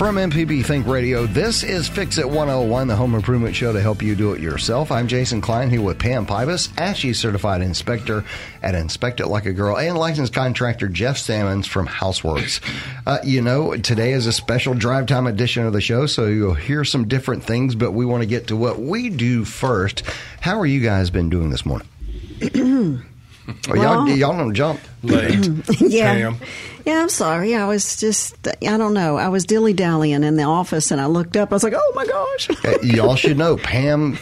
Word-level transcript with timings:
From 0.00 0.16
MPB 0.16 0.64
Think 0.64 0.86
Radio, 0.86 1.26
this 1.26 1.62
is 1.62 1.86
Fix 1.86 2.16
It 2.16 2.26
101, 2.26 2.86
the 2.86 2.96
home 2.96 3.14
improvement 3.14 3.54
show 3.54 3.70
to 3.70 3.82
help 3.82 4.00
you 4.00 4.14
do 4.14 4.32
it 4.32 4.40
yourself. 4.40 4.90
I'm 4.90 5.08
Jason 5.08 5.42
Klein 5.42 5.68
here 5.68 5.82
with 5.82 5.98
Pam 5.98 6.24
Pybus, 6.24 6.70
ASHI 6.70 7.14
certified 7.14 7.60
inspector 7.60 8.24
at 8.62 8.74
Inspect 8.74 9.20
It 9.20 9.26
Like 9.26 9.44
a 9.44 9.52
Girl, 9.52 9.76
and 9.76 9.98
licensed 9.98 10.32
contractor 10.32 10.88
Jeff 10.88 11.18
Sammons 11.18 11.66
from 11.66 11.86
Houseworks. 11.86 12.62
Uh, 13.06 13.18
you 13.24 13.42
know, 13.42 13.76
today 13.76 14.12
is 14.12 14.26
a 14.26 14.32
special 14.32 14.72
drive 14.72 15.04
time 15.04 15.26
edition 15.26 15.66
of 15.66 15.74
the 15.74 15.82
show, 15.82 16.06
so 16.06 16.24
you'll 16.28 16.54
hear 16.54 16.82
some 16.82 17.06
different 17.06 17.44
things, 17.44 17.74
but 17.74 17.92
we 17.92 18.06
want 18.06 18.22
to 18.22 18.26
get 18.26 18.46
to 18.46 18.56
what 18.56 18.80
we 18.80 19.10
do 19.10 19.44
first. 19.44 20.02
How 20.40 20.58
are 20.60 20.66
you 20.66 20.80
guys 20.80 21.10
been 21.10 21.28
doing 21.28 21.50
this 21.50 21.66
morning? 21.66 21.88
Oh, 23.68 23.74
y'all, 23.74 24.08
y'all 24.08 24.38
don't 24.38 24.54
jump. 24.54 24.80
late. 25.02 25.46
Yeah. 25.78 26.14
Pam. 26.14 26.36
Yeah, 26.84 27.02
I'm 27.02 27.08
sorry. 27.08 27.54
I 27.54 27.66
was 27.66 27.96
just, 27.96 28.48
I 28.48 28.76
don't 28.76 28.94
know. 28.94 29.16
I 29.16 29.28
was 29.28 29.44
dilly 29.44 29.72
dallying 29.72 30.24
in 30.24 30.36
the 30.36 30.44
office 30.44 30.90
and 30.90 31.00
I 31.00 31.06
looked 31.06 31.36
up. 31.36 31.52
I 31.52 31.54
was 31.54 31.64
like, 31.64 31.74
oh 31.76 31.92
my 31.94 32.06
gosh. 32.06 32.48
Y'all 32.82 33.16
should 33.16 33.38
know 33.38 33.56
Pam 33.56 34.18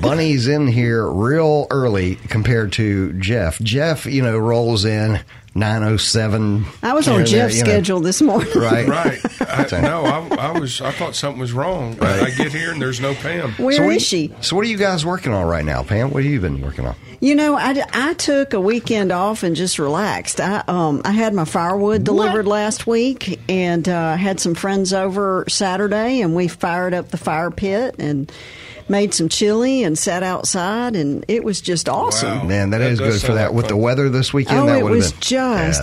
Bunny's 0.00 0.48
in 0.48 0.66
here 0.66 1.06
real 1.08 1.66
early 1.70 2.16
compared 2.16 2.72
to 2.72 3.12
Jeff. 3.14 3.58
Jeff, 3.60 4.06
you 4.06 4.22
know, 4.22 4.36
rolls 4.38 4.84
in 4.84 5.20
907. 5.54 6.64
I 6.82 6.94
was 6.94 7.08
on 7.08 7.16
there, 7.18 7.26
Jeff's 7.26 7.58
you 7.58 7.64
know, 7.64 7.70
schedule 7.70 8.00
this 8.00 8.22
morning. 8.22 8.52
Right. 8.54 8.88
Right. 8.88 9.20
I, 9.40 9.80
no, 9.80 10.04
I, 10.04 10.48
I 10.48 10.58
was. 10.58 10.80
I 10.80 10.92
thought 10.92 11.14
something 11.14 11.40
was 11.40 11.52
wrong. 11.52 11.98
I 12.02 12.30
get 12.30 12.52
here 12.52 12.72
and 12.72 12.80
there's 12.80 13.00
no 13.00 13.14
Pam. 13.14 13.52
Where 13.52 13.70
is 13.70 13.76
So 13.76 13.86
what, 13.86 14.02
she? 14.02 14.34
So 14.40 14.56
what 14.56 14.64
are 14.64 14.68
you 14.68 14.76
guys 14.78 15.04
working 15.04 15.32
on 15.32 15.46
right 15.46 15.64
now, 15.64 15.82
Pam? 15.82 16.10
What 16.10 16.22
have 16.22 16.32
you 16.32 16.40
been 16.40 16.60
working 16.60 16.86
on? 16.86 16.94
You 17.20 17.34
know, 17.34 17.54
I, 17.54 17.84
I 17.92 18.14
took 18.14 18.52
a 18.52 18.60
weekend 18.60 19.12
off 19.12 19.42
and 19.42 19.54
just 19.54 19.78
relaxed. 19.78 20.40
I 20.40 20.64
um 20.68 21.02
I 21.04 21.12
had 21.12 21.34
my 21.34 21.44
firewood 21.44 22.04
delivered 22.04 22.46
last 22.46 22.86
week 22.86 23.40
and 23.48 23.88
uh, 23.88 24.16
had 24.16 24.40
some 24.40 24.54
friends 24.54 24.92
over 24.92 25.44
Saturday 25.48 26.20
and 26.20 26.34
we 26.34 26.48
fired 26.48 26.94
up 26.94 27.08
the 27.08 27.18
fire 27.18 27.50
pit 27.50 27.96
and 27.98 28.32
made 28.88 29.14
some 29.14 29.28
chili 29.28 29.82
and 29.82 29.98
sat 29.98 30.22
outside 30.22 30.96
and 30.96 31.24
it 31.28 31.44
was 31.44 31.60
just 31.60 31.88
awesome. 31.88 32.40
Wow. 32.40 32.44
Man, 32.44 32.70
that 32.70 32.78
That 32.78 32.90
is 32.92 32.98
good 32.98 33.20
for 33.20 33.34
that. 33.34 33.46
like 33.48 33.54
With 33.54 33.68
the 33.68 33.76
weather 33.76 34.08
this 34.08 34.32
weekend, 34.32 34.60
Oh, 34.60 34.66
that 34.66 34.78
it 34.78 34.84
was 34.84 35.12
been 35.12 35.20
just, 35.20 35.30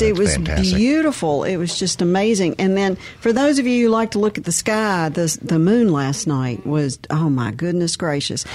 Yeah, 0.02 0.08
it 0.10 0.18
was 0.18 0.36
fantastic. 0.36 0.76
beautiful. 0.76 1.44
It 1.44 1.58
was 1.58 1.78
just 1.80 2.02
amazing. 2.02 2.56
And 2.60 2.76
then 2.78 2.96
for 3.22 3.32
those 3.34 3.60
of 3.60 3.66
you 3.68 3.86
who 3.86 3.90
like 3.90 4.12
to 4.12 4.20
look 4.20 4.38
at 4.38 4.44
the 4.44 4.52
sky, 4.52 5.10
the, 5.10 5.38
the 5.42 5.60
moon 5.60 5.92
last 5.92 6.28
night 6.28 6.66
was, 6.66 7.00
oh 7.10 7.30
my 7.30 7.52
goodness 7.52 7.96
gracious. 7.96 8.46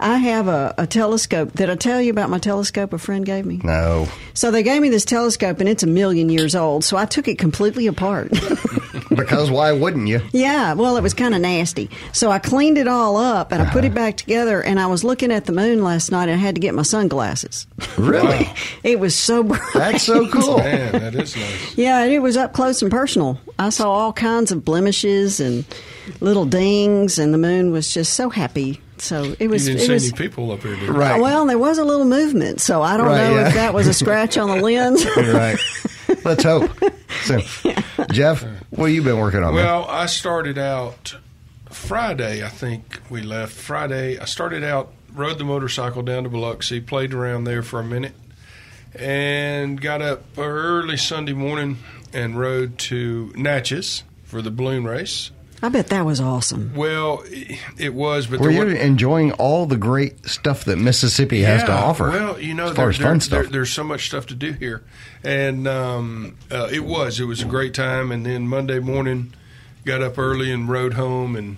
I 0.00 0.16
have 0.18 0.48
a, 0.48 0.74
a 0.78 0.86
telescope. 0.86 1.52
Did 1.54 1.70
I 1.70 1.76
tell 1.76 2.00
you 2.00 2.10
about 2.10 2.30
my 2.30 2.38
telescope 2.38 2.92
a 2.92 2.98
friend 2.98 3.24
gave 3.24 3.46
me? 3.46 3.60
No. 3.64 4.08
So 4.34 4.50
they 4.50 4.62
gave 4.62 4.82
me 4.82 4.88
this 4.90 5.04
telescope 5.04 5.60
and 5.60 5.68
it's 5.68 5.82
a 5.82 5.86
million 5.88 6.28
years 6.28 6.54
old. 6.54 6.84
So 6.84 6.96
I 6.96 7.04
took 7.06 7.28
it 7.28 7.38
completely 7.38 7.86
apart. 7.86 8.32
Because 9.14 9.50
why 9.50 9.72
wouldn't 9.72 10.08
you? 10.08 10.20
yeah, 10.32 10.72
well, 10.74 10.96
it 10.96 11.02
was 11.02 11.14
kind 11.14 11.34
of 11.34 11.40
nasty. 11.40 11.90
So 12.12 12.30
I 12.30 12.38
cleaned 12.38 12.78
it 12.78 12.88
all 12.88 13.16
up 13.16 13.52
and 13.52 13.62
I 13.62 13.70
put 13.70 13.84
it 13.84 13.88
uh-huh. 13.88 13.94
back 13.96 14.16
together 14.16 14.60
and 14.62 14.78
I 14.80 14.86
was 14.86 15.04
looking 15.04 15.30
at 15.32 15.44
the 15.46 15.52
moon 15.52 15.82
last 15.82 16.10
night 16.10 16.24
and 16.28 16.32
I 16.32 16.36
had 16.36 16.54
to 16.56 16.60
get 16.60 16.74
my 16.74 16.82
sunglasses. 16.82 17.66
Really? 17.98 18.48
It 18.82 19.00
was 19.00 19.14
so 19.16 19.42
bright. 19.42 19.60
That's 19.72 20.02
so 20.04 20.28
cool. 20.28 20.58
Man, 20.58 20.92
that 20.92 21.14
is 21.14 21.34
nice. 21.36 21.76
Yeah, 21.78 22.02
and 22.02 22.12
it 22.12 22.18
was 22.18 22.36
up 22.36 22.52
close 22.52 22.82
and 22.82 22.90
personal. 22.90 23.38
I 23.58 23.70
saw 23.70 23.90
all 23.90 24.12
kinds 24.12 24.52
of 24.52 24.62
blemishes 24.64 25.40
and 25.40 25.64
little 26.20 26.44
dings, 26.44 27.18
and 27.18 27.32
the 27.32 27.38
moon 27.38 27.70
was 27.72 27.92
just 27.94 28.12
so 28.12 28.28
happy. 28.28 28.80
So 28.98 29.34
it 29.38 29.48
was. 29.48 29.66
You 29.66 29.74
was. 29.74 29.80
didn't 29.80 29.80
It 29.80 29.86
see 29.86 29.92
was 29.94 30.08
any 30.12 30.18
people 30.18 30.50
up 30.52 30.60
here, 30.62 30.74
did 30.76 30.82
you? 30.82 30.92
Right. 30.92 31.18
well, 31.20 31.46
there 31.46 31.58
was 31.58 31.78
a 31.78 31.84
little 31.84 32.04
movement, 32.04 32.60
so 32.60 32.82
I 32.82 32.96
don't 32.98 33.06
Right, 33.06 33.28
know 33.30 33.36
yeah. 33.36 33.48
if 33.48 33.54
that 33.54 33.72
was 33.74 33.86
a 33.88 33.94
scratch 33.94 34.36
on 34.36 34.48
the 34.48 34.62
lens. 34.62 35.04
right. 35.16 35.56
Let's 36.24 36.44
hope. 36.44 36.70
So, 37.22 37.40
Jeff, 38.12 38.42
what 38.70 38.86
have 38.86 38.94
you 38.94 39.02
been 39.02 39.18
working 39.18 39.42
on? 39.42 39.54
man? 39.54 39.64
Well, 39.64 39.86
I 39.88 40.06
started 40.06 40.58
out 40.58 41.16
Friday. 41.70 42.44
I 42.44 42.48
think 42.48 43.00
we 43.10 43.22
left 43.22 43.52
Friday. 43.52 44.18
I 44.18 44.24
started 44.24 44.62
out, 44.62 44.92
rode 45.12 45.38
the 45.38 45.44
motorcycle 45.44 46.02
down 46.02 46.24
to 46.24 46.28
Biloxi, 46.28 46.80
played 46.80 47.14
around 47.14 47.44
there 47.44 47.62
for 47.62 47.80
a 47.80 47.84
minute, 47.84 48.14
and 48.94 49.80
got 49.80 50.02
up 50.02 50.24
early 50.36 50.96
Sunday 50.96 51.32
morning 51.32 51.78
and 52.12 52.38
rode 52.38 52.78
to 52.78 53.32
Natchez 53.36 54.04
for 54.24 54.42
the 54.42 54.50
balloon 54.50 54.84
race. 54.84 55.30
I 55.64 55.68
bet 55.70 55.86
that 55.88 56.04
was 56.04 56.20
awesome. 56.20 56.72
Well, 56.74 57.24
it 57.78 57.94
was, 57.94 58.26
but 58.26 58.38
Were 58.40 58.52
there 58.52 58.68
you 58.68 58.74
wa- 58.74 58.80
enjoying 58.80 59.32
all 59.32 59.64
the 59.66 59.76
great 59.78 60.26
stuff 60.28 60.64
that 60.66 60.76
Mississippi 60.76 61.40
has 61.42 61.62
to 61.64 61.72
offer? 61.72 62.10
Well, 62.10 62.38
you 62.38 62.52
know, 62.54 62.64
as 62.68 62.76
far 62.76 62.84
there- 62.84 62.90
as 62.90 62.98
there- 62.98 63.06
fun 63.06 63.12
there- 63.18 63.20
stuff. 63.42 63.46
there's 63.52 63.70
so 63.72 63.82
much 63.82 64.06
stuff 64.06 64.26
to 64.26 64.34
do 64.34 64.52
here, 64.52 64.82
and 65.22 65.66
um, 65.66 66.36
uh, 66.52 66.68
it 66.70 66.84
was 66.84 67.18
it 67.18 67.24
was 67.24 67.40
a 67.40 67.46
great 67.46 67.72
time. 67.72 68.12
And 68.12 68.26
then 68.26 68.46
Monday 68.46 68.78
morning, 68.78 69.32
got 69.86 70.02
up 70.02 70.18
early 70.18 70.52
and 70.52 70.68
rode 70.68 70.94
home, 70.94 71.34
and 71.34 71.56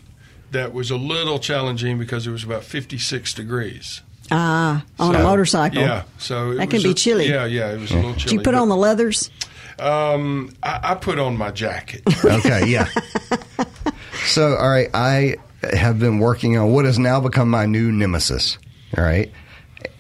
that 0.53 0.73
was 0.73 0.91
a 0.93 0.97
little 0.97 1.39
challenging 1.41 1.99
because 1.99 2.27
it 2.27 2.31
was 2.31 2.45
about 2.45 2.63
56 2.63 3.35
degrees. 3.35 4.03
Ah, 4.31 4.85
on 4.99 5.15
a 5.17 5.23
motorcycle. 5.23 5.81
Yeah, 5.83 6.03
so 6.19 6.53
it 6.53 6.57
That 6.57 6.67
can 6.71 6.77
was 6.79 6.85
be 6.85 6.91
a- 6.91 6.95
chilly. 6.95 7.29
Yeah, 7.29 7.45
yeah, 7.45 7.73
it 7.73 7.81
was 7.81 7.91
a 7.91 7.97
little 7.97 8.15
chilly. 8.15 8.25
Did 8.25 8.33
you 8.33 8.41
put 8.43 8.55
on 8.55 8.69
the 8.69 8.77
leathers? 8.77 9.31
Um, 9.79 10.53
I, 10.63 10.81
I 10.83 10.95
put 10.95 11.19
on 11.19 11.37
my 11.37 11.51
jacket. 11.51 12.03
okay, 12.25 12.67
yeah. 12.67 12.89
so, 14.27 14.55
all 14.57 14.69
right, 14.71 14.89
I 14.95 15.37
have 15.63 15.99
been 15.99 16.19
working 16.19 16.57
on 16.59 16.73
what 16.73 16.85
has 16.85 16.99
now 16.99 17.21
become 17.21 17.49
my 17.51 17.67
new 17.67 17.91
nemesis. 17.93 18.59
All 18.97 19.05
right, 19.05 19.31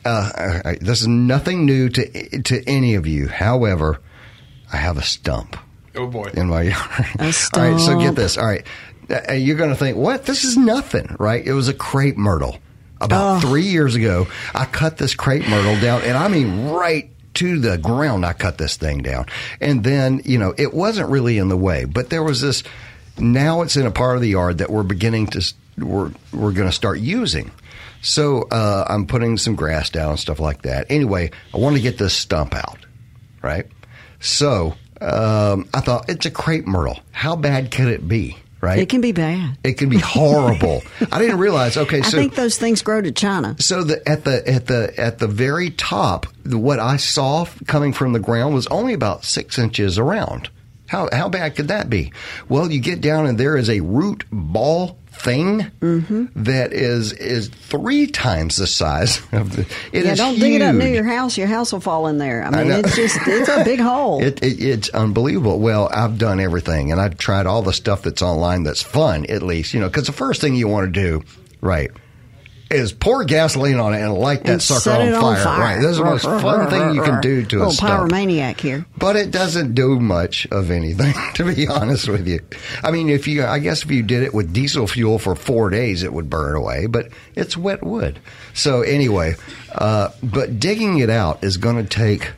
uh, 0.04 0.30
all 0.36 0.60
right, 0.64 0.80
this 0.80 1.00
is 1.00 1.08
nothing 1.08 1.64
new 1.66 1.88
to 1.90 2.42
to 2.42 2.62
any 2.68 2.94
of 2.94 3.06
you. 3.06 3.28
However, 3.28 4.00
I 4.72 4.76
have 4.76 4.96
a 4.98 5.02
stump 5.02 5.56
oh 5.94 6.06
boy. 6.06 6.30
in 6.34 6.48
my 6.48 6.62
yard. 6.70 7.06
A 7.18 7.32
stump. 7.32 7.64
All 7.64 7.70
right, 7.72 7.80
so 7.80 7.98
get 8.00 8.14
this. 8.14 8.38
All 8.38 8.46
right, 8.46 8.64
Uh, 9.10 9.32
you're 9.34 9.56
going 9.56 9.70
to 9.70 9.76
think, 9.76 9.96
what? 9.96 10.24
This 10.26 10.44
is 10.44 10.56
nothing, 10.56 11.14
right? 11.18 11.44
It 11.46 11.52
was 11.52 11.68
a 11.68 11.74
crepe 11.74 12.16
myrtle. 12.16 12.58
About 13.00 13.36
Oh. 13.36 13.40
three 13.40 13.64
years 13.66 13.94
ago, 13.94 14.26
I 14.54 14.64
cut 14.64 14.96
this 14.96 15.14
crepe 15.14 15.46
myrtle 15.48 15.78
down, 15.80 16.00
and 16.02 16.16
I 16.16 16.28
mean 16.28 16.68
right 16.70 17.10
to 17.34 17.58
the 17.58 17.76
ground. 17.76 18.24
I 18.24 18.32
cut 18.32 18.56
this 18.56 18.76
thing 18.76 19.02
down, 19.02 19.26
and 19.60 19.84
then 19.84 20.22
you 20.24 20.38
know 20.38 20.54
it 20.56 20.72
wasn't 20.72 21.10
really 21.10 21.36
in 21.38 21.48
the 21.50 21.56
way, 21.58 21.84
but 21.84 22.08
there 22.08 22.22
was 22.22 22.40
this. 22.40 22.62
Now 23.18 23.62
it's 23.62 23.76
in 23.76 23.86
a 23.86 23.90
part 23.90 24.16
of 24.16 24.22
the 24.22 24.28
yard 24.28 24.58
that 24.58 24.70
we're 24.70 24.82
beginning 24.82 25.28
to 25.28 25.54
we're 25.78 26.10
we're 26.32 26.52
going 26.52 26.68
to 26.68 26.72
start 26.72 27.00
using. 27.00 27.50
So 28.02 28.42
uh, 28.50 28.84
I'm 28.88 29.06
putting 29.06 29.36
some 29.36 29.56
grass 29.56 29.90
down 29.90 30.10
and 30.10 30.18
stuff 30.20 30.38
like 30.38 30.62
that. 30.62 30.86
Anyway, 30.90 31.30
I 31.52 31.58
want 31.58 31.76
to 31.76 31.82
get 31.82 31.98
this 31.98 32.14
stump 32.14 32.54
out, 32.54 32.78
right? 33.42 33.66
So 34.20 34.74
um, 35.00 35.68
I 35.74 35.80
thought 35.80 36.08
it's 36.08 36.26
a 36.26 36.30
crepe 36.30 36.66
myrtle. 36.66 37.00
How 37.12 37.36
bad 37.36 37.70
could 37.70 37.88
it 37.88 38.06
be, 38.06 38.36
right? 38.60 38.78
It 38.78 38.88
can 38.88 39.00
be 39.00 39.12
bad. 39.12 39.58
It 39.64 39.74
can 39.74 39.88
be 39.88 39.98
horrible. 39.98 40.82
I 41.12 41.18
didn't 41.18 41.38
realize. 41.38 41.76
Okay, 41.76 42.02
so 42.02 42.18
I 42.18 42.20
think 42.20 42.34
those 42.34 42.58
things 42.58 42.82
grow 42.82 43.00
to 43.00 43.12
China. 43.12 43.56
so 43.58 43.82
the 43.82 44.06
at 44.08 44.24
the 44.24 44.48
at 44.48 44.66
the 44.66 44.94
at 44.98 45.18
the 45.18 45.26
very 45.26 45.70
top, 45.70 46.26
what 46.46 46.78
I 46.78 46.96
saw 46.96 47.46
coming 47.66 47.92
from 47.92 48.12
the 48.12 48.20
ground 48.20 48.54
was 48.54 48.66
only 48.68 48.94
about 48.94 49.24
six 49.24 49.58
inches 49.58 49.98
around. 49.98 50.48
How 50.86 51.08
how 51.12 51.28
bad 51.28 51.56
could 51.56 51.68
that 51.68 51.90
be? 51.90 52.12
Well, 52.48 52.70
you 52.70 52.80
get 52.80 53.00
down 53.00 53.26
and 53.26 53.38
there 53.38 53.56
is 53.56 53.68
a 53.70 53.80
root 53.80 54.24
ball 54.30 54.98
thing 55.10 55.70
Mm-hmm. 55.80 56.26
that 56.44 56.72
is 56.74 57.12
is 57.12 57.48
three 57.48 58.06
times 58.06 58.56
the 58.56 58.66
size 58.66 59.18
of 59.32 59.56
the. 59.56 59.62
It 59.92 60.04
yeah, 60.04 60.12
is 60.12 60.18
don't 60.18 60.38
dig 60.38 60.54
it 60.54 60.62
up 60.62 60.74
near 60.74 60.92
your 60.92 61.04
house. 61.04 61.38
Your 61.38 61.46
house 61.46 61.72
will 61.72 61.80
fall 61.80 62.06
in 62.06 62.18
there. 62.18 62.44
I 62.44 62.50
mean, 62.50 62.68
know. 62.68 62.78
it's 62.80 62.94
just 62.94 63.18
it's 63.26 63.48
a 63.48 63.64
big 63.64 63.80
hole. 63.90 64.22
It, 64.22 64.42
it, 64.42 64.62
it's 64.62 64.88
unbelievable. 64.90 65.58
Well, 65.58 65.88
I've 65.92 66.18
done 66.18 66.38
everything, 66.38 66.92
and 66.92 67.00
I've 67.00 67.16
tried 67.18 67.46
all 67.46 67.62
the 67.62 67.72
stuff 67.72 68.02
that's 68.02 68.22
online 68.22 68.62
that's 68.64 68.82
fun, 68.82 69.24
at 69.26 69.42
least, 69.42 69.72
you 69.74 69.80
know, 69.80 69.88
because 69.88 70.06
the 70.06 70.12
first 70.12 70.40
thing 70.40 70.54
you 70.54 70.68
want 70.68 70.92
to 70.92 71.00
do, 71.00 71.22
right, 71.60 71.90
is 72.70 72.92
pour 72.92 73.24
gasoline 73.24 73.78
on 73.78 73.94
it 73.94 74.00
and 74.00 74.12
light 74.14 74.42
that 74.44 74.52
And 74.54 74.62
sucker 74.62 74.90
on, 74.90 75.08
it 75.08 75.12
fire. 75.20 75.60
Right, 75.60 75.76
this 75.80 75.92
is 75.92 75.98
the 75.98 76.04
most 76.04 76.24
fun 76.24 76.68
thing 76.68 76.94
you 76.94 77.02
can 77.02 77.20
do 77.20 77.44
to 77.44 77.56
a 77.56 77.58
Little 77.58 77.72
stump. 77.72 78.10
pyromaniac 78.10 78.60
here. 78.60 78.84
But 78.98 79.14
it 79.16 79.30
doesn't 79.30 79.74
do 79.74 80.00
much 80.00 80.46
of 80.50 80.70
anything, 80.70 81.14
to 81.34 81.54
be 81.54 81.68
honest 81.68 82.08
with 82.08 82.26
you. 82.26 82.40
I 82.82 82.90
mean, 82.90 83.08
if 83.08 83.28
you, 83.28 83.44
I 83.44 83.60
guess 83.60 83.84
if 83.84 83.90
you 83.90 84.02
did 84.02 84.24
it 84.24 84.34
with 84.34 84.52
diesel 84.52 84.86
fuel 84.88 85.18
for 85.20 85.36
four 85.36 85.70
days, 85.70 86.02
it 86.02 86.12
would 86.12 86.28
burn 86.28 86.56
away, 86.56 86.86
but 86.86 87.08
it's 87.36 87.56
wet 87.56 87.84
wood. 87.84 88.18
So 88.52 88.82
anyway, 88.82 89.36
uh, 89.72 90.08
but 90.22 90.58
digging 90.58 90.98
it 90.98 91.10
out 91.10 91.44
is 91.44 91.58
going 91.58 91.76
to 91.76 91.88
take 91.88 92.32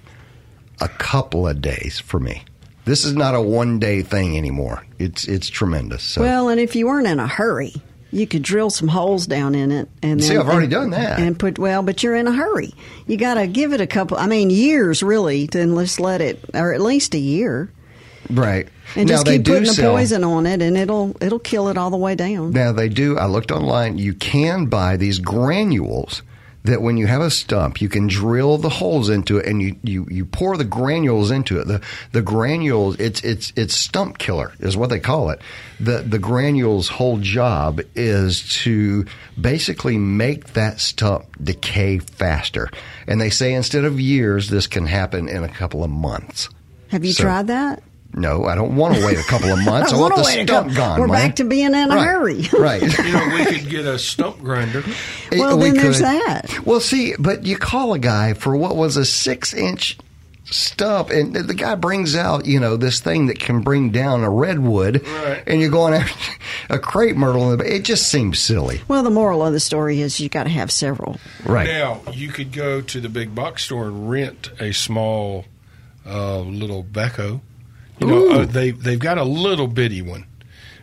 a 0.81 0.89
couple 0.89 1.49
of 1.49 1.63
days 1.63 1.99
for 1.99 2.21
me. 2.21 2.45
This 2.85 3.05
is 3.05 3.15
not 3.15 3.35
a 3.35 3.41
one 3.41 3.79
day 3.79 4.03
thing 4.03 4.37
anymore. 4.37 4.85
It's, 4.99 5.27
it's 5.27 5.49
tremendous. 5.49 6.03
So. 6.03 6.21
Well, 6.23 6.49
and 6.49 6.61
if 6.61 6.75
you 6.77 6.87
weren't 6.87 7.07
in 7.07 7.19
a 7.19 7.27
hurry, 7.27 7.75
You 8.11 8.27
could 8.27 8.43
drill 8.43 8.71
some 8.71 8.89
holes 8.89 9.27
down 9.27 9.55
in 9.55 9.71
it, 9.71 9.89
and 10.03 10.23
See, 10.23 10.31
then, 10.31 10.39
I've 10.39 10.49
already 10.49 10.65
and- 10.65 10.71
done 10.73 10.91
that. 10.91 11.19
And 11.21 11.39
put 11.39 11.59
well, 11.59 11.83
but 11.83 12.03
you're 12.03 12.15
in 12.15 12.27
a 12.27 12.33
hurry. 12.33 12.73
You 13.07 13.17
got 13.19 13.35
to 13.35 13.47
give 13.47 13.73
it 13.75 13.81
a 13.83 13.87
couple. 13.87 14.17
I 14.17 14.27
mean, 14.27 14.49
years 14.51 15.03
really, 15.03 15.47
to 15.49 15.67
let's 15.67 16.01
let 16.01 16.21
it, 16.23 16.43
or 16.55 16.73
at 16.73 16.81
least 16.81 17.15
a 17.15 17.19
year, 17.19 17.71
Right. 18.31 18.67
and 18.97 19.09
now 19.09 19.15
just 19.17 19.27
keep 19.27 19.45
putting 19.45 19.65
the 19.65 19.83
poison 19.83 20.25
on 20.25 20.47
it, 20.47 20.63
and 20.63 20.77
it'll 20.79 21.17
it'll 21.21 21.39
kill 21.39 21.69
it 21.69 21.77
all 21.77 21.91
the 21.91 21.97
way 21.99 22.15
down. 22.15 22.53
Now 22.53 22.73
they 22.73 22.89
do. 22.89 23.19
I 23.19 23.27
looked 23.27 23.51
online. 23.51 23.99
You 23.99 24.15
can 24.15 24.67
buy 24.67 24.97
these 24.97 25.19
granules 25.19 26.23
that 26.65 26.83
when 26.83 26.97
you 26.97 27.07
have 27.07 27.21
a 27.23 27.31
stump, 27.31 27.81
you 27.81 27.89
can 27.89 28.09
drill 28.09 28.59
the 28.59 28.69
holes 28.69 29.09
into 29.09 29.39
it, 29.39 29.47
and 29.47 29.63
you, 29.63 29.77
you, 29.83 30.07
you 30.11 30.25
pour 30.27 30.57
the 30.57 30.65
granules 30.65 31.31
into 31.31 31.61
it. 31.61 31.67
The 31.67 31.81
the 32.13 32.21
granules, 32.21 32.97
it's 32.99 33.23
it's 33.23 33.53
it's 33.57 33.75
stump 33.75 34.19
killer 34.19 34.53
is 34.59 34.77
what 34.77 34.91
they 34.91 35.01
call 35.01 35.31
it. 35.31 35.41
The 35.81 35.99
the 35.99 36.19
granules' 36.19 36.89
whole 36.89 37.19
job 37.19 37.81
is 37.95 38.49
to 38.65 39.07
basically 39.41 39.99
make 39.99 40.53
that 40.55 40.81
stump 40.81 41.25
decay 41.43 41.99
faster. 42.01 42.69
And 43.07 43.21
they 43.21 43.31
say 43.31 43.55
instead 43.55 43.85
of 43.85 44.01
years, 44.01 44.51
this 44.51 44.67
can 44.67 44.87
happen 44.87 45.29
in 45.29 45.45
a 45.45 45.49
couple 45.49 45.85
of 45.85 45.91
months. 45.91 46.49
Have 46.89 47.05
you 47.05 47.13
So- 47.13 47.23
tried 47.23 47.47
that? 47.47 47.83
No, 48.15 48.45
I 48.47 48.55
don't 48.55 48.75
want 48.75 48.97
to 48.97 49.05
wait 49.05 49.19
a 49.19 49.23
couple 49.23 49.51
of 49.51 49.59
months. 49.65 49.93
I, 49.93 49.97
I 49.97 50.01
want 50.01 50.15
wanna 50.15 50.25
the 50.25 50.31
stump 50.47 50.49
couple- 50.49 50.75
gone. 50.75 51.01
we're 51.01 51.07
man. 51.09 51.27
back 51.29 51.37
to 51.37 51.45
being 51.45 51.67
in 51.67 51.75
a 51.75 51.89
Right, 51.95 52.05
hurry. 52.07 52.49
right. 52.59 52.83
You 52.99 53.13
know, 53.13 53.29
we 53.35 53.45
could 53.45 53.69
get 53.69 53.85
a 53.87 53.99
stump 53.99 54.39
grinder. 54.41 54.83
Well, 55.33 55.59
We 55.59 55.67
then 55.71 55.75
there's 55.77 56.01
that. 56.01 56.65
Well, 56.65 56.81
see, 56.81 57.15
but 57.19 57.45
you 57.45 57.59
call 57.59 57.93
a 57.93 57.99
guy 57.99 58.33
for 58.33 58.57
what 58.57 58.77
was 58.77 58.97
a 58.97 59.05
six 59.05 59.53
inch 59.53 59.99
stump, 60.47 61.11
and 61.11 61.35
the 61.37 61.53
guy 61.53 61.75
brings 61.75 62.17
out, 62.17 62.47
you 62.47 62.59
know, 62.59 62.79
this 62.79 63.01
thing 63.01 63.27
that 63.27 63.39
can 63.39 63.61
bring 63.61 63.91
down 63.91 64.25
a 64.25 64.31
redwood, 64.31 65.07
Right. 65.07 65.43
and 65.47 65.61
you're 65.61 65.71
going 65.71 65.93
after 65.93 66.33
a 66.71 66.79
crepe 66.79 67.15
myrtle. 67.17 67.53
in 67.53 67.59
the- 67.59 67.75
It 67.77 67.85
just 67.85 68.11
seems 68.11 68.39
silly. 68.41 68.81
Well, 68.89 69.03
the 69.03 69.11
moral 69.11 69.45
of 69.45 69.53
the 69.53 69.61
story 69.61 70.01
is 70.01 70.19
you 70.19 70.31
got 70.31 70.45
to 70.45 70.49
have 70.51 70.71
several. 70.71 71.19
Right. 71.45 71.67
Now, 71.69 72.01
you 72.15 72.29
could 72.29 72.53
go 72.53 72.81
to 72.81 73.01
the 73.01 73.11
big 73.11 73.35
box 73.35 73.65
store 73.65 73.89
and 73.89 74.09
rent 74.09 74.51
a 74.59 74.73
small 74.73 75.45
uh, 76.09 76.41
little 76.41 76.83
backhoe. 76.83 77.43
You 78.01 78.07
know, 78.07 78.31
uh, 78.31 78.45
they 78.47 78.71
they've 78.71 78.99
got 78.99 79.19
a 79.19 79.25
little 79.25 79.67
bitty 79.67 80.03
one. 80.03 80.27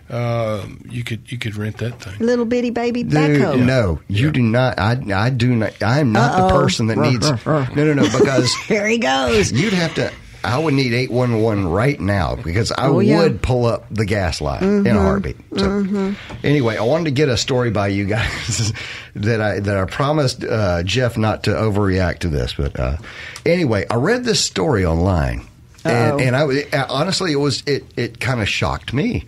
Um, 0.08 0.86
you 0.90 1.04
could 1.04 1.32
you 1.32 1.38
could 1.40 1.56
rent 1.56 1.78
that 1.78 2.00
thing. 2.02 2.20
Little 2.20 2.46
bitty 2.46 2.70
baby 2.70 3.02
Dude, 3.04 3.14
backhoe. 3.14 3.66
no, 3.66 4.00
you 4.08 4.32
do 4.32 4.42
not. 4.42 4.78
I, 4.78 5.02
I 5.16 5.30
do 5.32 5.56
not. 5.56 5.82
I 5.82 6.00
am 6.00 6.12
not 6.12 6.40
Uh-oh. 6.40 6.48
the 6.48 6.54
person 6.54 6.88
that 6.88 6.98
needs. 7.00 7.28
No, 7.46 7.66
no, 7.76 7.94
no. 7.94 8.04
Because 8.04 8.54
Here 8.68 8.86
he 8.88 9.00
goes. 9.00 9.52
you'd 9.52 9.74
have 9.74 9.96
to. 9.96 10.12
I 10.44 10.60
would 10.60 10.76
need 10.76 10.94
eight 10.94 11.10
one 11.10 11.42
one 11.42 11.68
right 11.68 12.00
now 12.00 12.36
because 12.36 12.72
I 12.72 12.86
Oh, 12.86 13.00
yeah. 13.00 13.18
would 13.24 13.42
pull 13.42 13.66
up 13.66 13.88
the 13.90 14.06
gas 14.06 14.42
line 14.42 14.62
in 14.64 14.88
a 14.96 15.02
heartbeat. 15.02 15.38
So, 15.58 16.14
anyway, 16.44 16.78
I 16.78 16.84
wanted 16.84 17.06
to 17.06 17.12
get 17.12 17.30
a 17.30 17.36
story 17.38 17.72
by 17.72 17.88
you 17.88 18.06
guys 18.06 18.72
that 19.16 19.42
I 19.42 19.60
that 19.62 19.76
I 19.76 19.86
promised 19.86 20.44
uh, 20.44 20.84
Jeff 20.84 21.18
not 21.18 21.46
to 21.46 21.50
overreact 21.50 22.20
to 22.20 22.28
this, 22.30 22.54
but 22.54 22.80
uh, 22.80 22.98
anyway, 23.44 23.88
I 23.90 23.96
read 23.96 24.24
this 24.24 24.40
story 24.40 24.86
online, 24.86 25.40
Uh-oh. 25.40 25.50
And, 25.86 26.22
and 26.22 26.36
I 26.36 26.44
was- 26.44 26.64
uh, 26.74 26.86
honestly 26.90 27.32
it 27.32 27.38
was 27.38 27.64
it 27.66 27.84
it 27.96 28.20
kind 28.20 28.42
of 28.42 28.50
shocked 28.50 28.94
me. 28.94 29.26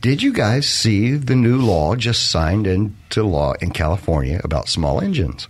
Did 0.00 0.22
you 0.22 0.32
guys 0.32 0.68
see 0.68 1.12
the 1.16 1.36
new 1.36 1.56
law 1.58 1.94
just 1.96 2.30
signed 2.30 2.66
into 2.66 3.22
law 3.24 3.52
in 3.60 3.70
California 3.70 4.40
about 4.42 4.68
small 4.68 5.00
engines? 5.00 5.48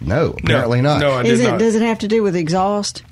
No, 0.00 0.34
apparently 0.38 0.80
no, 0.80 0.94
not. 0.94 1.00
No, 1.00 1.10
I 1.12 1.22
Is 1.22 1.38
did 1.40 1.46
it? 1.46 1.50
not. 1.50 1.58
Does 1.58 1.74
it 1.74 1.82
have 1.82 1.98
to 2.00 2.08
do 2.08 2.22
with 2.22 2.34
exhaust? 2.34 3.02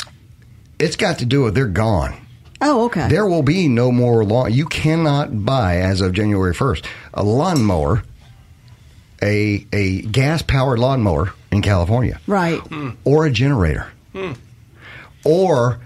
It's 0.78 0.96
got 0.96 1.18
to 1.18 1.26
do 1.26 1.42
with 1.44 1.54
they're 1.54 1.66
gone. 1.66 2.14
Oh, 2.60 2.86
okay. 2.86 3.08
There 3.08 3.26
will 3.26 3.42
be 3.42 3.68
no 3.68 3.92
more 3.92 4.24
law. 4.24 4.46
You 4.46 4.66
cannot 4.66 5.44
buy 5.44 5.76
as 5.76 6.00
of 6.00 6.12
January 6.12 6.54
first 6.54 6.84
a 7.14 7.22
lawnmower, 7.22 8.02
a 9.22 9.64
a 9.72 10.02
gas 10.02 10.42
powered 10.42 10.78
lawnmower 10.78 11.32
in 11.52 11.62
California, 11.62 12.20
right. 12.26 12.58
Hmm. 12.58 12.90
or 13.04 13.26
a 13.26 13.30
generator, 13.30 13.86
hmm. 14.12 14.32
Or 15.24 15.80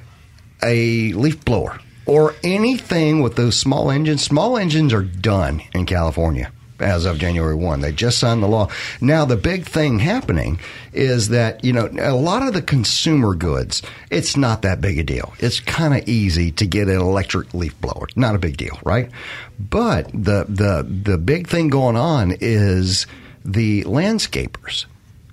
a 0.63 1.13
leaf 1.13 1.45
blower, 1.45 1.79
or 2.07 2.35
anything 2.43 3.23
with 3.23 3.37
those 3.37 3.59
small 3.59 3.91
engines. 3.91 4.23
Small 4.23 4.57
engines 4.59 4.93
are 4.93 5.03
done 5.03 5.63
in 5.75 5.87
California 5.87 6.53
as 6.83 7.07
of 7.07 7.19
January 7.19 7.55
1. 7.55 7.81
They 7.81 7.93
just 7.93 8.19
signed 8.19 8.43
the 8.43 8.49
law. 8.49 8.69
Now, 9.01 9.25
the 9.25 9.37
big 9.37 9.65
thing 9.65 9.99
happening 9.99 10.59
is 10.93 11.29
that, 11.29 11.65
you 11.65 11.73
know, 11.73 11.89
a 11.99 12.15
lot 12.15 12.47
of 12.47 12.55
the 12.55 12.63
consumer 12.63 13.35
goods, 13.35 13.83
it's 14.11 14.37
not 14.37 14.63
that 14.63 14.81
big 14.81 14.99
a 14.99 15.05
deal. 15.05 15.33
It's 15.39 15.61
kind 15.61 15.95
of 15.95 16.09
easy 16.09 16.51
to 16.53 16.67
get 16.67 16.89
an 16.89 17.01
electric 17.01 17.55
leaf 17.55 17.81
blower. 17.81 18.09
Not 18.17 18.35
a 18.35 18.39
big 18.39 18.57
deal, 18.57 18.79
right? 18.85 19.11
But 19.59 20.11
the, 20.13 20.45
the, 20.49 20.87
the 20.89 21.19
big 21.19 21.49
thing 21.49 21.69
going 21.69 21.97
on 21.97 22.35
is 22.41 23.07
the 23.45 23.85
landscapers 23.85 24.87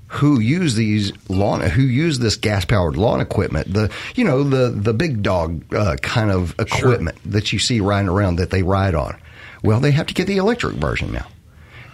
who 0.09 0.39
use 0.39 0.75
these 0.75 1.13
lawn 1.29 1.61
who 1.61 1.83
use 1.83 2.19
this 2.19 2.35
gas 2.35 2.65
powered 2.65 2.97
lawn 2.97 3.21
equipment 3.21 3.71
the 3.71 3.91
you 4.15 4.23
know 4.23 4.43
the 4.43 4.69
the 4.69 4.93
big 4.93 5.21
dog 5.21 5.63
uh, 5.73 5.95
kind 6.01 6.31
of 6.31 6.59
equipment 6.59 7.17
that 7.25 7.53
you 7.53 7.59
see 7.59 7.79
riding 7.79 8.09
around 8.09 8.37
that 8.37 8.49
they 8.49 8.63
ride 8.63 8.95
on. 8.95 9.17
Well 9.63 9.79
they 9.79 9.91
have 9.91 10.07
to 10.07 10.13
get 10.13 10.27
the 10.27 10.37
electric 10.37 10.75
version 10.75 11.11
now. 11.11 11.27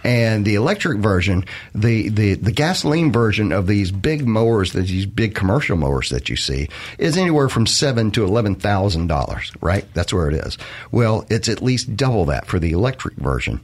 And 0.02 0.44
the 0.44 0.54
electric 0.54 0.98
version 0.98 1.44
the 1.74 2.08
the 2.08 2.34
the 2.34 2.52
gasoline 2.52 3.12
version 3.12 3.52
of 3.52 3.66
these 3.66 3.90
big 3.90 4.26
mowers 4.26 4.72
that 4.72 4.86
these 4.86 5.04
big 5.04 5.34
commercial 5.34 5.76
mowers 5.76 6.08
that 6.08 6.30
you 6.30 6.36
see 6.36 6.70
is 6.96 7.18
anywhere 7.18 7.50
from 7.50 7.66
seven 7.66 8.10
to 8.12 8.24
eleven 8.24 8.54
thousand 8.54 9.08
dollars 9.08 9.52
right? 9.60 9.84
That's 9.92 10.14
where 10.14 10.30
it 10.30 10.34
is. 10.46 10.56
Well 10.90 11.26
it's 11.28 11.50
at 11.50 11.60
least 11.60 11.96
double 11.96 12.24
that 12.26 12.46
for 12.46 12.58
the 12.58 12.72
electric 12.72 13.16
version 13.16 13.60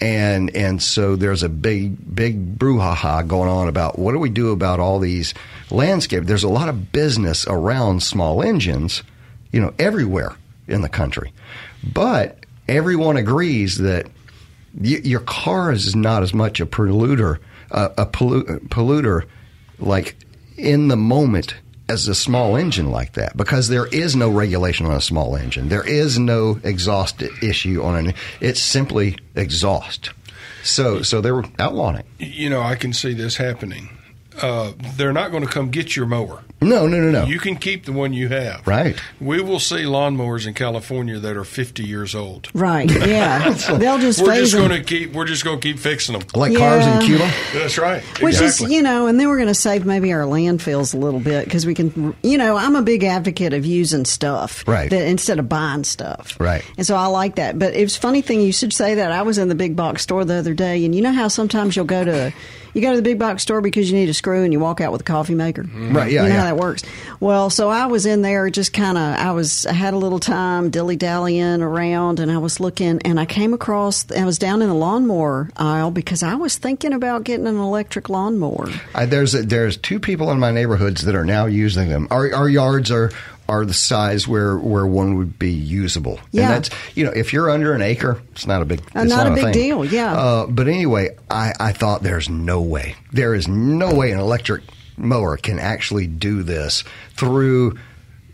and 0.00 0.54
and 0.54 0.82
so 0.82 1.16
there's 1.16 1.42
a 1.42 1.48
big 1.48 2.14
big 2.14 2.58
brouhaha 2.58 3.26
going 3.26 3.48
on 3.48 3.68
about 3.68 3.98
what 3.98 4.12
do 4.12 4.18
we 4.18 4.30
do 4.30 4.50
about 4.50 4.80
all 4.80 4.98
these 4.98 5.34
landscape. 5.70 6.24
There's 6.24 6.44
a 6.44 6.48
lot 6.48 6.68
of 6.68 6.92
business 6.92 7.46
around 7.46 8.02
small 8.02 8.42
engines, 8.42 9.02
you 9.52 9.60
know, 9.60 9.72
everywhere 9.78 10.36
in 10.66 10.82
the 10.82 10.88
country, 10.88 11.32
but 11.92 12.38
everyone 12.68 13.16
agrees 13.16 13.78
that 13.78 14.06
y- 14.78 15.00
your 15.04 15.20
car 15.20 15.72
is 15.72 15.94
not 15.94 16.22
as 16.22 16.34
much 16.34 16.60
a 16.60 16.66
polluter, 16.66 17.38
uh, 17.70 17.90
a 17.98 18.06
pollu- 18.06 18.60
polluter, 18.68 19.24
like 19.78 20.16
in 20.56 20.88
the 20.88 20.96
moment 20.96 21.54
as 21.88 22.08
a 22.08 22.14
small 22.14 22.56
engine 22.56 22.90
like 22.90 23.12
that 23.12 23.36
because 23.36 23.68
there 23.68 23.86
is 23.86 24.16
no 24.16 24.30
regulation 24.30 24.86
on 24.86 24.96
a 24.96 25.00
small 25.00 25.36
engine. 25.36 25.68
There 25.68 25.86
is 25.86 26.18
no 26.18 26.58
exhaust 26.62 27.22
issue 27.42 27.82
on 27.82 27.96
an. 27.96 28.14
It's 28.40 28.60
simply 28.60 29.16
exhaust. 29.34 30.10
So 30.62 31.02
so 31.02 31.20
they 31.20 31.30
were 31.30 31.44
outlawing 31.58 31.96
it. 31.96 32.06
you 32.18 32.48
know, 32.48 32.62
I 32.62 32.74
can 32.74 32.92
see 32.92 33.12
this 33.12 33.36
happening. 33.36 33.90
Uh, 34.40 34.72
they're 34.96 35.12
not 35.12 35.30
going 35.30 35.44
to 35.44 35.48
come 35.50 35.70
get 35.70 35.94
your 35.96 36.06
mower. 36.06 36.42
No 36.60 36.86
no 36.86 36.98
no 36.98 37.10
no. 37.10 37.24
You 37.26 37.38
can 37.38 37.56
keep 37.56 37.84
the 37.84 37.92
one 37.92 38.14
you 38.14 38.28
have. 38.28 38.66
Right. 38.66 38.98
We 39.20 39.42
will 39.42 39.58
see 39.60 39.82
lawnmowers 39.82 40.46
in 40.46 40.54
California 40.54 41.18
that 41.18 41.36
are 41.36 41.44
50 41.44 41.84
years 41.84 42.14
old. 42.14 42.48
Right. 42.54 42.90
Yeah. 42.90 43.50
They'll 43.78 43.98
just 43.98 44.20
We're 44.22 44.28
phase 44.28 44.52
just 44.52 44.54
going 44.54 44.70
to 44.70 44.82
keep. 44.82 45.12
We're 45.12 45.26
just 45.26 45.44
going 45.44 45.60
to 45.60 45.68
keep 45.68 45.78
fixing 45.78 46.18
them. 46.18 46.26
like 46.34 46.56
cars 46.56 46.86
in 46.86 47.02
Cuba. 47.02 47.30
That's 47.52 47.76
right. 47.76 48.02
Which 48.22 48.36
exactly. 48.36 48.66
is, 48.66 48.72
you 48.72 48.82
know, 48.82 49.08
and 49.08 49.20
then 49.20 49.28
we're 49.28 49.36
going 49.36 49.48
to 49.48 49.54
save 49.54 49.84
maybe 49.84 50.10
our 50.14 50.22
landfills 50.22 50.94
a 50.94 50.96
little 50.96 51.20
bit 51.20 51.44
because 51.44 51.66
we 51.66 51.74
can, 51.74 52.16
you 52.22 52.38
know, 52.38 52.56
I'm 52.56 52.76
a 52.76 52.82
big 52.82 53.04
advocate 53.04 53.52
of 53.52 53.66
using 53.66 54.06
stuff 54.06 54.66
Right. 54.66 54.88
that 54.88 55.06
instead 55.06 55.38
of 55.38 55.48
buying 55.50 55.84
stuff. 55.84 56.38
Right. 56.40 56.64
And 56.78 56.86
so 56.86 56.96
I 56.96 57.06
like 57.06 57.34
that. 57.36 57.58
But 57.58 57.74
it's 57.74 57.96
a 57.96 58.00
funny 58.00 58.22
thing 58.22 58.40
you 58.40 58.52
should 58.52 58.72
say 58.72 58.94
that. 58.96 59.12
I 59.12 59.20
was 59.22 59.36
in 59.36 59.48
the 59.48 59.54
big 59.54 59.76
box 59.76 60.02
store 60.02 60.24
the 60.24 60.34
other 60.36 60.54
day, 60.54 60.84
and 60.86 60.94
you 60.94 61.02
know 61.02 61.12
how 61.12 61.28
sometimes 61.28 61.76
you'll 61.76 61.84
go 61.84 62.04
to, 62.04 62.32
you 62.74 62.82
go 62.82 62.90
to 62.90 62.96
the 62.96 63.02
big 63.02 63.18
box 63.18 63.42
store 63.42 63.60
because 63.60 63.90
you 63.90 63.96
need 63.96 64.08
a 64.08 64.14
screw 64.14 64.42
and 64.42 64.52
you 64.52 64.60
walk 64.60 64.80
out 64.80 64.92
with 64.92 65.00
a 65.00 65.04
coffee 65.04 65.34
maker. 65.34 65.62
Mm-hmm. 65.64 65.96
Right, 65.96 66.12
yeah, 66.12 66.24
You 66.24 66.28
know 66.28 66.34
yeah. 66.34 66.40
how 66.40 66.54
that 66.54 66.56
works. 66.56 66.82
Well, 67.20 67.48
so 67.50 67.70
I 67.70 67.86
was 67.86 68.04
in 68.04 68.22
there 68.22 68.50
just 68.50 68.72
kind 68.72 68.98
of, 68.98 69.04
I 69.04 69.32
was, 69.32 69.64
I 69.64 69.72
had 69.72 69.94
a 69.94 69.96
little 69.96 70.18
time 70.18 70.70
dilly 70.70 70.96
dallying 70.96 71.62
around 71.62 72.20
and 72.20 72.30
I 72.30 72.38
was 72.38 72.60
looking 72.60 73.00
and 73.02 73.18
I 73.18 73.26
came 73.26 73.54
across, 73.54 74.10
I 74.10 74.24
was 74.24 74.38
down 74.38 74.60
in 74.60 74.68
the 74.68 74.74
lawnmower 74.74 75.50
aisle 75.56 75.90
because 75.90 76.22
I 76.22 76.34
was 76.34 76.58
thinking 76.58 76.92
about 76.92 77.24
getting 77.24 77.46
an 77.46 77.56
electric 77.56 78.08
lawnmower. 78.08 78.68
I, 78.94 79.06
there's 79.06 79.34
a, 79.34 79.42
there's 79.42 79.76
two 79.76 80.00
people 80.00 80.30
in 80.32 80.38
my 80.38 80.50
neighborhoods 80.50 81.04
that 81.04 81.14
are 81.14 81.24
now 81.24 81.46
using 81.46 81.88
them. 81.88 82.08
Our, 82.10 82.34
our 82.34 82.48
yards 82.48 82.90
are 82.90 83.12
are 83.48 83.64
the 83.64 83.74
size 83.74 84.26
where, 84.26 84.56
where 84.56 84.86
one 84.86 85.16
would 85.18 85.38
be 85.38 85.50
usable. 85.52 86.18
Yeah. 86.32 86.42
And 86.42 86.50
that's 86.50 86.70
you 86.94 87.04
know 87.04 87.10
if 87.12 87.32
you're 87.32 87.50
under 87.50 87.74
an 87.74 87.82
acre, 87.82 88.20
it's 88.32 88.46
not 88.46 88.62
a 88.62 88.64
big 88.64 88.80
Uh, 88.94 89.00
it's 89.00 89.10
not 89.10 89.26
a 89.26 89.34
big 89.34 89.44
thing. 89.44 89.52
deal, 89.52 89.84
yeah. 89.84 90.14
Uh, 90.14 90.46
but 90.46 90.66
anyway, 90.68 91.10
I, 91.30 91.52
I 91.60 91.72
thought 91.72 92.02
there's 92.02 92.28
no 92.28 92.60
way 92.60 92.94
there 93.12 93.34
is 93.34 93.46
no 93.48 93.94
way 93.94 94.10
an 94.12 94.18
electric 94.18 94.62
mower 94.96 95.36
can 95.36 95.58
actually 95.58 96.06
do 96.06 96.42
this 96.42 96.84
through 97.14 97.76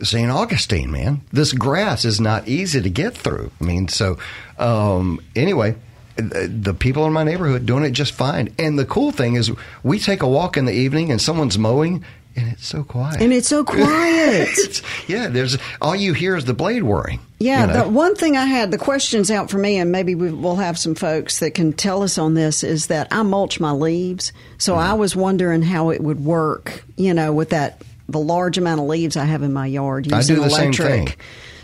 St. 0.03 0.31
Augustine, 0.31 0.91
man. 0.91 1.21
This 1.33 1.53
grass 1.53 2.05
is 2.05 2.21
not 2.21 2.49
easy 2.49 2.81
to 2.81 2.89
get 2.91 3.17
through. 3.17 3.51
I 3.61 3.65
mean, 3.65 3.89
so 3.89 4.19
um, 4.59 5.21
anyway, 5.37 5.77
the 6.17 6.47
the 6.49 6.75
people 6.75 7.05
in 7.07 7.13
my 7.13 7.25
neighborhood 7.25 7.67
doing 7.67 7.85
it 7.85 7.91
just 7.91 8.13
fine. 8.13 8.55
And 8.59 8.79
the 8.79 8.85
cool 8.87 9.11
thing 9.11 9.35
is, 9.37 9.51
we 9.83 9.99
take 9.99 10.23
a 10.23 10.29
walk 10.29 10.57
in 10.57 10.65
the 10.65 10.73
evening 10.73 11.11
and 11.11 11.21
someone's 11.21 11.59
mowing, 11.59 12.05
and 12.37 12.53
it's 12.53 12.67
so 12.67 12.85
quiet. 12.85 13.21
And 13.21 13.33
it's 13.33 13.49
so 13.49 13.65
quiet. 13.77 14.49
It's- 14.49 14.83
yeah, 15.09 15.29
there's 15.29 15.59
all 15.81 15.95
you 15.97 16.13
hear 16.13 16.37
is 16.37 16.45
the 16.45 16.55
blade 16.55 16.83
whirring. 16.83 17.21
Yeah, 17.39 17.63
you 17.67 17.73
know? 17.73 17.83
the 17.85 17.89
one 17.89 18.15
thing 18.17 18.37
I 18.37 18.45
had, 18.45 18.71
the 18.71 18.79
questions 18.79 19.31
out 19.31 19.51
for 19.51 19.57
me, 19.59 19.79
and 19.79 19.91
maybe 19.91 20.15
we, 20.15 20.31
we'll 20.31 20.57
have 20.57 20.79
some 20.79 20.95
folks 20.95 21.39
that 21.41 21.53
can 21.55 21.73
tell 21.73 22.03
us 22.03 22.19
on 22.19 22.35
this, 22.35 22.63
is 22.63 22.89
that 22.89 23.09
I 23.11 23.23
mulch 23.23 23.59
my 23.61 23.71
leaves. 23.73 24.33
So 24.59 24.75
Mm-hmm. 24.75 24.91
I 24.91 24.95
was 24.95 25.17
wondering 25.17 25.63
how 25.63 25.91
it 25.91 26.03
would 26.03 26.23
work, 26.25 26.85
you 26.97 27.15
know, 27.15 27.33
with 27.33 27.51
that, 27.51 27.81
the 28.09 28.19
large 28.19 28.59
amount 28.59 28.81
of 28.81 28.87
leaves 28.89 29.17
I 29.17 29.25
have 29.25 29.43
in 29.43 29.53
my 29.53 29.67
yard 29.67 30.13
I 30.13 30.17
using 30.19 30.37
do 30.37 30.43
the 30.43 30.51
same 30.51 30.63
electric. 30.73 31.09
thing. 31.11 31.17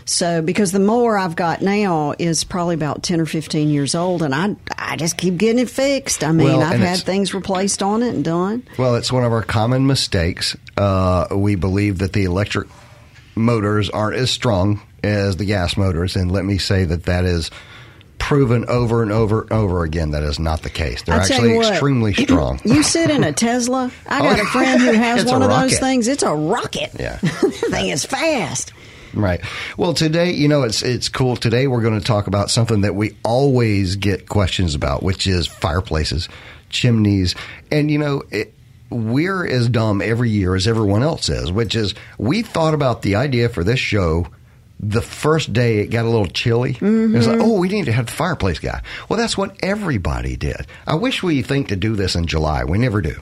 So, 0.09 0.41
because 0.41 0.71
the 0.71 0.79
mower 0.79 1.17
I've 1.17 1.35
got 1.35 1.61
now 1.61 2.13
is 2.17 2.43
probably 2.45 2.75
about 2.75 3.03
10 3.03 3.19
or 3.19 3.25
15 3.25 3.69
years 3.69 3.93
old, 3.93 4.23
and 4.23 4.33
I, 4.33 4.55
I 4.77 4.95
just 4.95 5.17
keep 5.17 5.37
getting 5.37 5.59
it 5.61 5.69
fixed. 5.69 6.23
I 6.23 6.31
mean, 6.31 6.47
Well, 6.47 6.61
I've 6.63 6.79
had 6.79 6.99
things 6.99 7.33
replaced 7.33 7.83
on 7.83 8.01
it 8.03 8.15
and 8.15 8.23
done. 8.23 8.63
Well, 8.77 8.95
it's 8.95 9.11
one 9.11 9.25
of 9.25 9.33
our 9.33 9.43
common 9.43 9.85
mistakes. 9.85 10.55
Uh, 10.77 11.27
we 11.35 11.55
believe 11.55 11.97
that 11.99 12.13
the 12.13 12.23
electric 12.23 12.69
motors 13.35 13.89
aren't 13.89 14.15
as 14.15 14.31
strong 14.31 14.81
as 15.03 15.35
the 15.37 15.45
gas 15.45 15.75
motors, 15.77 16.15
and 16.15 16.31
let 16.31 16.45
me 16.45 16.57
say 16.57 16.85
that 16.85 17.03
that 17.03 17.25
is 17.25 17.51
proven 18.17 18.65
over 18.67 19.03
and 19.03 19.11
over 19.11 19.41
and 19.43 19.51
over 19.53 19.83
again 19.83 20.11
that 20.11 20.23
is 20.23 20.39
not 20.39 20.63
the 20.63 20.69
case. 20.69 21.03
They're 21.03 21.15
actually 21.15 21.55
what, 21.55 21.67
extremely 21.69 22.13
strong. 22.15 22.59
You 22.65 22.81
sit 22.81 23.09
in 23.11 23.23
a 23.23 23.31
Tesla. 23.31 23.91
I 24.07 24.19
Oh, 24.19 24.23
got 24.23 24.37
yeah. 24.37 24.43
a 24.43 24.45
friend 24.47 24.81
who 24.81 24.91
has 24.93 25.25
one 25.25 25.43
of 25.43 25.49
those 25.49 25.77
things. 25.79 26.07
It's 26.07 26.23
a 26.23 26.33
rocket. 26.33 26.91
Yeah. 26.99 27.17
that 27.21 27.67
thing 27.69 27.89
is 27.89 28.05
fast. 28.05 28.73
Right. 29.19 29.41
Well, 29.77 29.93
today, 29.93 30.31
you 30.31 30.47
know, 30.47 30.63
it's 30.63 30.83
it's 30.83 31.09
cool. 31.09 31.35
Today, 31.35 31.67
we're 31.67 31.81
going 31.81 31.99
to 31.99 32.05
talk 32.05 32.27
about 32.27 32.49
something 32.49 32.81
that 32.81 32.95
we 32.95 33.17
always 33.23 33.95
get 33.95 34.29
questions 34.29 34.75
about, 34.75 35.03
which 35.03 35.27
is 35.27 35.47
fireplaces, 35.47 36.29
chimneys, 36.69 37.35
and 37.71 37.89
you 37.89 37.97
know, 37.97 38.23
it, 38.31 38.53
we're 38.89 39.45
as 39.45 39.69
dumb 39.69 40.01
every 40.01 40.29
year 40.29 40.55
as 40.55 40.67
everyone 40.67 41.03
else 41.03 41.29
is. 41.29 41.51
Which 41.51 41.75
is, 41.75 41.95
we 42.17 42.41
thought 42.41 42.73
about 42.73 43.01
the 43.01 43.15
idea 43.15 43.49
for 43.49 43.63
this 43.63 43.79
show. 43.79 44.27
The 44.79 45.01
first 45.01 45.53
day 45.53 45.79
it 45.79 45.87
got 45.87 46.05
a 46.05 46.09
little 46.09 46.27
chilly. 46.27 46.77
It 46.79 46.81
was 46.81 47.25
like, 47.25 47.37
mm-hmm. 47.37 47.49
oh, 47.49 47.57
we 47.57 47.67
need 47.67 47.85
to 47.85 47.91
have 47.91 48.05
the 48.05 48.11
fireplace 48.11 48.59
guy. 48.59 48.83
Well, 49.09 49.17
that's 49.17 49.35
what 49.35 49.55
everybody 49.61 50.35
did. 50.35 50.67
I 50.85 50.93
wish 50.93 51.23
we 51.23 51.41
think 51.41 51.69
to 51.69 51.75
do 51.75 51.95
this 51.95 52.13
in 52.13 52.27
July. 52.27 52.63
We 52.63 52.77
never 52.77 53.01
do. 53.01 53.19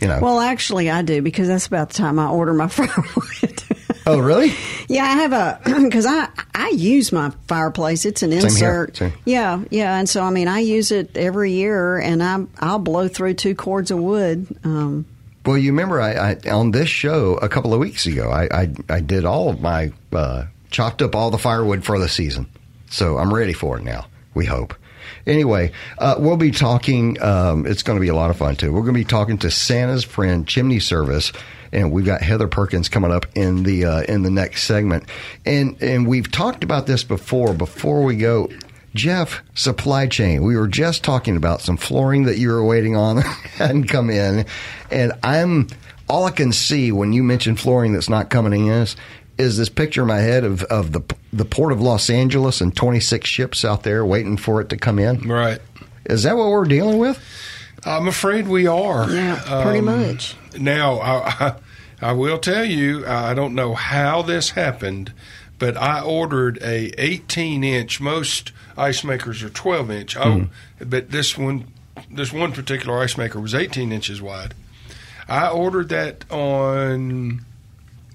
You 0.00 0.08
know. 0.08 0.20
Well, 0.20 0.40
actually, 0.40 0.90
I 0.90 1.02
do 1.02 1.22
because 1.22 1.48
that's 1.48 1.66
about 1.66 1.88
the 1.90 1.94
time 1.94 2.18
I 2.18 2.28
order 2.28 2.54
my 2.54 2.68
firewood. 2.68 3.62
oh, 4.06 4.18
really? 4.20 4.52
yeah, 4.88 5.02
I 5.04 5.14
have 5.14 5.32
a 5.32 5.60
because 5.82 6.06
I 6.06 6.28
I 6.54 6.68
use 6.70 7.10
my 7.12 7.30
fireplace. 7.48 8.04
It's 8.04 8.22
an 8.22 8.32
insert. 8.32 9.00
Yeah, 9.24 9.64
yeah, 9.70 9.98
and 9.98 10.08
so 10.08 10.22
I 10.22 10.30
mean 10.30 10.46
I 10.48 10.60
use 10.60 10.92
it 10.92 11.16
every 11.16 11.52
year, 11.52 11.98
and 11.98 12.22
I 12.22 12.38
I'll 12.60 12.78
blow 12.78 13.08
through 13.08 13.34
two 13.34 13.54
cords 13.54 13.90
of 13.90 13.98
wood. 13.98 14.46
Um, 14.64 15.06
Well, 15.44 15.58
you 15.58 15.72
remember 15.72 16.00
I, 16.00 16.12
I 16.44 16.50
on 16.50 16.70
this 16.70 16.88
show 16.88 17.34
a 17.36 17.48
couple 17.48 17.74
of 17.74 17.80
weeks 17.80 18.06
ago, 18.06 18.30
I 18.30 18.44
I, 18.62 18.74
I 18.88 19.00
did 19.00 19.24
all 19.24 19.48
of 19.50 19.60
my 19.60 19.92
uh, 20.12 20.44
chopped 20.70 21.02
up 21.02 21.16
all 21.16 21.30
the 21.30 21.38
firewood 21.38 21.84
for 21.84 21.98
the 21.98 22.08
season, 22.08 22.46
so 22.90 23.18
I'm 23.18 23.34
ready 23.34 23.52
for 23.52 23.78
it 23.78 23.82
now. 23.82 24.06
We 24.34 24.46
hope. 24.46 24.74
Anyway, 25.26 25.72
uh, 25.98 26.16
we'll 26.18 26.36
be 26.36 26.50
talking. 26.50 27.20
Um, 27.22 27.66
it's 27.66 27.82
going 27.82 27.96
to 27.96 28.00
be 28.00 28.08
a 28.08 28.14
lot 28.14 28.30
of 28.30 28.36
fun 28.36 28.56
too. 28.56 28.72
We're 28.72 28.82
going 28.82 28.94
to 28.94 29.00
be 29.00 29.04
talking 29.04 29.38
to 29.38 29.50
Santa's 29.50 30.04
friend 30.04 30.46
Chimney 30.46 30.80
Service, 30.80 31.32
and 31.72 31.92
we've 31.92 32.06
got 32.06 32.22
Heather 32.22 32.48
Perkins 32.48 32.88
coming 32.88 33.12
up 33.12 33.26
in 33.34 33.62
the 33.62 33.84
uh, 33.84 34.02
in 34.02 34.22
the 34.22 34.30
next 34.30 34.64
segment. 34.64 35.04
And 35.44 35.80
and 35.82 36.06
we've 36.06 36.30
talked 36.30 36.64
about 36.64 36.86
this 36.86 37.04
before. 37.04 37.54
Before 37.54 38.02
we 38.02 38.16
go, 38.16 38.48
Jeff, 38.94 39.42
supply 39.54 40.06
chain. 40.06 40.42
We 40.42 40.56
were 40.56 40.68
just 40.68 41.04
talking 41.04 41.36
about 41.36 41.60
some 41.60 41.76
flooring 41.76 42.24
that 42.24 42.38
you 42.38 42.48
were 42.50 42.64
waiting 42.64 42.96
on 42.96 43.18
hadn't 43.56 43.84
come 43.84 44.10
in, 44.10 44.46
and 44.90 45.12
I'm 45.22 45.68
all 46.08 46.24
I 46.24 46.30
can 46.30 46.52
see 46.52 46.90
when 46.90 47.12
you 47.12 47.22
mention 47.22 47.54
flooring 47.54 47.92
that's 47.92 48.08
not 48.08 48.30
coming 48.30 48.66
in 48.66 48.72
is, 48.72 48.96
is 49.38 49.56
this 49.56 49.68
picture 49.68 50.02
in 50.02 50.08
my 50.08 50.18
head 50.18 50.44
of, 50.44 50.62
of 50.64 50.92
the 50.92 51.02
the 51.32 51.44
port 51.44 51.72
of 51.72 51.80
Los 51.80 52.08
Angeles 52.10 52.60
and 52.60 52.74
26 52.74 53.28
ships 53.28 53.64
out 53.64 53.82
there 53.82 54.04
waiting 54.04 54.36
for 54.36 54.60
it 54.60 54.68
to 54.70 54.76
come 54.76 54.98
in. 54.98 55.28
Right. 55.28 55.60
Is 56.06 56.22
that 56.22 56.36
what 56.36 56.48
we're 56.48 56.64
dealing 56.64 56.98
with? 56.98 57.22
I'm 57.84 58.08
afraid 58.08 58.48
we 58.48 58.66
are. 58.66 59.08
yeah, 59.10 59.40
pretty 59.62 59.78
Um, 59.80 59.84
much. 59.84 60.34
Now, 60.58 60.94
I, 61.00 61.28
I, 61.38 61.54
I 62.00 62.12
will 62.12 62.38
tell 62.38 62.64
you, 62.64 63.06
I 63.06 63.34
don't 63.34 63.54
know 63.54 63.74
how 63.74 64.22
this 64.22 64.50
happened, 64.50 65.12
but 65.58 65.76
I 65.76 66.00
ordered 66.00 66.58
a 66.62 66.92
18 66.98 67.62
inch. 67.62 68.00
Most 68.00 68.52
ice 68.76 69.04
makers 69.04 69.42
are 69.42 69.50
12 69.50 69.90
inch. 69.90 70.16
Oh, 70.16 70.46
but 70.80 71.10
this 71.10 71.36
one, 71.36 71.66
this 72.10 72.32
one 72.32 72.52
particular 72.52 72.98
ice 73.00 73.18
maker 73.18 73.38
was 73.38 73.54
18 73.54 73.92
inches 73.92 74.22
wide. 74.22 74.54
I 75.28 75.48
ordered 75.50 75.90
that 75.90 76.24
on 76.32 77.44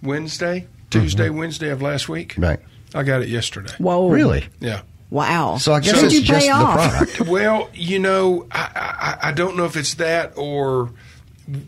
Wednesday, 0.02 0.68
Tuesday, 1.02 1.30
Wednesday 1.30 1.70
of 1.70 1.82
last 1.82 2.08
week. 2.10 2.36
Right. 2.38 2.60
I 2.96 3.04
got 3.04 3.22
it 3.22 3.30
yesterday. 3.30 3.74
Whoa, 3.78 4.10
Really? 4.10 4.46
Yeah. 4.60 4.82
Wow. 5.10 5.58
So 5.58 5.74
I 5.74 5.80
guess 5.80 5.94
Did 5.94 6.06
it's 6.06 6.14
you 6.16 6.22
just 6.22 6.40
pay 6.40 6.48
the 6.48 6.54
off? 6.56 6.90
product. 6.90 7.22
Well, 7.30 7.70
you 7.74 8.00
know, 8.00 8.48
I, 8.52 9.18
I, 9.22 9.30
I 9.30 9.32
don't 9.32 9.56
know 9.56 9.66
if 9.66 9.76
it's 9.76 9.94
that 9.96 10.34
or 10.38 10.90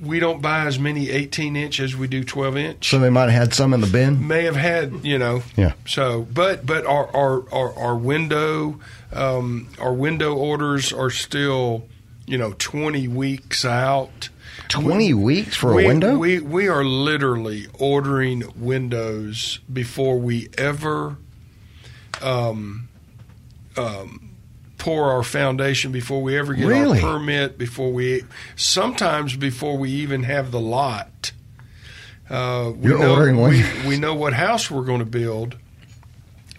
we 0.01 0.19
don't 0.19 0.41
buy 0.41 0.65
as 0.65 0.79
many 0.79 1.09
18 1.11 1.55
inch 1.55 1.79
as 1.79 1.95
we 1.95 2.07
do 2.07 2.23
12 2.23 2.57
inch. 2.57 2.89
So 2.89 2.97
they 2.97 3.09
might 3.11 3.29
have 3.29 3.39
had 3.39 3.53
some 3.53 3.73
in 3.73 3.81
the 3.81 3.87
bin. 3.87 4.27
May 4.27 4.45
have 4.45 4.55
had, 4.55 5.05
you 5.05 5.19
know. 5.19 5.43
Yeah. 5.55 5.73
So, 5.85 6.23
but 6.33 6.65
but 6.65 6.85
our 6.87 7.07
our 7.15 7.53
our, 7.53 7.73
our 7.77 7.95
window 7.95 8.79
um, 9.13 9.67
our 9.79 9.93
window 9.93 10.33
orders 10.35 10.91
are 10.91 11.09
still, 11.09 11.87
you 12.25 12.37
know, 12.37 12.53
20 12.57 13.07
weeks 13.07 13.63
out. 13.63 14.29
20 14.69 15.13
weeks 15.13 15.55
for 15.55 15.73
a 15.73 15.75
window? 15.85 16.17
We 16.17 16.39
we 16.39 16.67
are 16.67 16.83
literally 16.83 17.67
ordering 17.79 18.43
windows 18.55 19.59
before 19.71 20.17
we 20.19 20.49
ever 20.57 21.17
um, 22.21 22.89
um, 23.77 24.35
pour 24.77 25.11
our 25.11 25.23
foundation, 25.23 25.91
before 25.91 26.21
we 26.21 26.37
ever 26.37 26.53
get 26.53 26.67
Really? 26.67 27.01
our 27.01 27.17
permit, 27.19 27.57
before 27.57 27.91
we 27.91 28.23
sometimes 28.55 29.35
before 29.35 29.77
we 29.77 29.89
even 29.91 30.23
have 30.23 30.51
the 30.51 30.59
lot. 30.59 31.31
Uh, 32.29 32.71
we 32.75 32.89
You're 32.89 32.99
know, 32.99 33.11
ordering 33.11 33.39
we, 33.39 33.63
we 33.87 33.99
know 33.99 34.15
what 34.15 34.33
house 34.33 34.71
we're 34.71 34.83
going 34.83 34.99
to 34.99 35.05
build, 35.05 35.57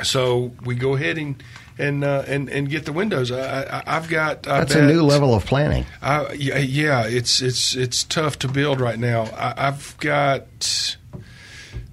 so 0.02 0.52
we 0.64 0.76
go 0.76 0.94
ahead 0.94 1.18
and 1.18 1.42
and 1.78 2.04
uh, 2.04 2.24
and 2.26 2.48
and 2.48 2.68
get 2.68 2.84
the 2.84 2.92
windows. 2.92 3.30
I, 3.30 3.62
I, 3.64 3.82
I've 3.96 4.08
got. 4.08 4.46
I 4.48 4.60
That's 4.60 4.74
a 4.74 4.86
new 4.86 5.02
level 5.02 5.34
of 5.34 5.44
planning. 5.44 5.84
I, 6.02 6.32
yeah, 6.32 6.58
yeah, 6.58 7.06
it's 7.06 7.40
it's 7.42 7.74
it's 7.74 8.04
tough 8.04 8.38
to 8.40 8.48
build 8.48 8.80
right 8.80 8.98
now. 8.98 9.22
I, 9.36 9.68
I've 9.68 9.96
got 9.98 10.96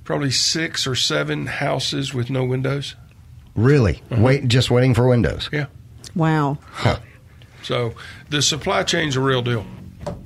probably 0.04 0.32
six 0.32 0.86
or 0.88 0.96
seven 0.96 1.46
houses 1.48 2.14
with 2.14 2.30
no 2.30 2.44
windows. 2.44 2.96
Really? 3.56 4.02
Wait, 4.10 4.48
just 4.48 4.72
waiting 4.72 4.94
for 4.94 5.08
windows. 5.08 5.50
Yeah, 5.52 5.68
Wow. 6.16 6.58
Huh. 6.72 7.00
so 7.62 7.94
the 8.30 8.42
supply 8.42 8.84
chain's 8.84 9.16
a 9.16 9.20
real 9.22 9.42
deal. 9.44 9.66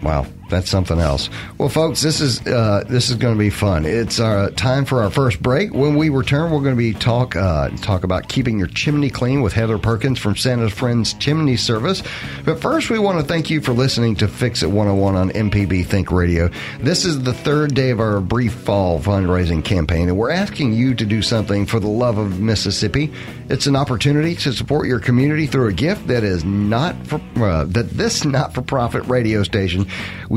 Wow, 0.02 0.26
that's 0.50 0.70
something 0.70 1.00
else. 1.00 1.30
Well, 1.58 1.70
folks, 1.70 2.02
this 2.02 2.22
is 2.22 2.46
uh, 2.48 2.84
this 2.88 3.10
is 3.10 3.16
going 3.18 3.36
to 3.36 3.40
be 3.40 3.50
fun. 3.50 3.86
It's 3.86 4.20
uh, 4.20 4.52
time 4.56 4.86
for 4.86 5.04
our 5.04 5.10
first 5.10 5.42
break. 5.42 5.74
When 5.74 5.96
we 5.96 6.10
return, 6.10 6.52
we're 6.52 6.62
going 6.62 6.76
to 6.76 6.78
be 6.78 6.94
talk 6.94 7.36
uh, 7.36 7.70
talk 7.78 8.04
about 8.04 8.30
keeping 8.30 8.58
your 8.58 8.68
chimney 8.68 9.10
clean 9.10 9.42
with 9.42 9.54
Heather 9.54 9.78
Perkins 9.78 10.20
from 10.20 10.36
Santa's 10.36 10.72
Friends 10.72 11.14
Chimney 11.16 11.58
Service. 11.58 12.04
But 12.46 12.62
first, 12.62 12.90
we 12.90 13.00
want 13.00 13.20
to 13.20 13.26
thank 13.26 13.50
you 13.50 13.62
for 13.62 13.74
listening 13.74 14.16
to 14.18 14.28
Fix 14.28 14.64
It 14.64 14.68
101 14.68 15.16
on 15.16 15.30
MPB 15.32 15.86
Think 15.86 16.12
Radio. 16.12 16.50
This 16.80 17.06
is 17.06 17.24
the 17.24 17.34
third 17.34 17.74
day 17.74 17.90
of 17.90 18.00
our 18.00 18.20
brief 18.20 18.54
fall 18.54 19.00
fundraising 19.00 19.64
campaign, 19.64 20.10
and 20.10 20.18
we're 20.18 20.32
asking 20.32 20.74
you 20.74 20.96
to 20.96 21.06
do 21.06 21.22
something 21.22 21.66
for 21.66 21.80
the 21.80 21.88
love 21.88 22.18
of 22.18 22.40
Mississippi. 22.40 23.12
It's 23.50 23.66
an 23.66 23.76
opportunity 23.76 24.36
to 24.36 24.54
support 24.54 24.88
your 24.88 25.00
community 25.00 25.48
through 25.48 25.70
a 25.70 25.74
gift 25.74 26.08
that 26.08 26.24
is 26.24 26.44
not 26.44 26.96
for 27.08 27.22
uh, 27.38 27.64
that 27.66 27.90
this 27.92 28.26
not 28.26 28.54
for 28.54 28.62
profit 28.62 29.04
radio 29.06 29.44
station. 29.44 29.88
We 30.30 30.37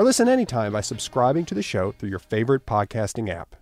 or 0.00 0.04
listen 0.04 0.28
anytime 0.28 0.72
by 0.72 0.80
subscribing 0.80 1.44
to 1.44 1.54
the 1.54 1.62
show 1.62 1.92
through 1.92 2.08
your 2.08 2.18
favorite 2.18 2.64
podcasting 2.64 3.28
app. 3.28 3.54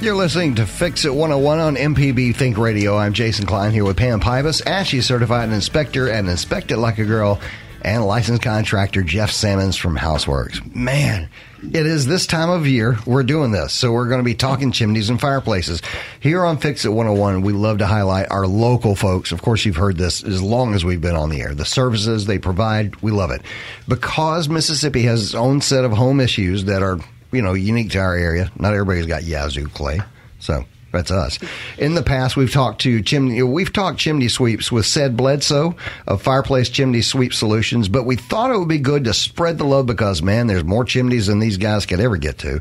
You're 0.00 0.14
listening 0.14 0.54
to 0.54 0.64
Fix 0.64 1.04
It 1.04 1.14
101 1.14 1.58
on 1.58 1.76
MPB 1.76 2.34
Think 2.34 2.56
Radio. 2.56 2.96
I'm 2.96 3.12
Jason 3.12 3.44
Klein 3.44 3.72
here 3.72 3.84
with 3.84 3.98
Pam 3.98 4.18
Pybus, 4.20 4.62
ASHI 4.62 5.02
certified 5.02 5.50
inspector 5.50 6.08
and 6.08 6.30
Inspect 6.30 6.70
It 6.70 6.78
Like 6.78 6.98
a 6.98 7.04
Girl, 7.04 7.38
and 7.82 8.06
licensed 8.06 8.42
contractor 8.42 9.02
Jeff 9.02 9.30
Sammons 9.30 9.76
from 9.76 9.98
Houseworks. 9.98 10.74
Man, 10.74 11.28
it 11.74 11.86
is 11.86 12.06
this 12.06 12.26
time 12.26 12.50
of 12.50 12.66
year 12.66 12.98
we're 13.06 13.22
doing 13.22 13.50
this. 13.50 13.72
So 13.72 13.92
we're 13.92 14.08
going 14.08 14.20
to 14.20 14.24
be 14.24 14.34
talking 14.34 14.72
chimneys 14.72 15.10
and 15.10 15.20
fireplaces. 15.20 15.82
Here 16.20 16.44
on 16.44 16.58
Fix 16.58 16.84
It 16.84 16.90
101, 16.90 17.42
we 17.42 17.52
love 17.52 17.78
to 17.78 17.86
highlight 17.86 18.30
our 18.30 18.46
local 18.46 18.94
folks. 18.94 19.32
Of 19.32 19.42
course, 19.42 19.64
you've 19.64 19.76
heard 19.76 19.96
this 19.96 20.22
as 20.22 20.42
long 20.42 20.74
as 20.74 20.84
we've 20.84 21.00
been 21.00 21.16
on 21.16 21.30
the 21.30 21.40
air. 21.40 21.54
The 21.54 21.64
services 21.64 22.26
they 22.26 22.38
provide, 22.38 22.96
we 23.02 23.10
love 23.10 23.30
it. 23.30 23.42
Because 23.88 24.48
Mississippi 24.48 25.02
has 25.02 25.22
its 25.22 25.34
own 25.34 25.60
set 25.60 25.84
of 25.84 25.92
home 25.92 26.20
issues 26.20 26.64
that 26.64 26.82
are, 26.82 26.98
you 27.32 27.42
know, 27.42 27.54
unique 27.54 27.90
to 27.92 27.98
our 27.98 28.14
area. 28.14 28.50
Not 28.58 28.72
everybody's 28.72 29.06
got 29.06 29.24
Yazoo 29.24 29.68
clay. 29.68 30.00
So 30.38 30.64
that's 30.96 31.10
us. 31.10 31.38
In 31.78 31.94
the 31.94 32.02
past, 32.02 32.36
we've 32.36 32.52
talked 32.52 32.80
to 32.82 33.02
chimney, 33.02 33.42
we've 33.42 33.72
talked 33.72 33.98
chimney 33.98 34.28
sweeps 34.28 34.72
with 34.72 34.86
said 34.86 35.16
Bledsoe 35.16 35.76
of 36.06 36.22
Fireplace 36.22 36.68
Chimney 36.68 37.02
Sweep 37.02 37.34
Solutions, 37.34 37.88
but 37.88 38.04
we 38.04 38.16
thought 38.16 38.50
it 38.50 38.58
would 38.58 38.68
be 38.68 38.78
good 38.78 39.04
to 39.04 39.14
spread 39.14 39.58
the 39.58 39.64
love 39.64 39.86
because, 39.86 40.22
man, 40.22 40.46
there's 40.46 40.64
more 40.64 40.84
chimneys 40.84 41.26
than 41.26 41.38
these 41.38 41.58
guys 41.58 41.86
could 41.86 42.00
ever 42.00 42.16
get 42.16 42.38
to. 42.38 42.60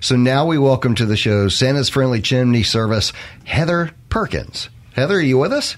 So 0.00 0.16
now 0.16 0.46
we 0.46 0.58
welcome 0.58 0.94
to 0.96 1.06
the 1.06 1.16
show 1.16 1.48
Santa's 1.48 1.88
Friendly 1.88 2.20
Chimney 2.20 2.62
Service, 2.62 3.12
Heather 3.44 3.92
Perkins. 4.08 4.68
Heather, 4.94 5.16
are 5.16 5.20
you 5.20 5.38
with 5.38 5.52
us? 5.52 5.76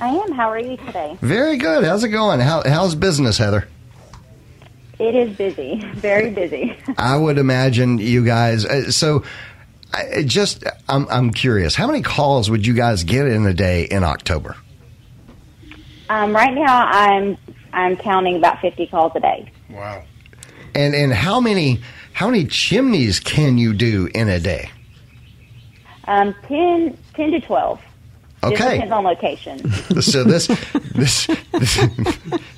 I 0.00 0.08
am. 0.08 0.32
How 0.32 0.50
are 0.50 0.58
you 0.58 0.76
today? 0.76 1.16
Very 1.20 1.56
good. 1.56 1.84
How's 1.84 2.04
it 2.04 2.08
going? 2.08 2.40
How, 2.40 2.62
how's 2.66 2.94
business, 2.94 3.38
Heather? 3.38 3.68
It 4.98 5.14
is 5.14 5.36
busy, 5.36 5.80
very 5.94 6.30
busy. 6.30 6.76
I 6.96 7.16
would 7.16 7.36
imagine 7.36 7.98
you 7.98 8.24
guys. 8.24 8.64
Uh, 8.64 8.90
so, 8.90 9.24
I 9.96 10.22
just 10.24 10.64
I'm 10.88 11.06
I'm 11.08 11.32
curious. 11.32 11.74
How 11.74 11.86
many 11.86 12.02
calls 12.02 12.50
would 12.50 12.66
you 12.66 12.74
guys 12.74 13.04
get 13.04 13.26
in 13.26 13.46
a 13.46 13.54
day 13.54 13.84
in 13.84 14.04
October? 14.04 14.56
Um, 16.08 16.34
right 16.34 16.54
now, 16.54 16.86
I'm 16.86 17.36
I'm 17.72 17.96
counting 17.96 18.36
about 18.36 18.60
50 18.60 18.86
calls 18.88 19.12
a 19.14 19.20
day. 19.20 19.50
Wow. 19.70 20.04
And 20.74 20.94
and 20.94 21.12
how 21.12 21.40
many 21.40 21.80
how 22.12 22.26
many 22.28 22.44
chimneys 22.46 23.20
can 23.20 23.58
you 23.58 23.72
do 23.72 24.08
in 24.14 24.28
a 24.28 24.38
day? 24.38 24.70
Um, 26.04 26.34
10, 26.46 26.96
10 27.14 27.30
to 27.32 27.40
12. 27.40 27.80
Just 28.42 28.54
Okay. 28.62 28.72
depends 28.74 28.92
on 28.92 29.04
location. 29.04 29.72
So 30.00 30.24
this 30.24 30.46
this 30.94 31.26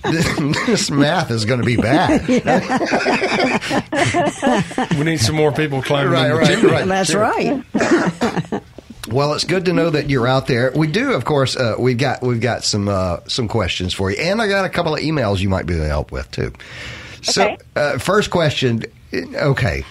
this, 0.05 0.39
this 0.67 0.91
math 0.91 1.31
is 1.31 1.45
going 1.45 1.61
to 1.61 1.67
be 1.67 1.77
bad. 1.77 2.27
We 4.99 5.05
need 5.05 5.21
some 5.21 5.35
more 5.37 5.53
people 5.53 5.83
climbing 5.83 6.13
Right, 6.13 6.29
the 6.29 6.35
right, 6.35 6.47
chimney. 6.47 6.71
right. 6.73 6.87
That's 6.87 7.11
Sure. 7.11 7.21
right. 7.21 7.63
Well, 9.11 9.33
it's 9.33 9.45
good 9.45 9.65
to 9.65 9.73
know 9.73 9.89
that 9.89 10.11
you're 10.11 10.29
out 10.29 10.49
there. 10.49 10.71
We 10.77 10.87
do, 10.87 11.15
of 11.15 11.25
course. 11.25 11.57
Uh, 11.57 11.77
we've 11.79 11.97
got 11.97 12.21
we've 12.21 12.43
got 12.43 12.63
some 12.63 12.89
uh, 12.89 13.21
some 13.27 13.49
questions 13.49 13.95
for 13.95 14.11
you, 14.11 14.19
and 14.19 14.43
I 14.43 14.49
got 14.49 14.67
a 14.67 14.69
couple 14.69 14.93
of 14.95 15.01
emails 15.01 15.39
you 15.41 15.49
might 15.49 15.65
be 15.65 15.73
able 15.75 15.85
to 15.85 15.89
help 15.89 16.13
with 16.13 16.31
too. 16.31 16.53
So, 17.23 17.43
Okay. 17.43 17.57
uh, 17.75 17.97
first 17.97 18.29
question. 18.29 18.83
Okay, 19.15 19.83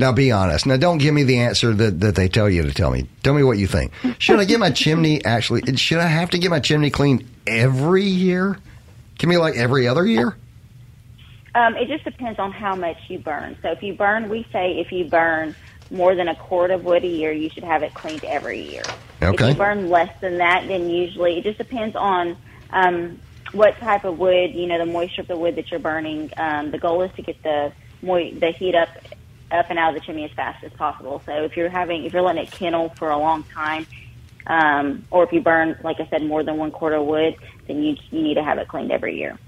now 0.00 0.12
be 0.12 0.32
honest. 0.32 0.66
Now, 0.66 0.76
don't 0.76 0.98
give 0.98 1.14
me 1.14 1.22
the 1.22 1.40
answer 1.40 1.72
that, 1.74 2.00
that 2.00 2.14
they 2.14 2.28
tell 2.28 2.48
you 2.48 2.62
to 2.62 2.72
tell 2.72 2.90
me. 2.90 3.06
Tell 3.22 3.34
me 3.34 3.42
what 3.42 3.58
you 3.58 3.66
think. 3.66 3.92
Should 4.18 4.40
I 4.40 4.44
get 4.44 4.58
my 4.58 4.70
chimney 4.70 5.24
actually? 5.24 5.76
Should 5.76 5.98
I 5.98 6.06
have 6.06 6.30
to 6.30 6.38
get 6.38 6.50
my 6.50 6.60
chimney 6.60 6.90
cleaned 6.90 7.28
every 7.46 8.04
year? 8.04 8.58
Can 9.18 9.28
me 9.28 9.36
like 9.36 9.56
every 9.56 9.86
other 9.86 10.06
year. 10.06 10.36
Um, 11.54 11.76
it 11.76 11.88
just 11.88 12.04
depends 12.04 12.38
on 12.38 12.52
how 12.52 12.74
much 12.74 12.96
you 13.08 13.18
burn. 13.18 13.56
So 13.60 13.70
if 13.72 13.82
you 13.82 13.92
burn, 13.92 14.28
we 14.30 14.46
say 14.52 14.78
if 14.78 14.90
you 14.90 15.04
burn 15.04 15.54
more 15.90 16.14
than 16.14 16.28
a 16.28 16.34
cord 16.34 16.70
of 16.70 16.84
wood 16.84 17.04
a 17.04 17.08
year, 17.08 17.32
you 17.32 17.50
should 17.50 17.64
have 17.64 17.82
it 17.82 17.92
cleaned 17.92 18.24
every 18.24 18.62
year. 18.62 18.84
Okay. 19.20 19.50
If 19.50 19.50
you 19.50 19.58
burn 19.58 19.90
less 19.90 20.18
than 20.20 20.38
that, 20.38 20.66
then 20.68 20.88
usually 20.88 21.38
it 21.38 21.44
just 21.44 21.58
depends 21.58 21.96
on 21.96 22.36
um, 22.70 23.20
what 23.52 23.76
type 23.78 24.04
of 24.04 24.18
wood, 24.18 24.54
you 24.54 24.66
know, 24.66 24.78
the 24.78 24.86
moisture 24.86 25.22
of 25.22 25.28
the 25.28 25.36
wood 25.36 25.56
that 25.56 25.70
you're 25.70 25.80
burning. 25.80 26.30
Um, 26.36 26.70
the 26.70 26.78
goal 26.78 27.02
is 27.02 27.10
to 27.16 27.22
get 27.22 27.42
the 27.42 27.72
moi- 28.00 28.32
the 28.32 28.52
heat 28.52 28.74
up 28.74 28.88
up 29.50 29.66
and 29.70 29.78
out 29.78 29.94
of 29.94 30.00
the 30.00 30.06
chimney 30.06 30.24
as 30.24 30.30
fast 30.32 30.62
as 30.64 30.72
possible. 30.72 31.22
So 31.26 31.32
if 31.44 31.56
you're 31.56 31.68
having 31.68 32.04
if 32.04 32.12
you're 32.12 32.22
letting 32.22 32.42
it 32.44 32.50
kennel 32.50 32.90
for 32.90 33.10
a 33.10 33.18
long 33.18 33.42
time, 33.44 33.86
um, 34.46 35.04
or 35.10 35.24
if 35.24 35.32
you 35.32 35.40
burn, 35.40 35.78
like 35.84 36.00
I 36.00 36.06
said, 36.08 36.22
more 36.24 36.42
than 36.42 36.56
one 36.56 36.70
cord 36.70 36.92
of 36.94 37.04
wood, 37.06 37.36
then 37.66 37.82
you 37.82 37.96
you 38.10 38.22
need 38.22 38.34
to 38.34 38.42
have 38.42 38.58
it 38.58 38.68
cleaned 38.68 38.90
every 38.92 39.16
year. 39.18 39.38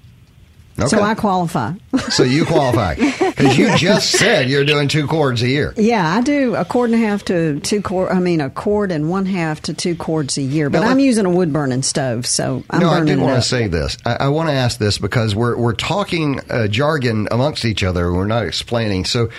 Okay. 0.78 0.88
So 0.88 1.02
I 1.02 1.14
qualify. 1.14 1.72
So 2.08 2.24
you 2.24 2.44
qualify 2.44 2.94
because 2.96 3.56
you 3.56 3.74
just 3.78 4.10
said 4.18 4.50
you're 4.50 4.64
doing 4.66 4.88
two 4.88 5.06
cords 5.06 5.42
a 5.42 5.48
year. 5.48 5.72
Yeah, 5.78 6.06
I 6.16 6.20
do 6.20 6.54
a 6.56 6.64
cord 6.64 6.90
and 6.90 7.02
a 7.02 7.06
half 7.06 7.24
to 7.26 7.58
two 7.60 7.80
cord. 7.80 8.10
I 8.10 8.20
mean, 8.20 8.42
a 8.42 8.50
cord 8.50 8.90
and 8.92 9.08
one 9.08 9.24
half 9.24 9.62
to 9.62 9.74
two 9.74 9.94
cords 9.96 10.36
a 10.36 10.42
year. 10.42 10.68
But 10.68 10.80
Now, 10.80 10.88
I'm 10.90 10.98
let- 10.98 11.04
using 11.04 11.24
a 11.24 11.30
wood 11.30 11.52
burning 11.54 11.82
stove, 11.82 12.26
so 12.26 12.64
I'm 12.68 12.80
no, 12.80 12.88
I 12.90 12.98
burning 12.98 13.16
did 13.16 13.18
it 13.22 13.24
want 13.24 13.42
to 13.42 13.48
say 13.48 13.66
this. 13.66 13.96
I, 14.04 14.14
I 14.14 14.28
want 14.28 14.48
to 14.50 14.54
ask 14.54 14.78
this 14.78 14.98
because 14.98 15.34
we're 15.34 15.56
we're 15.56 15.72
talking 15.74 16.40
uh, 16.50 16.68
jargon 16.68 17.28
amongst 17.30 17.64
each 17.64 17.82
other. 17.82 18.12
We're 18.12 18.26
not 18.26 18.44
explaining. 18.44 19.06
So, 19.06 19.30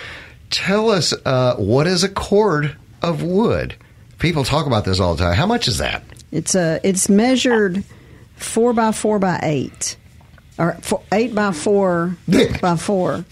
tell 0.54 0.89
us 0.89 1.13
uh, 1.26 1.56
what 1.58 1.88
is 1.88 2.04
a 2.04 2.10
cord 2.10 2.76
of 3.02 3.22
wood? 3.24 3.76
People 4.20 4.44
talk 4.46 4.66
about 4.68 4.86
this 4.86 5.00
all 5.00 5.16
the 5.16 5.24
time. 5.24 5.36
How 5.36 5.46
much 5.46 5.68
is 5.68 5.80
that? 5.80 6.04
It's 6.32 6.56
a 6.56 6.80
it's 6.84 7.10
measured 7.10 7.84
four 8.38 8.72
by 8.74 8.92
four 8.92 9.20
by 9.20 9.39
eight, 9.44 9.98
or 10.58 10.74
four, 10.82 11.02
eight 11.12 11.36
by 11.36 11.52
four 11.52 12.16
by 12.62 12.76
four, 12.78 13.26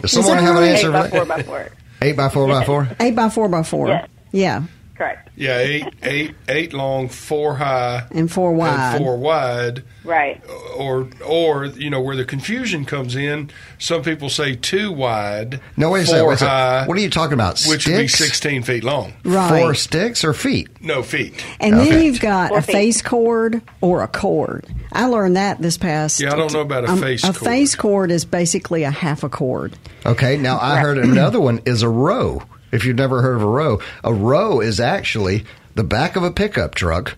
Does 0.00 0.12
someone 0.12 0.38
have 0.38 0.56
an 0.56 0.62
answer? 0.64 0.88
Eight 0.88 0.92
by 0.92 1.08
four 1.10 1.26
by 1.26 1.42
four. 1.42 1.68
Eight 2.00 2.16
by 2.16 2.28
four 2.28 2.48
by 2.48 2.64
four. 2.64 2.88
eight 3.00 3.16
by 3.16 3.28
four 3.28 3.48
by 3.48 3.62
four. 3.64 3.88
Yes. 3.88 4.08
Yeah, 4.30 4.62
Correct. 4.98 5.28
Yeah, 5.36 5.58
eight, 5.58 5.84
eight, 6.02 6.34
eight 6.48 6.72
long, 6.72 7.08
four 7.08 7.54
high, 7.54 8.08
and 8.10 8.28
four 8.30 8.52
wide. 8.52 8.96
and 8.96 9.04
four 9.04 9.16
wide. 9.16 9.84
Right. 10.02 10.42
Or, 10.76 11.08
or 11.24 11.66
you 11.66 11.88
know, 11.88 12.00
where 12.00 12.16
the 12.16 12.24
confusion 12.24 12.84
comes 12.84 13.14
in. 13.14 13.50
Some 13.78 14.02
people 14.02 14.28
say 14.28 14.56
two 14.56 14.90
wide. 14.90 15.60
No, 15.76 15.90
wait 15.90 16.02
a 16.02 16.06
four 16.06 16.14
second. 16.16 16.26
Wait 16.26 16.38
second. 16.40 16.48
high, 16.52 16.86
What 16.88 16.98
are 16.98 17.00
you 17.00 17.10
talking 17.10 17.34
about? 17.34 17.62
which 17.68 17.86
would 17.86 17.96
be 17.96 18.08
sixteen 18.08 18.64
feet 18.64 18.82
long. 18.82 19.12
right. 19.22 19.60
Four 19.62 19.74
sticks 19.74 20.24
or 20.24 20.32
feet? 20.34 20.68
No 20.82 21.04
feet. 21.04 21.44
And 21.60 21.76
then 21.78 22.02
you've 22.02 22.18
got 22.20 22.48
Four 22.48 22.58
a 22.58 22.62
feet. 22.62 22.72
face 22.72 23.00
cord 23.02 23.62
or 23.80 24.02
a 24.02 24.08
cord. 24.08 24.66
I 24.92 25.06
learned 25.06 25.36
that 25.36 25.62
this 25.62 25.78
past. 25.78 26.18
Yeah, 26.20 26.32
I 26.32 26.36
don't 26.36 26.52
know 26.52 26.62
about 26.62 26.84
a 26.86 26.88
um, 26.90 27.00
face 27.00 27.22
A 27.22 27.28
cord. 27.32 27.36
face 27.36 27.76
cord 27.76 28.10
is 28.10 28.24
basically 28.24 28.82
a 28.82 28.90
half 28.90 29.22
a 29.22 29.28
cord. 29.28 29.78
Okay, 30.04 30.36
now 30.38 30.58
I 30.60 30.80
heard 30.80 30.98
another 30.98 31.38
one 31.40 31.60
is 31.66 31.82
a 31.82 31.88
row. 31.88 32.42
If 32.70 32.84
you've 32.84 32.96
never 32.96 33.22
heard 33.22 33.36
of 33.36 33.42
a 33.42 33.46
row, 33.46 33.80
a 34.04 34.12
row 34.12 34.60
is 34.60 34.80
actually 34.80 35.44
the 35.74 35.84
back 35.84 36.16
of 36.16 36.22
a 36.22 36.30
pickup 36.30 36.74
truck, 36.74 37.16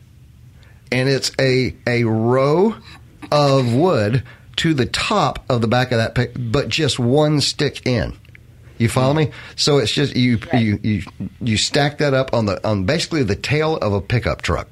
and 0.93 1.09
it's 1.09 1.33
a 1.39 1.75
a 1.87 2.05
row 2.05 2.77
of 3.31 3.75
wood 3.75 4.23
to 4.57 4.75
the 4.75 4.87
top 4.87 5.45
of 5.49 5.61
the 5.61 5.69
back 5.69 5.93
of 5.93 5.99
that 5.99 6.15
pick, 6.15 6.33
but 6.37 6.69
just 6.69 6.99
one 6.99 7.41
stick 7.41 7.87
in. 7.87 8.17
You 8.79 8.89
follow 8.89 9.13
me? 9.13 9.31
So 9.57 9.79
it's 9.79 9.93
just 9.93 10.17
you 10.17 10.39
you 10.55 10.81
you 10.83 11.03
you 11.41 11.57
stack 11.57 11.99
that 11.99 12.15
up 12.15 12.33
on 12.33 12.47
the 12.47 12.67
on 12.67 12.85
basically 12.85 13.23
the 13.23 13.37
tail 13.37 13.77
of 13.77 13.93
a 13.93 14.01
pickup 14.01 14.43
truck. 14.43 14.69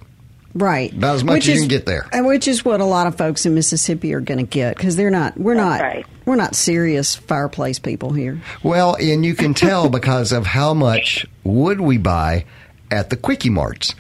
Right. 0.54 0.92
About 0.92 1.14
as 1.16 1.24
much 1.24 1.34
Which 1.34 1.42
as 1.44 1.48
you 1.48 1.54
is- 1.54 1.60
can 1.60 1.68
get 1.68 1.86
there. 1.86 2.06
and 2.12 2.26
Which 2.26 2.48
is 2.48 2.64
what 2.64 2.80
a 2.80 2.84
lot 2.84 3.06
of 3.06 3.16
folks 3.16 3.44
in 3.46 3.54
Mississippi 3.54 4.14
are 4.14 4.20
going 4.20 4.38
to 4.38 4.46
get 4.50 4.76
because 4.76 4.96
they're 4.96 5.10
not. 5.10 5.38
We're 5.38 5.54
That's 5.54 5.80
not. 5.80 5.80
right. 5.80 6.06
We're 6.24 6.36
not 6.36 6.54
serious 6.56 7.14
fireplace 7.14 7.78
people 7.78 8.12
here. 8.12 8.40
Well, 8.62 8.96
and 8.96 9.24
you 9.24 9.34
can 9.34 9.54
tell 9.54 9.88
because 9.90 10.32
of 10.32 10.46
how 10.46 10.74
much 10.74 11.26
wood 11.44 11.80
we 11.80 11.98
buy 11.98 12.44
at 12.90 13.10
the 13.10 13.16
quickie 13.16 13.50
marts. 13.50 13.94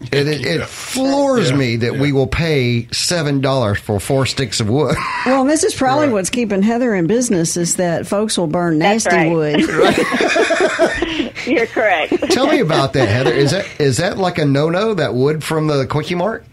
It, 0.12 0.26
it, 0.26 0.46
it 0.46 0.64
floors 0.66 1.50
Yeah, 1.50 1.56
me 1.56 1.76
that 1.76 1.96
we 1.98 2.10
will 2.12 2.26
pay 2.26 2.86
seven 2.90 3.42
dollars 3.42 3.78
for 3.78 4.00
four 4.00 4.24
sticks 4.24 4.58
of 4.60 4.68
wood. 4.70 4.96
Well, 5.26 5.44
this 5.44 5.62
is 5.62 5.74
probably 5.74 6.06
Right. 6.06 6.12
what's 6.14 6.30
keeping 6.30 6.62
Heather 6.62 6.94
in 6.94 7.06
business 7.06 7.58
is 7.58 7.76
that 7.76 8.06
folks 8.06 8.38
will 8.38 8.46
burn 8.46 8.78
That's 8.78 9.04
nasty 9.04 9.16
right. 9.16 9.30
wood. 9.30 9.60
You're 11.46 11.66
correct. 11.66 12.14
Tell 12.30 12.46
me 12.46 12.60
about 12.60 12.94
that, 12.94 13.08
Heather. 13.10 13.32
Is 13.32 13.50
that 13.50 13.66
is 13.78 13.98
that 13.98 14.16
like 14.16 14.38
a 14.38 14.44
no 14.46 14.70
no? 14.70 14.94
That 14.94 15.12
wood 15.14 15.44
from 15.44 15.66
the 15.66 15.86
quickie 15.86 16.14
mart? 16.14 16.44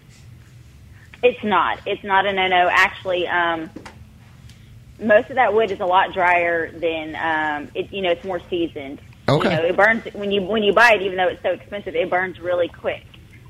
It's 1.23 1.41
not. 1.43 1.79
It's 1.85 2.03
not 2.03 2.25
a 2.25 2.33
no-no. 2.33 2.69
Actually, 2.71 3.27
um, 3.27 3.69
most 4.99 5.29
of 5.29 5.35
that 5.35 5.53
wood 5.53 5.71
is 5.71 5.79
a 5.79 5.85
lot 5.85 6.13
drier 6.13 6.71
than 6.71 7.15
um, 7.15 7.69
it. 7.73 7.91
You 7.93 8.01
know, 8.01 8.11
it's 8.11 8.23
more 8.25 8.41
seasoned. 8.49 8.99
Okay. 9.29 9.49
You 9.49 9.55
know, 9.55 9.65
it 9.67 9.75
burns 9.75 10.03
when 10.13 10.31
you 10.31 10.41
when 10.43 10.63
you 10.63 10.73
buy 10.73 10.93
it. 10.93 11.01
Even 11.01 11.17
though 11.17 11.27
it's 11.29 11.41
so 11.41 11.51
expensive, 11.51 11.95
it 11.95 12.09
burns 12.09 12.39
really 12.39 12.67
quick. 12.67 13.03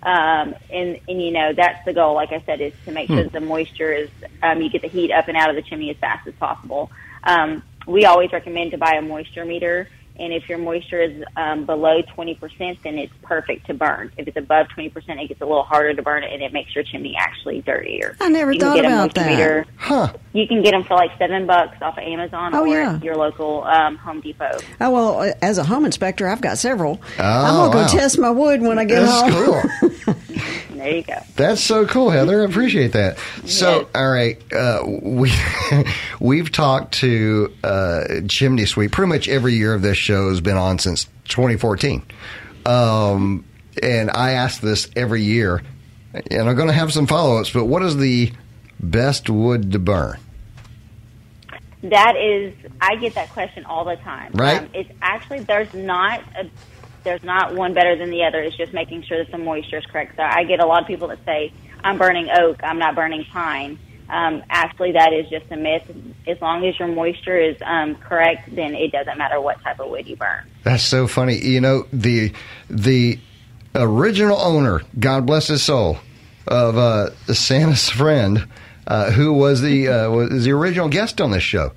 Um, 0.03 0.55
and 0.71 0.99
and 1.07 1.21
you 1.21 1.31
know 1.31 1.53
that's 1.53 1.83
the 1.85 1.93
goal. 1.93 2.13
Like 2.13 2.31
I 2.31 2.41
said, 2.45 2.61
is 2.61 2.73
to 2.85 2.91
make 2.91 3.07
sure 3.07 3.23
that 3.23 3.31
the 3.31 3.41
moisture 3.41 3.91
is 3.91 4.09
um, 4.43 4.61
you 4.61 4.69
get 4.69 4.81
the 4.81 4.87
heat 4.87 5.11
up 5.11 5.27
and 5.27 5.35
out 5.35 5.49
of 5.49 5.55
the 5.55 5.61
chimney 5.61 5.89
as 5.89 5.97
fast 5.97 6.27
as 6.27 6.35
possible. 6.35 6.91
Um, 7.23 7.63
we 7.87 8.05
always 8.05 8.31
recommend 8.31 8.71
to 8.71 8.77
buy 8.77 8.93
a 8.93 9.01
moisture 9.01 9.45
meter. 9.45 9.89
And 10.19 10.33
if 10.33 10.49
your 10.49 10.57
moisture 10.57 11.01
is 11.01 11.23
um, 11.35 11.65
below 11.65 12.01
20%, 12.17 12.81
then 12.83 12.97
it's 12.97 13.13
perfect 13.21 13.67
to 13.67 13.73
burn. 13.73 14.11
If 14.17 14.27
it's 14.27 14.37
above 14.37 14.67
20%, 14.77 14.93
it 15.23 15.27
gets 15.27 15.41
a 15.41 15.45
little 15.45 15.63
harder 15.63 15.93
to 15.93 16.01
burn 16.01 16.23
it, 16.23 16.33
and 16.33 16.41
it 16.41 16.51
makes 16.53 16.73
your 16.73 16.83
chimney 16.83 17.15
actually 17.17 17.61
dirtier. 17.61 18.15
I 18.19 18.29
never 18.29 18.51
you 18.51 18.59
can 18.59 18.67
thought 18.69 18.75
get 18.77 18.85
about 18.85 19.13
that. 19.15 19.27
Meter. 19.29 19.65
Huh. 19.77 20.13
You 20.33 20.47
can 20.47 20.63
get 20.63 20.71
them 20.71 20.83
for 20.83 20.95
like 20.95 21.11
seven 21.17 21.45
bucks 21.45 21.77
off 21.81 21.97
of 21.97 22.03
Amazon 22.03 22.53
Oh, 22.55 22.63
or 22.63 22.67
yeah. 22.67 22.99
your 23.01 23.15
local 23.15 23.63
um, 23.63 23.97
Home 23.97 24.21
Depot. 24.21 24.57
Oh 24.81 24.91
well, 24.91 25.33
as 25.41 25.57
a 25.57 25.63
home 25.63 25.85
inspector, 25.85 26.27
I've 26.27 26.41
got 26.41 26.57
several. 26.57 26.99
Oh, 27.19 27.23
I'm 27.23 27.71
gonna 27.71 27.87
go 27.87 27.87
test 27.97 28.17
my 28.19 28.29
wood 28.31 28.61
when 28.61 28.77
I 28.79 28.85
get 28.85 29.01
That's 29.01 29.33
home. 29.33 29.93
cool. 30.05 30.15
There 30.77 30.95
you 30.95 31.03
go. 31.03 31.17
That's 31.35 31.61
so 31.61 31.85
cool, 31.87 32.09
Heather. 32.09 32.41
I 32.41 32.45
appreciate 32.45 32.93
that. 32.93 33.17
So, 33.45 33.79
Yes. 33.79 33.87
all 33.95 34.09
right, 34.11 34.53
uh, 34.53 34.83
we 34.85 35.31
we've 36.19 36.51
talked 36.51 36.93
to 36.95 37.53
uh, 37.63 38.03
Chimney 38.27 38.65
Sweep. 38.65 38.91
Pretty 38.91 39.09
much 39.09 39.27
every 39.27 39.53
year 39.55 39.73
of 39.73 39.81
this 39.81 39.97
show 39.97 40.29
has 40.29 40.41
been 40.41 40.57
on 40.57 40.79
since 40.79 41.05
2014, 41.29 42.03
um, 42.65 43.45
and 43.81 44.11
I 44.11 44.31
ask 44.31 44.61
this 44.61 44.89
every 44.95 45.23
year, 45.23 45.63
and 46.31 46.49
I'm 46.49 46.55
going 46.55 46.67
to 46.69 46.73
have 46.73 46.93
some 46.93 47.07
follow 47.07 47.37
ups. 47.39 47.49
But 47.51 47.65
what 47.65 47.83
is 47.83 47.97
the 47.97 48.31
best 48.79 49.29
wood 49.29 49.71
to 49.71 49.79
burn? 49.79 50.17
That 51.83 52.15
is, 52.17 52.53
I 52.81 52.95
get 52.95 53.13
that 53.15 53.29
question 53.29 53.63
all 53.65 53.85
the 53.85 53.97
time. 53.97 54.31
Right. 54.33 54.61
Um, 54.61 54.69
it's 54.73 54.89
actually 55.01 55.41
there's 55.41 55.73
not 55.73 56.21
a 56.35 56.49
there's 57.07 57.23
not 57.23 57.55
one 57.55 57.73
better 57.73 57.95
than 57.95 58.09
the 58.09 58.23
other. 58.25 58.41
It's 58.41 58.57
just 58.57 58.73
making 58.73 59.03
sure 59.03 59.17
that 59.23 59.31
the 59.31 59.37
moisture 59.37 59.77
is 59.77 59.85
correct. 59.85 60.17
So 60.17 60.23
I 60.23 60.43
get 60.43 60.59
a 60.59 60.65
lot 60.65 60.81
of 60.81 60.87
people 60.87 61.07
that 61.07 61.23
say 61.23 61.53
I'm 61.83 61.97
burning 61.97 62.29
oak, 62.29 62.59
I'm 62.63 62.79
not 62.79 62.95
burning 62.95 63.23
pine. 63.31 63.79
Um, 64.09 64.43
actually, 64.49 64.91
that 64.93 65.13
is 65.13 65.29
just 65.29 65.49
a 65.51 65.55
myth. 65.55 65.89
As 66.27 66.39
long 66.41 66.65
as 66.65 66.77
your 66.77 66.89
moisture 66.89 67.37
is 67.37 67.55
um, 67.65 67.95
correct, 67.95 68.53
then 68.53 68.75
it 68.75 68.91
doesn't 68.91 69.17
matter 69.17 69.39
what 69.39 69.61
type 69.61 69.79
of 69.79 69.89
wood 69.89 70.05
you 70.05 70.17
burn. 70.17 70.43
That's 70.63 70.83
so 70.83 71.07
funny. 71.07 71.37
You 71.37 71.61
know 71.61 71.85
the 71.93 72.33
the 72.69 73.19
original 73.73 74.37
owner, 74.37 74.81
God 74.99 75.25
bless 75.25 75.47
his 75.47 75.63
soul, 75.63 75.97
of 76.45 76.77
uh, 76.77 77.11
Santa's 77.33 77.89
friend, 78.01 78.47
uh, 78.85 79.11
who 79.11 79.31
was 79.33 79.61
the 79.61 79.87
uh, 79.87 80.09
was 80.09 80.43
the 80.43 80.51
original 80.51 80.89
guest 80.89 81.21
on 81.21 81.31
this 81.31 81.43
show. 81.43 81.71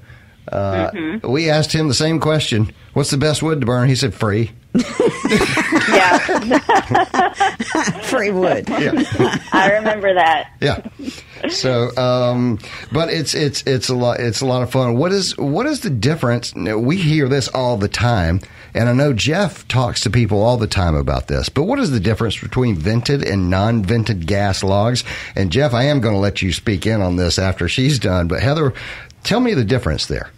Uh, 0.50 0.90
We 1.22 1.50
asked 1.50 1.72
him 1.72 1.86
the 1.88 1.94
same 1.94 2.18
question: 2.18 2.72
"What's 2.94 3.10
the 3.10 3.18
best 3.18 3.42
wood 3.42 3.60
to 3.60 3.66
burn?" 3.66 3.88
He 3.88 3.94
said, 3.94 4.12
"Free." 4.14 4.50
Yeah, 4.74 6.18
Free 8.02 8.30
wood. 8.30 8.68
Yeah. 8.68 8.92
I 9.52 9.72
remember 9.74 10.14
that. 10.14 10.52
Yeah. 10.60 10.86
So, 11.48 11.96
um, 11.96 12.58
but 12.92 13.08
it's 13.08 13.34
it's 13.34 13.62
it's 13.66 13.88
a 13.88 13.94
lot 13.94 14.20
it's 14.20 14.40
a 14.40 14.46
lot 14.46 14.62
of 14.62 14.70
fun. 14.70 14.96
What 14.96 15.12
is 15.12 15.36
what 15.36 15.66
is 15.66 15.80
the 15.80 15.90
difference? 15.90 16.54
We 16.54 16.96
hear 16.96 17.28
this 17.28 17.48
all 17.48 17.76
the 17.76 17.88
time, 17.88 18.40
and 18.74 18.88
I 18.88 18.92
know 18.92 19.12
Jeff 19.12 19.66
talks 19.68 20.02
to 20.02 20.10
people 20.10 20.42
all 20.42 20.56
the 20.56 20.66
time 20.66 20.94
about 20.94 21.26
this. 21.28 21.48
But 21.48 21.64
what 21.64 21.78
is 21.78 21.90
the 21.90 22.00
difference 22.00 22.38
between 22.38 22.76
vented 22.76 23.24
and 23.24 23.50
non-vented 23.50 24.26
gas 24.26 24.62
logs? 24.62 25.02
And 25.34 25.50
Jeff, 25.50 25.74
I 25.74 25.84
am 25.84 26.00
going 26.00 26.14
to 26.14 26.20
let 26.20 26.42
you 26.42 26.52
speak 26.52 26.86
in 26.86 27.00
on 27.00 27.16
this 27.16 27.38
after 27.38 27.68
she's 27.68 27.98
done. 27.98 28.28
But 28.28 28.42
Heather, 28.42 28.72
tell 29.24 29.40
me 29.40 29.54
the 29.54 29.64
difference 29.64 30.06
there. 30.06 30.30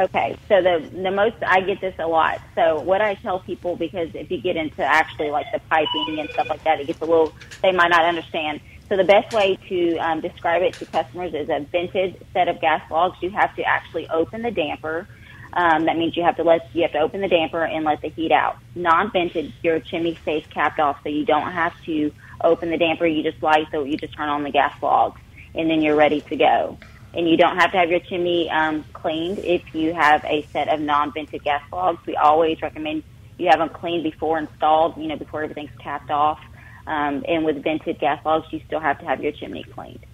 Okay, 0.00 0.34
so 0.48 0.62
the 0.62 0.88
the 0.94 1.10
most 1.10 1.36
I 1.46 1.60
get 1.60 1.82
this 1.82 1.94
a 1.98 2.06
lot. 2.06 2.40
So 2.54 2.80
what 2.80 3.02
I 3.02 3.16
tell 3.16 3.38
people 3.38 3.76
because 3.76 4.08
if 4.14 4.30
you 4.30 4.40
get 4.40 4.56
into 4.56 4.82
actually 4.82 5.30
like 5.30 5.44
the 5.52 5.60
piping 5.68 6.18
and 6.18 6.30
stuff 6.30 6.48
like 6.48 6.64
that, 6.64 6.80
it 6.80 6.86
gets 6.86 7.02
a 7.02 7.04
little 7.04 7.34
they 7.60 7.70
might 7.70 7.90
not 7.90 8.06
understand. 8.06 8.62
So 8.88 8.96
the 8.96 9.04
best 9.04 9.30
way 9.34 9.58
to 9.68 9.98
um, 9.98 10.22
describe 10.22 10.62
it 10.62 10.72
to 10.78 10.86
customers 10.86 11.34
is 11.34 11.50
a 11.50 11.60
vented 11.70 12.24
set 12.32 12.48
of 12.48 12.62
gas 12.62 12.82
logs. 12.90 13.18
You 13.20 13.28
have 13.32 13.54
to 13.56 13.62
actually 13.62 14.08
open 14.08 14.40
the 14.40 14.50
damper. 14.50 15.06
Um, 15.52 15.84
that 15.84 15.98
means 15.98 16.16
you 16.16 16.22
have 16.22 16.36
to 16.36 16.44
let 16.44 16.74
you 16.74 16.80
have 16.80 16.92
to 16.92 17.00
open 17.00 17.20
the 17.20 17.28
damper 17.28 17.62
and 17.62 17.84
let 17.84 18.00
the 18.00 18.08
heat 18.08 18.32
out. 18.32 18.56
Non-vented, 18.74 19.52
your 19.62 19.80
chimney 19.80 20.18
stays 20.22 20.44
capped 20.48 20.80
off, 20.80 21.02
so 21.02 21.10
you 21.10 21.26
don't 21.26 21.52
have 21.52 21.74
to 21.84 22.10
open 22.42 22.70
the 22.70 22.78
damper. 22.78 23.04
You 23.04 23.22
just 23.22 23.42
light, 23.42 23.66
so 23.70 23.84
you 23.84 23.98
just 23.98 24.14
turn 24.14 24.30
on 24.30 24.44
the 24.44 24.50
gas 24.50 24.82
logs, 24.82 25.20
and 25.54 25.68
then 25.68 25.82
you're 25.82 25.96
ready 25.96 26.22
to 26.22 26.36
go 26.36 26.78
and 27.14 27.28
you 27.28 27.36
don't 27.36 27.56
have 27.56 27.72
to 27.72 27.78
have 27.78 27.90
your 27.90 28.00
chimney 28.00 28.48
um, 28.50 28.84
cleaned 28.92 29.38
if 29.38 29.74
you 29.74 29.92
have 29.92 30.24
a 30.24 30.46
set 30.52 30.68
of 30.68 30.80
non-vented 30.80 31.42
gas 31.42 31.62
logs. 31.72 32.04
We 32.06 32.16
always 32.16 32.62
recommend 32.62 33.02
you 33.38 33.48
have 33.48 33.58
them 33.58 33.70
cleaned 33.70 34.04
before 34.04 34.38
installed, 34.38 34.96
you 34.96 35.08
know, 35.08 35.16
before 35.16 35.42
everything's 35.42 35.70
capped 35.78 36.10
off. 36.10 36.38
Um, 36.86 37.24
and 37.28 37.44
with 37.44 37.62
vented 37.62 37.98
gas 37.98 38.24
logs, 38.24 38.46
you 38.52 38.60
still 38.66 38.80
have 38.80 38.98
to 39.00 39.06
have 39.06 39.22
your 39.22 39.32
chimney 39.32 39.64
cleaned. 39.64 40.04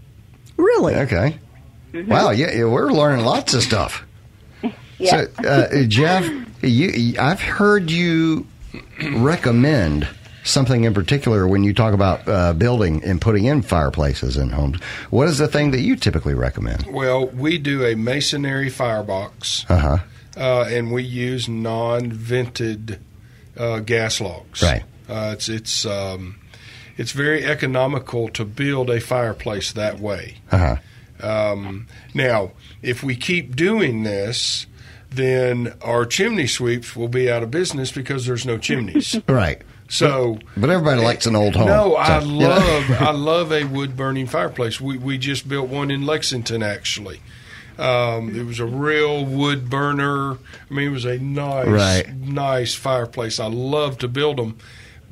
Really? 0.57 0.95
Okay. 0.95 1.39
Wow. 1.93 2.31
Yeah, 2.31 2.53
yeah, 2.53 2.65
we're 2.65 2.93
learning 2.93 3.25
lots 3.25 3.55
of 3.55 3.63
stuff. 3.63 4.05
Yeah. 4.99 5.27
So, 5.27 5.47
uh, 5.47 5.85
Jeff, 5.89 6.27
you, 6.63 7.17
I've 7.21 7.43
heard 7.43 7.91
you 7.91 8.47
recommend 9.13 10.09
something 10.47 10.85
in 10.85 10.95
particular 10.95 11.47
when 11.47 11.63
you 11.65 11.75
talk 11.75 11.93
about 11.95 12.27
uh, 12.29 12.53
building 12.55 13.03
and 13.05 13.21
putting 13.21 13.45
in 13.45 13.63
fireplaces 13.63 14.37
in 14.37 14.51
homes. 14.51 14.81
What 15.11 15.29
is 15.29 15.39
the 15.39 15.49
thing 15.49 15.73
that 15.73 15.81
you 15.81 15.97
typically 15.97 16.35
recommend? 16.35 16.87
Well, 16.87 17.27
we 17.27 17.59
do 17.59 17.85
a 17.85 17.95
masonry 17.97 18.71
firebox, 18.71 19.67
Uh 19.69 19.79
huh. 19.79 19.99
uh, 20.37 20.65
and 20.69 20.93
we 20.93 21.03
use 21.03 21.49
non-vented 21.49 23.01
uh, 23.57 23.81
gas 23.81 24.21
logs. 24.21 24.63
Right. 24.63 24.83
Uh, 25.09 25.31
it's 25.35 25.49
it's 25.49 25.87
um, 25.87 26.37
it's 26.97 27.13
very 27.13 27.45
economical 27.45 28.29
to 28.31 28.45
build 28.45 28.91
a 28.91 29.01
fireplace 29.01 29.73
that 29.73 29.99
way. 30.01 30.39
Uh 30.51 30.59
huh. 30.59 30.77
Um, 31.29 31.87
now, 32.15 32.53
if 32.83 33.03
we 33.03 33.17
keep 33.17 33.57
doing 33.57 34.03
this, 34.03 34.67
then 35.11 35.73
our 35.83 36.05
chimney 36.05 36.47
sweeps 36.47 36.95
will 36.95 37.09
be 37.09 37.31
out 37.31 37.43
of 37.43 37.51
business 37.51 37.91
because 37.91 38.27
there's 38.27 38.45
no 38.45 38.59
chimneys. 38.59 39.17
Right. 39.29 39.63
So, 39.89 40.39
But 40.57 40.71
everybody 40.71 41.01
likes 41.01 41.27
an 41.27 41.37
old 41.37 41.55
home. 41.55 41.69
no, 41.69 41.91
so, 41.91 41.97
I 41.97 42.19
love 42.19 42.91
I 43.01 43.11
love 43.13 43.53
a 43.53 43.65
wood 43.65 43.97
burning 43.97 44.27
fireplace. 44.27 44.81
We 44.81 44.99
we 44.99 45.17
just 45.19 45.49
built 45.49 45.69
one 45.69 45.91
in 45.91 46.05
Lexington 46.05 46.63
actually. 46.63 47.21
Um, 47.79 48.35
it 48.35 48.45
was 48.47 48.59
a 48.59 48.65
real 48.67 49.25
wood 49.25 49.69
burner. 49.69 50.33
I 50.33 50.75
mean, 50.75 50.89
it 50.89 50.93
was 50.93 51.05
a 51.05 51.19
nice, 51.19 51.67
Right. 51.69 52.17
nice 52.17 52.75
fireplace. 52.75 53.39
I 53.39 53.49
love 53.49 53.99
to 53.99 54.09
build 54.09 54.39
them, 54.39 54.57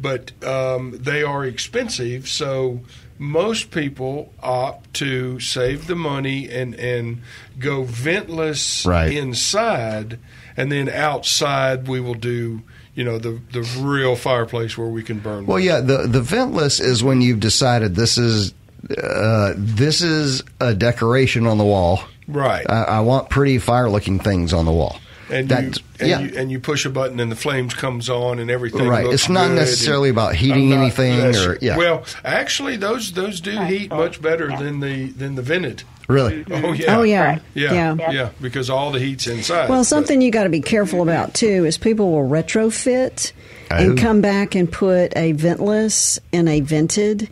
but 0.01 0.33
um, 0.43 0.97
they 0.99 1.23
are 1.23 1.45
expensive. 1.45 2.27
So 2.27 2.81
most 3.19 3.71
people 3.71 4.33
opt 4.43 4.95
to 4.95 5.39
save 5.41 5.87
the 5.87 5.95
money 5.95 6.49
and 6.51 6.75
and 6.77 7.21
go 7.59 7.85
ventless 7.85 8.87
Right. 8.87 9.13
inside, 9.13 10.19
and 10.57 10.73
then 10.73 10.89
outside 10.89 11.87
we 11.87 12.01
will 12.01 12.15
do. 12.15 12.63
You 12.95 13.05
know 13.05 13.19
the 13.19 13.41
the 13.53 13.63
real 13.81 14.15
fireplace 14.17 14.79
where 14.79 14.89
we 14.89 15.03
can 15.03 15.19
burn. 15.19 15.47
Well, 15.47 15.59
yeah, 15.59 15.81
the 15.81 16.07
the 16.07 16.21
ventless 16.21 16.81
is 16.81 17.03
when 17.03 17.21
you've 17.21 17.41
decided 17.41 17.95
this 17.97 18.19
is 18.19 18.55
uh, 18.97 19.55
this 19.57 20.03
is 20.03 20.43
a 20.61 20.75
decoration 20.75 21.47
on 21.47 21.59
the 21.59 21.65
wall. 21.65 22.01
Right. 22.29 22.65
I, 22.69 22.83
I 22.85 23.01
want 23.01 23.31
pretty 23.31 23.59
fire 23.59 23.91
looking 23.91 24.19
things 24.19 24.53
on 24.53 24.65
the 24.65 24.73
wall. 24.73 24.99
and 25.31 25.49
That- 25.49 25.63
you 25.65 25.83
and, 26.01 26.09
yeah. 26.09 26.19
you 26.21 26.33
and 26.37 26.51
you 26.51 26.59
push 26.61 26.85
a 26.87 26.91
button 26.91 27.21
and 27.21 27.31
the 27.31 27.37
flames 27.37 27.73
comes 27.75 28.09
on 28.11 28.39
and 28.39 28.51
everything. 28.51 28.87
Right. 28.89 29.05
looks 29.05 29.15
It's 29.15 29.29
not 29.29 29.49
good 29.49 29.57
necessarily 29.57 30.09
about 30.11 30.35
heating 30.35 30.71
not- 30.71 30.81
anything 30.81 31.21
or- 31.37 31.59
yeah. 31.61 31.77
Well, 31.77 32.05
actually, 32.25 32.77
those 32.77 33.13
those 33.13 33.41
do 33.41 33.59
heat 33.65 33.91
much 33.91 34.21
better 34.23 34.49
than 34.57 34.81
the 34.81 35.07
than 35.11 35.35
the 35.35 35.43
vented. 35.43 35.83
Really? 36.09 36.45
Oh 36.51 36.73
yeah. 36.73 36.97
Oh 36.99 37.03
yeah. 37.03 37.25
Right. 37.25 37.43
Yeah, 37.55 37.73
Yeah. 37.99 38.11
yeah, 38.11 38.29
because 38.41 38.69
all 38.69 38.91
the 38.93 39.01
heat's 39.01 39.27
inside. 39.27 39.69
Well, 39.71 39.81
But- 39.81 39.85
something 39.85 40.21
you 40.21 40.31
got 40.31 40.45
to 40.45 40.51
be 40.51 40.61
careful 40.61 41.03
about 41.03 41.33
too 41.35 41.65
is 41.65 41.79
people 41.79 42.13
will 42.13 42.29
retrofit 42.29 43.33
Oh. 43.71 43.77
and 43.77 43.99
come 43.99 44.21
back 44.21 44.55
and 44.55 44.71
put 44.71 45.17
a 45.17 45.33
ventless 45.33 46.19
and 46.33 46.49
a 46.49 46.61
vented, 46.61 47.29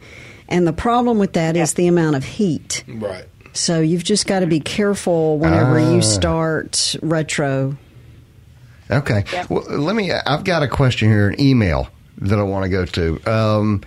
and 0.48 0.66
the 0.66 0.72
problem 0.72 1.18
with 1.18 1.34
that 1.34 1.56
is 1.56 1.74
the 1.74 1.86
amount 1.86 2.16
of 2.16 2.24
heat. 2.24 2.84
right. 2.88 3.24
So 3.54 3.80
you've 3.80 4.02
just 4.04 4.26
got 4.26 4.40
to 4.40 4.46
be 4.46 4.60
careful 4.60 5.36
whenever 5.38 5.78
Ah. 5.78 5.92
you 5.92 6.00
start 6.00 6.96
retro. 7.02 7.76
Okay. 8.90 9.24
Well, 9.50 9.64
let 9.68 9.94
me. 9.94 10.10
I've 10.10 10.44
got 10.44 10.62
a 10.62 10.68
question 10.68 11.08
here, 11.10 11.28
an 11.28 11.38
email 11.40 11.88
that 12.18 12.38
I 12.38 12.42
want 12.42 12.64
to 12.64 12.68
go 12.70 12.84
to. 12.86 13.20
Um, 13.30 13.82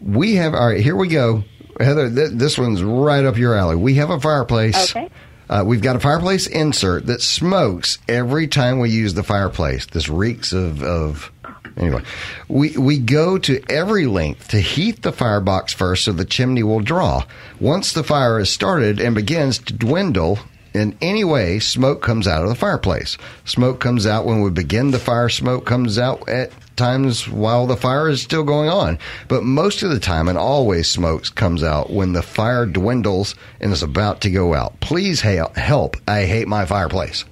we 0.00 0.34
have. 0.34 0.54
All 0.54 0.66
right. 0.66 0.80
Here 0.80 0.96
we 0.96 1.06
go, 1.08 1.44
Heather. 1.80 2.10
Th- 2.10 2.30
this 2.32 2.58
one's 2.58 2.82
right 2.82 3.24
up 3.24 3.36
your 3.36 3.54
alley. 3.54 3.76
We 3.76 3.94
have 3.94 4.10
a 4.10 4.20
fireplace. 4.20 4.90
Okay. 4.90 5.10
Uh, 5.48 5.62
we've 5.66 5.82
got 5.82 5.96
a 5.96 6.00
fireplace 6.00 6.46
insert 6.46 7.06
that 7.06 7.20
smokes 7.20 7.98
every 8.08 8.48
time 8.48 8.78
we 8.78 8.90
use 8.90 9.14
the 9.14 9.22
fireplace. 9.22 9.86
This 9.86 10.08
reeks 10.08 10.52
of, 10.52 10.82
of 10.82 11.30
anyway. 11.76 12.02
We 12.48 12.76
we 12.76 12.98
go 12.98 13.38
to 13.38 13.62
every 13.68 14.06
length 14.06 14.48
to 14.48 14.60
heat 14.60 15.02
the 15.02 15.12
firebox 15.12 15.72
first, 15.72 16.04
so 16.04 16.12
the 16.12 16.24
chimney 16.24 16.62
will 16.62 16.80
draw. 16.80 17.24
Once 17.60 17.92
the 17.92 18.04
fire 18.04 18.40
is 18.40 18.50
started 18.50 19.00
and 19.00 19.14
begins 19.14 19.58
to 19.58 19.72
dwindle. 19.72 20.38
In 20.74 20.98
any 21.00 21.22
way, 21.22 21.60
smoke 21.60 22.02
comes 22.02 22.26
out 22.26 22.42
of 22.42 22.48
the 22.48 22.56
fireplace. 22.56 23.16
Smoke 23.44 23.78
comes 23.78 24.06
out 24.08 24.26
when 24.26 24.42
we 24.42 24.50
begin 24.50 24.90
the 24.90 24.98
fire. 24.98 25.28
Smoke 25.28 25.64
comes 25.64 26.00
out 26.00 26.28
at 26.28 26.50
times 26.76 27.28
while 27.28 27.68
the 27.68 27.76
fire 27.76 28.08
is 28.08 28.20
still 28.20 28.42
going 28.42 28.68
on. 28.68 28.98
But 29.28 29.44
most 29.44 29.84
of 29.84 29.90
the 29.90 30.00
time, 30.00 30.28
and 30.28 30.36
always, 30.36 30.90
smoke 30.90 31.32
comes 31.36 31.62
out 31.62 31.90
when 31.90 32.12
the 32.12 32.22
fire 32.22 32.66
dwindles 32.66 33.36
and 33.60 33.72
is 33.72 33.84
about 33.84 34.22
to 34.22 34.30
go 34.30 34.52
out. 34.52 34.80
Please 34.80 35.20
help. 35.20 35.96
I 36.08 36.24
hate 36.24 36.48
my 36.48 36.66
fireplace. 36.66 37.24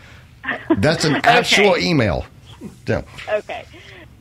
That's 0.78 1.04
an 1.04 1.16
actual 1.24 1.76
email. 1.76 2.24
Yeah. 2.86 3.02
Okay. 3.28 3.66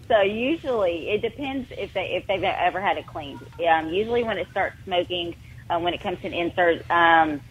So 0.09 0.21
usually 0.21 1.09
it 1.09 1.21
depends 1.21 1.71
if 1.71 1.93
they 1.93 2.15
if 2.15 2.27
they've 2.27 2.43
ever 2.43 2.79
had 2.79 2.97
it 2.97 3.07
cleaned. 3.07 3.39
Um, 3.67 3.89
usually 3.89 4.23
when 4.23 4.37
it 4.37 4.47
starts 4.51 4.75
smoking, 4.83 5.35
uh, 5.69 5.79
when 5.79 5.93
it 5.93 6.01
comes 6.01 6.19
to 6.21 6.27
an 6.27 6.33
insert, 6.33 6.89
um, 6.89 7.41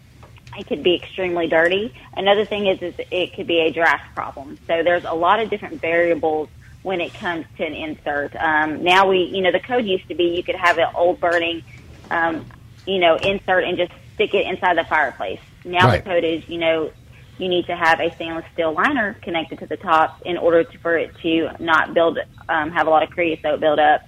it 0.58 0.66
could 0.66 0.82
be 0.82 0.94
extremely 0.94 1.46
dirty. 1.48 1.94
Another 2.16 2.44
thing 2.44 2.66
is, 2.66 2.80
is 2.82 2.94
it 3.10 3.34
could 3.34 3.46
be 3.46 3.60
a 3.60 3.72
draft 3.72 4.14
problem. 4.14 4.58
So 4.66 4.82
there's 4.82 5.04
a 5.04 5.14
lot 5.14 5.40
of 5.40 5.50
different 5.50 5.80
variables 5.80 6.48
when 6.82 7.00
it 7.00 7.12
comes 7.14 7.44
to 7.56 7.64
an 7.64 7.74
insert. 7.74 8.34
Um, 8.36 8.84
now 8.84 9.08
we, 9.08 9.24
you 9.24 9.42
know, 9.42 9.52
the 9.52 9.60
code 9.60 9.84
used 9.84 10.08
to 10.08 10.14
be 10.14 10.36
you 10.36 10.42
could 10.42 10.54
have 10.54 10.78
an 10.78 10.88
old 10.94 11.20
burning, 11.20 11.62
um, 12.10 12.46
you 12.86 12.98
know, 12.98 13.16
insert 13.16 13.64
and 13.64 13.76
just 13.76 13.92
stick 14.14 14.34
it 14.34 14.46
inside 14.46 14.78
the 14.78 14.84
fireplace. 14.84 15.40
Now 15.64 15.86
Right. 15.88 16.04
the 16.04 16.10
code 16.10 16.24
is, 16.24 16.48
you 16.48 16.58
know, 16.58 16.90
you 17.38 17.48
need 17.48 17.66
to 17.66 17.76
have 17.76 18.00
a 18.00 18.14
stainless 18.14 18.44
steel 18.54 18.72
liner 18.72 19.14
connected 19.22 19.58
to 19.58 19.66
the 19.66 19.76
top 19.76 20.22
in 20.24 20.38
order 20.38 20.64
to, 20.64 20.78
for 20.78 20.96
it 20.96 21.14
to 21.22 21.50
not 21.58 21.92
build, 21.92 22.18
um, 22.48 22.70
have 22.70 22.86
a 22.86 22.90
lot 22.90 23.02
of 23.02 23.10
creosote 23.10 23.60
build 23.60 23.78
up, 23.78 24.02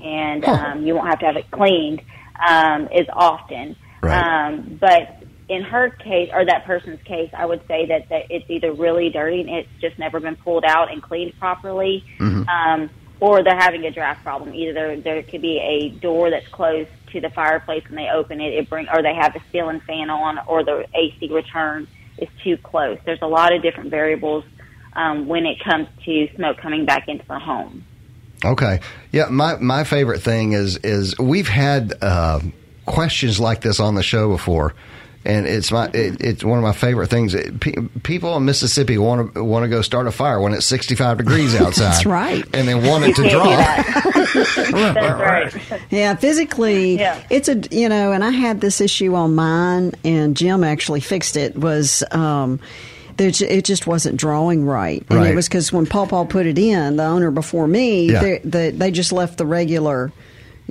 and 0.00 0.44
um, 0.44 0.84
you 0.84 0.94
won't 0.94 1.06
have 1.06 1.20
to 1.20 1.26
have 1.26 1.36
it 1.36 1.48
cleaned 1.50 2.02
um, 2.40 2.88
as 2.88 3.06
often. 3.12 3.76
Right. 4.02 4.48
Um, 4.48 4.78
but 4.80 5.21
in 5.52 5.62
her 5.62 5.90
case, 5.90 6.30
or 6.32 6.46
that 6.46 6.64
person's 6.64 7.02
case, 7.02 7.30
I 7.36 7.44
would 7.44 7.60
say 7.68 7.86
that, 7.86 8.08
that 8.08 8.30
it's 8.30 8.48
either 8.48 8.72
really 8.72 9.10
dirty 9.10 9.42
and 9.42 9.50
it's 9.50 9.68
just 9.80 9.98
never 9.98 10.18
been 10.18 10.36
pulled 10.36 10.64
out 10.64 10.90
and 10.90 11.02
cleaned 11.02 11.38
properly, 11.38 12.04
um, 12.48 12.88
or 13.20 13.44
they're 13.44 13.58
having 13.58 13.84
a 13.84 13.90
draft 13.90 14.22
problem. 14.24 14.54
Either 14.54 14.72
there, 14.72 15.00
there 15.00 15.22
could 15.22 15.42
be 15.42 15.58
a 15.58 15.90
door 16.00 16.30
that's 16.30 16.48
closed 16.48 16.88
to 17.12 17.20
the 17.20 17.28
fireplace 17.30 17.84
and 17.88 17.98
they 17.98 18.08
open 18.08 18.40
it, 18.40 18.54
it 18.54 18.70
bring, 18.70 18.88
or 18.88 19.02
they 19.02 19.14
have 19.14 19.34
the 19.34 19.40
ceiling 19.52 19.80
fan 19.80 20.08
on, 20.08 20.38
or 20.46 20.64
the 20.64 20.86
AC 20.94 21.28
return 21.30 21.86
is 22.16 22.28
too 22.42 22.56
close. 22.56 22.98
There's 23.04 23.22
a 23.22 23.28
lot 23.28 23.54
of 23.54 23.60
different 23.60 23.90
variables 23.90 24.44
um, 24.94 25.26
when 25.28 25.44
it 25.44 25.62
comes 25.62 25.86
to 26.06 26.28
smoke 26.34 26.56
coming 26.56 26.86
back 26.86 27.08
into 27.08 27.26
the 27.26 27.38
home. 27.38 27.84
Okay. 28.44 28.80
Yeah, 29.12 29.26
my 29.26 29.56
my 29.56 29.84
favorite 29.84 30.20
thing 30.20 30.52
is 30.52 30.78
is 30.78 31.16
we've 31.18 31.48
had 31.48 31.92
uh, 32.00 32.40
questions 32.86 33.38
like 33.38 33.60
this 33.60 33.78
on 33.78 33.94
the 33.94 34.02
show 34.02 34.30
before, 34.30 34.74
and 35.24 35.46
it's 35.46 35.70
my 35.70 35.86
it, 35.94 36.20
it's 36.20 36.44
one 36.44 36.58
of 36.58 36.62
my 36.64 36.72
favorite 36.72 37.08
things. 37.08 37.34
It, 37.34 37.60
pe- 37.60 37.74
people 38.02 38.36
in 38.36 38.44
Mississippi 38.44 38.98
want 38.98 39.34
to 39.34 39.44
want 39.44 39.64
to 39.64 39.68
go 39.68 39.82
start 39.82 40.06
a 40.06 40.12
fire 40.12 40.40
when 40.40 40.52
it's 40.54 40.66
sixty 40.66 40.94
five 40.94 41.18
degrees 41.18 41.54
outside. 41.60 41.84
That's 41.92 42.06
right. 42.06 42.44
and 42.54 42.66
they 42.68 42.74
want 42.74 43.04
it 43.04 43.16
to 43.16 43.22
Can't 43.28 43.32
draw. 43.32 44.72
That's 44.94 45.60
right. 45.70 45.80
Yeah, 45.90 46.14
physically, 46.16 46.96
Yeah. 46.98 47.22
it's 47.30 47.48
a 47.48 47.56
you 47.70 47.88
know, 47.88 48.12
and 48.12 48.24
I 48.24 48.30
had 48.30 48.60
this 48.60 48.80
issue 48.80 49.14
on 49.14 49.34
mine, 49.34 49.92
and 50.04 50.36
Jim 50.36 50.64
actually 50.64 51.00
fixed 51.00 51.36
it. 51.36 51.56
Was 51.56 52.02
um, 52.10 52.60
it 53.18 53.64
just 53.64 53.86
wasn't 53.86 54.16
drawing 54.16 54.64
right, 54.66 55.04
and 55.10 55.18
Right. 55.20 55.30
it 55.30 55.36
was 55.36 55.46
because 55.48 55.72
when 55.72 55.86
Paul 55.86 56.06
Paul 56.06 56.26
put 56.26 56.46
it 56.46 56.58
in, 56.58 56.96
the 56.96 57.04
owner 57.04 57.30
before 57.30 57.66
me, 57.68 58.10
Yeah. 58.10 58.20
they, 58.20 58.38
they 58.42 58.70
they 58.70 58.90
just 58.90 59.12
left 59.12 59.38
the 59.38 59.46
regular, 59.46 60.10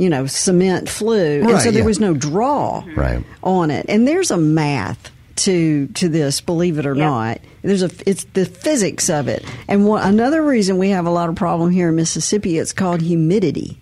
you 0.02 0.10
know, 0.10 0.26
cement 0.26 0.90
flue, 0.90 1.42
and 1.48 1.62
so 1.62 1.70
there 1.72 1.82
yeah. 1.82 1.86
was 1.86 2.00
no 2.00 2.14
draw 2.14 2.84
Right. 2.96 3.24
on 3.44 3.70
it. 3.70 3.86
And 3.88 4.08
there's 4.08 4.32
a 4.32 4.38
math 4.38 5.12
to 5.38 5.88
to 5.94 6.10
this, 6.10 6.42
believe 6.42 6.78
it 6.80 6.86
or 6.86 6.96
Yeah. 6.96 7.06
not. 7.06 7.40
There's 7.62 7.84
a 7.84 7.92
it's 8.06 8.26
the 8.34 8.46
physics 8.46 9.10
of 9.10 9.28
it, 9.28 9.46
and 9.68 9.86
one, 9.86 10.02
another 10.08 10.44
reason 10.44 10.78
we 10.80 10.90
have 10.90 11.06
a 11.06 11.12
lot 11.12 11.30
of 11.30 11.36
problem 11.36 11.70
here 11.72 11.90
in 11.90 11.96
Mississippi, 11.96 12.58
it's 12.58 12.74
called 12.74 13.02
humidity. 13.02 13.78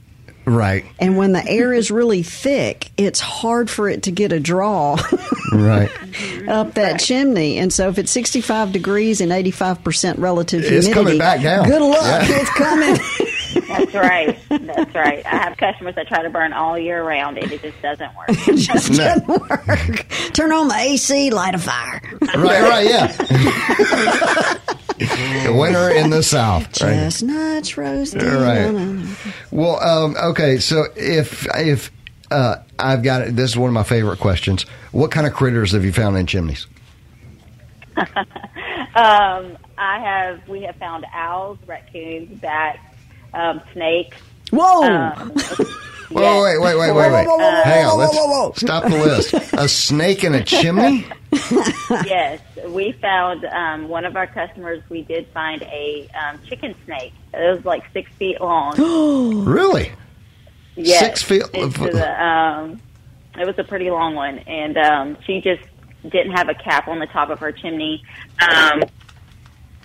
Right. 0.46 0.84
And 0.98 1.16
when 1.16 1.32
the 1.32 1.46
air 1.48 1.74
is 1.74 1.92
really 1.92 2.24
thick, 2.24 2.90
it's 2.98 3.20
hard 3.20 3.70
for 3.70 3.88
it 3.88 4.04
to 4.04 4.12
get 4.12 4.32
a 4.32 4.40
draw 4.40 4.98
Right. 5.54 5.92
up 6.48 6.74
that 6.74 7.00
chimney. 7.00 7.60
And 7.60 7.72
so 7.72 7.88
if 7.90 8.00
it's 8.00 8.12
65 8.12 8.72
degrees 8.72 9.22
and 9.22 9.32
85% 9.32 10.18
relative 10.18 10.62
humidity, 10.62 10.76
It's 10.78 10.88
humidity, 10.88 11.18
coming 11.20 11.20
back 11.20 11.44
down. 11.44 11.68
good 11.68 11.82
luck. 11.84 12.28
Yeah. 12.28 12.40
It's 12.42 12.50
coming. 12.52 12.98
That's 13.70 13.94
right. 13.94 14.38
That's 14.50 14.94
right. 14.96 15.26
I 15.26 15.30
have 15.38 15.56
customers 15.58 15.96
that 15.96 16.08
try 16.08 16.22
to 16.24 16.30
burn 16.30 16.52
all 16.54 16.78
year 16.78 17.04
round, 17.04 17.38
and 17.38 17.52
it 17.52 17.62
just 17.62 17.82
doesn't 17.82 18.12
work. 18.16 18.28
it 18.30 18.58
just 18.58 18.90
No. 18.92 18.98
doesn't 18.98 19.28
work. 19.28 20.06
Turn 20.34 20.52
on 20.52 20.68
the 20.68 20.76
AC, 20.76 21.30
light 21.32 21.56
a 21.56 21.60
fire. 21.60 22.02
Right. 22.36 22.62
Right. 22.62 22.86
Yeah. 22.88 24.56
The 25.00 25.54
Winter 25.58 25.90
in 25.92 26.10
the 26.10 26.22
South. 26.22 26.66
Right. 26.82 26.90
Chestnuts 26.94 27.78
roasting. 27.78 28.20
Right. 28.22 28.66
on 28.66 28.76
a- 29.08 29.56
Well, 29.56 29.82
um, 29.82 30.16
okay. 30.32 30.58
So 30.58 30.84
if 30.98 31.48
if 31.56 31.90
uh, 32.30 32.58
I've 32.78 33.02
got 33.02 33.22
it, 33.22 33.34
this 33.38 33.52
is 33.52 33.58
one 33.58 33.70
of 33.70 33.74
my 33.74 33.84
favorite 33.84 34.20
questions. 34.20 34.64
What 34.92 35.10
kind 35.10 35.26
of 35.26 35.32
critters 35.34 35.72
have 35.72 35.86
you 35.86 35.94
found 35.94 36.18
in 36.18 36.26
chimneys? 36.26 36.68
Um, 38.96 39.58
I 39.78 40.00
have. 40.00 40.48
We 40.50 40.64
have 40.64 40.76
found 40.78 41.06
owls, 41.14 41.60
raccoons, 41.68 42.40
bats, 42.42 42.80
um, 43.34 43.62
snakes. 43.74 44.18
Whoa. 44.52 44.84
Um, 44.84 45.32
Whoa, 46.10 46.22
yes. 46.24 46.58
wait, 46.60 46.76
wait, 46.76 46.76
wait, 46.80 46.92
wait, 46.92 47.12
wait. 47.12 47.28
Whoa, 47.28 47.38
whoa, 47.38 47.38
whoa, 47.38 47.52
whoa, 47.52 47.62
Hang 47.63 47.86
on, 47.86 47.92
whoa, 47.92 47.98
let's 47.98 48.15
whoa, 48.15 48.28
whoa. 48.48 48.54
stop 48.56 48.84
the 48.86 48.89
list. 48.89 49.34
A 49.54 49.70
snake 49.70 50.24
in 50.24 50.34
a 50.34 50.44
chimney? 50.44 51.06
yes, 52.08 52.42
we 52.70 52.94
found 52.94 53.46
um, 53.46 53.88
one 53.89 54.06
of 54.06 54.15
our 54.15 54.26
customers. 54.26 54.82
We 54.89 55.04
did 55.04 55.28
find 55.36 55.62
a 55.62 56.10
um, 56.20 56.39
chicken 56.48 56.74
snake. 56.86 57.13
It 57.36 57.56
was 57.56 57.63
like 57.63 57.84
six 57.94 58.10
feet 58.13 58.42
long. 58.42 58.74
Really? 59.46 59.92
Yes, 60.76 61.00
Six 61.00 61.22
feet- 61.22 61.44
into 61.54 61.92
the, 61.92 62.24
um, 62.26 62.82
it 63.38 63.46
was 63.46 63.60
a 63.60 63.63
pretty 63.63 63.92
long 63.92 64.15
one, 64.15 64.39
and 64.39 64.78
um, 64.80 65.18
she 65.26 65.42
just 65.42 65.62
didn't 66.04 66.32
have 66.32 66.50
a 66.50 66.56
cap 66.56 66.88
on 66.88 66.98
the 66.98 67.06
top 67.08 67.30
of 67.30 67.38
her 67.39 67.52
chimney. 67.52 68.02
Um, 68.42 68.82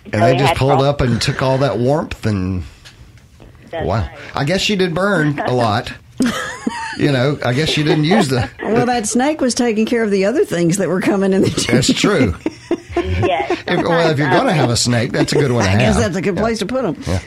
And 0.05 0.13
so 0.13 0.19
they 0.21 0.37
just 0.37 0.55
pulled 0.55 0.79
frost- 0.79 0.85
up 0.85 1.01
and 1.01 1.21
took 1.21 1.41
all 1.43 1.59
that 1.59 1.77
warmth 1.77 2.25
and 2.25 2.63
That's 3.75 3.87
wow. 3.87 3.99
right. 4.07 4.17
I 4.33 4.43
guess 4.45 4.61
she 4.61 4.75
did 4.75 4.95
burn 4.95 5.37
a 5.39 5.53
lot. 5.53 5.91
you 6.97 7.11
know, 7.11 7.37
I 7.43 7.53
guess 7.53 7.69
she 7.69 7.83
didn't 7.83 8.05
use 8.05 8.29
the. 8.29 8.49
well, 8.63 8.85
that 8.85 9.05
snake 9.05 9.41
was 9.41 9.53
taking 9.53 9.85
care 9.85 10.03
of 10.03 10.11
the 10.11 10.25
other 10.25 10.45
things 10.45 10.77
that 10.77 10.87
were 10.87 11.01
coming 11.01 11.33
in 11.33 11.41
the 11.41 11.49
chimney. 11.49 11.73
That's 11.73 11.93
true. 11.93 12.35
Yes. 12.95 13.51
If, 13.67 13.83
well, 13.85 14.09
if 14.09 14.17
you're 14.17 14.29
going 14.29 14.45
to 14.47 14.53
have 14.53 14.69
a 14.69 14.77
snake, 14.77 15.11
that's 15.11 15.33
a 15.33 15.35
good 15.35 15.51
one 15.51 15.63
to 15.65 15.69
I 15.69 15.73
have. 15.73 15.79
guess 15.81 15.97
that's 15.97 16.15
a 16.15 16.21
good 16.21 16.37
place 16.37 16.59
to 16.59 16.65
put 16.65 16.81
them. 16.83 17.19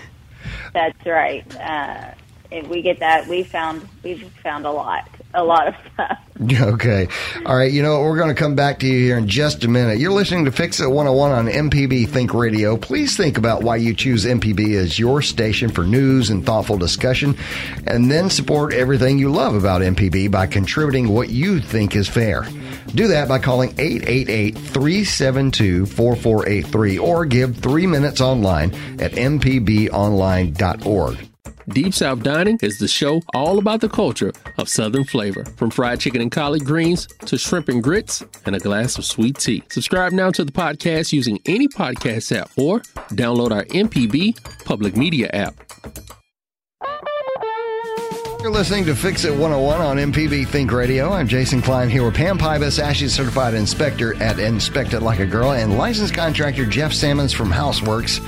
That's 0.72 1.06
right. 1.06 1.44
Uh, 1.56 2.14
if 2.50 2.66
we 2.68 2.80
get 2.80 3.00
that, 3.00 3.28
we 3.28 3.42
found 3.44 3.86
we've 4.02 4.28
found 4.42 4.64
a 4.64 4.70
lot, 4.72 5.06
a 5.34 5.44
lot 5.44 5.68
of 5.68 5.74
stuff. 5.92 6.18
Okay. 6.40 7.08
All 7.44 7.56
right. 7.56 7.72
You 7.72 7.82
know? 7.82 8.00
We're 8.00 8.16
going 8.16 8.28
to 8.28 8.40
come 8.40 8.54
back 8.54 8.78
to 8.80 8.86
you 8.86 8.96
here 8.96 9.18
in 9.18 9.26
just 9.26 9.64
a 9.64 9.68
minute. 9.68 9.98
You're 9.98 10.12
listening 10.12 10.44
to 10.44 10.52
Fix 10.52 10.78
It 10.78 10.86
101 10.86 11.32
on 11.32 11.48
MPB 11.48 12.08
Think 12.08 12.32
Radio. 12.32 12.76
Please 12.76 13.16
think 13.16 13.38
about 13.38 13.64
why 13.64 13.74
you 13.74 13.92
choose 13.92 14.24
MPB 14.24 14.76
as 14.76 15.00
your 15.00 15.20
station 15.20 15.68
for 15.68 15.82
news 15.82 16.30
and 16.30 16.46
thoughtful 16.46 16.78
discussion, 16.78 17.36
and 17.88 18.08
then 18.08 18.30
support 18.30 18.72
everything 18.72 19.18
you 19.18 19.32
love 19.32 19.56
about 19.56 19.82
MPB 19.82 20.30
by 20.30 20.46
contributing 20.46 21.08
what 21.08 21.28
you 21.28 21.58
think 21.58 21.96
is 21.96 22.08
fair. 22.08 22.46
Do 22.94 23.08
that 23.08 23.26
by 23.26 23.40
calling 23.40 23.70
888 23.70 24.56
372 24.56 25.86
4483 25.86 26.98
or 26.98 27.26
give 27.26 27.56
three 27.56 27.88
minutes 27.88 28.20
online 28.20 28.72
at 29.00 29.10
mpbonline.org. 29.12 31.27
Deep 31.68 31.92
South 31.92 32.22
Dining 32.22 32.58
is 32.62 32.78
the 32.78 32.88
show 32.88 33.22
all 33.34 33.58
about 33.58 33.82
the 33.82 33.90
culture 33.90 34.32
of 34.56 34.70
Southern 34.70 35.04
flavor, 35.04 35.44
from 35.56 35.70
fried 35.70 36.00
chicken 36.00 36.22
and 36.22 36.32
collard 36.32 36.64
greens 36.64 37.06
to 37.26 37.36
shrimp 37.36 37.68
and 37.68 37.82
grits 37.82 38.24
and 38.46 38.56
a 38.56 38.58
glass 38.58 38.96
of 38.96 39.04
sweet 39.04 39.36
tea. 39.36 39.62
Subscribe 39.68 40.12
now 40.12 40.30
to 40.30 40.44
the 40.44 40.52
podcast 40.52 41.12
using 41.12 41.38
any 41.44 41.68
podcast 41.68 42.34
app 42.34 42.50
or 42.56 42.80
download 43.10 43.50
our 43.50 43.64
MPB 43.64 44.64
public 44.64 44.96
media 44.96 45.28
app. 45.34 45.54
You're 48.40 48.52
listening 48.52 48.86
to 48.86 48.94
Fix 48.94 49.24
It 49.24 49.32
101 49.32 49.80
on 49.80 49.96
MPB 49.98 50.46
Think 50.46 50.72
Radio. 50.72 51.12
I'm 51.12 51.28
Jason 51.28 51.60
Klein 51.60 51.90
here 51.90 52.04
with 52.04 52.14
Pam 52.14 52.38
Pybus, 52.38 52.82
ASHI 52.82 53.10
certified 53.10 53.52
inspector 53.52 54.14
at 54.22 54.38
Inspect 54.38 54.94
It 54.94 55.00
Like 55.00 55.18
a 55.18 55.26
Girl, 55.26 55.52
and 55.52 55.76
licensed 55.76 56.14
contractor 56.14 56.64
Jeff 56.64 56.92
Sammons 56.92 57.32
from 57.32 57.50
Houseworks. 57.50 58.24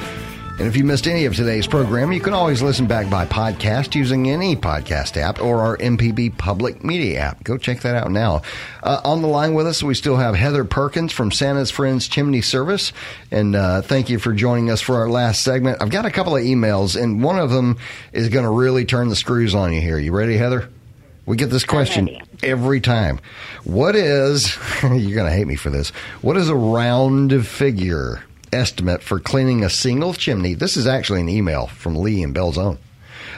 And 0.61 0.68
if 0.68 0.77
you 0.77 0.85
missed 0.85 1.07
any 1.07 1.25
of 1.25 1.35
today's 1.35 1.66
program, 1.66 2.12
you 2.12 2.20
can 2.20 2.35
always 2.35 2.61
listen 2.61 2.87
back 2.87 3.09
by 3.09 3.25
podcast 3.25 3.94
using 3.94 4.29
any 4.29 4.55
podcast 4.55 5.16
app 5.16 5.40
or 5.40 5.61
our 5.61 5.79
MPB 5.79 6.37
public 6.37 6.85
media 6.85 7.20
app. 7.20 7.42
Go 7.42 7.57
check 7.57 7.81
that 7.81 7.96
out 7.96 8.11
now. 8.11 8.42
Uh, 8.83 9.01
on 9.03 9.23
the 9.23 9.27
line 9.27 9.55
with 9.55 9.66
us, 9.66 9.83
we 9.83 9.94
still 9.94 10.18
have 10.18 10.35
Heather 10.35 10.66
Perkins 10.66 11.14
from 11.14 11.33
Santa's 11.33 11.70
Friends 11.70 12.09
Chimney 12.09 12.42
Service. 12.42 12.92
And 13.31 13.57
uh, 13.57 13.81
thank 13.81 14.11
you 14.11 14.18
for 14.18 14.35
joining 14.35 14.68
us 14.68 14.83
for 14.83 14.96
our 14.96 15.09
last 15.09 15.40
segment. 15.40 15.81
I've 15.81 15.88
got 15.88 16.05
a 16.05 16.11
couple 16.11 16.37
of 16.37 16.42
emails, 16.42 17.03
and 17.03 17.23
one 17.23 17.38
of 17.38 17.49
them 17.49 17.79
is 18.12 18.29
going 18.29 18.44
to 18.44 18.51
really 18.51 18.85
turn 18.85 19.09
the 19.09 19.16
screws 19.16 19.55
on 19.55 19.73
you 19.73 19.81
here. 19.81 19.99
You 19.99 20.12
ready, 20.12 20.37
Heather? 20.37 20.68
We 21.25 21.38
get 21.38 21.49
this 21.49 21.64
question 21.64 22.18
every 22.42 22.83
time. 22.83 23.20
What 23.64 23.96
is, 23.96 24.59
you're 24.83 25.14
going 25.14 25.31
to 25.31 25.35
hate 25.35 25.46
me 25.46 25.57
for 25.57 25.70
this, 25.70 25.88
what 26.20 26.37
is 26.37 26.51
a 26.51 26.55
round 26.55 27.46
figure 27.46 28.23
estimate 28.52 29.02
for 29.02 29.20
cleaning 29.20 29.64
a 29.64 29.70
single 29.70 30.14
chimney? 30.14 30.54
This 30.54 30.76
is 30.76 30.86
actually 30.86 31.20
an 31.20 31.28
email 31.28 31.66
from 31.66 31.96
Lee 31.96 32.22
in 32.22 32.34
Belzoni. 32.34 32.78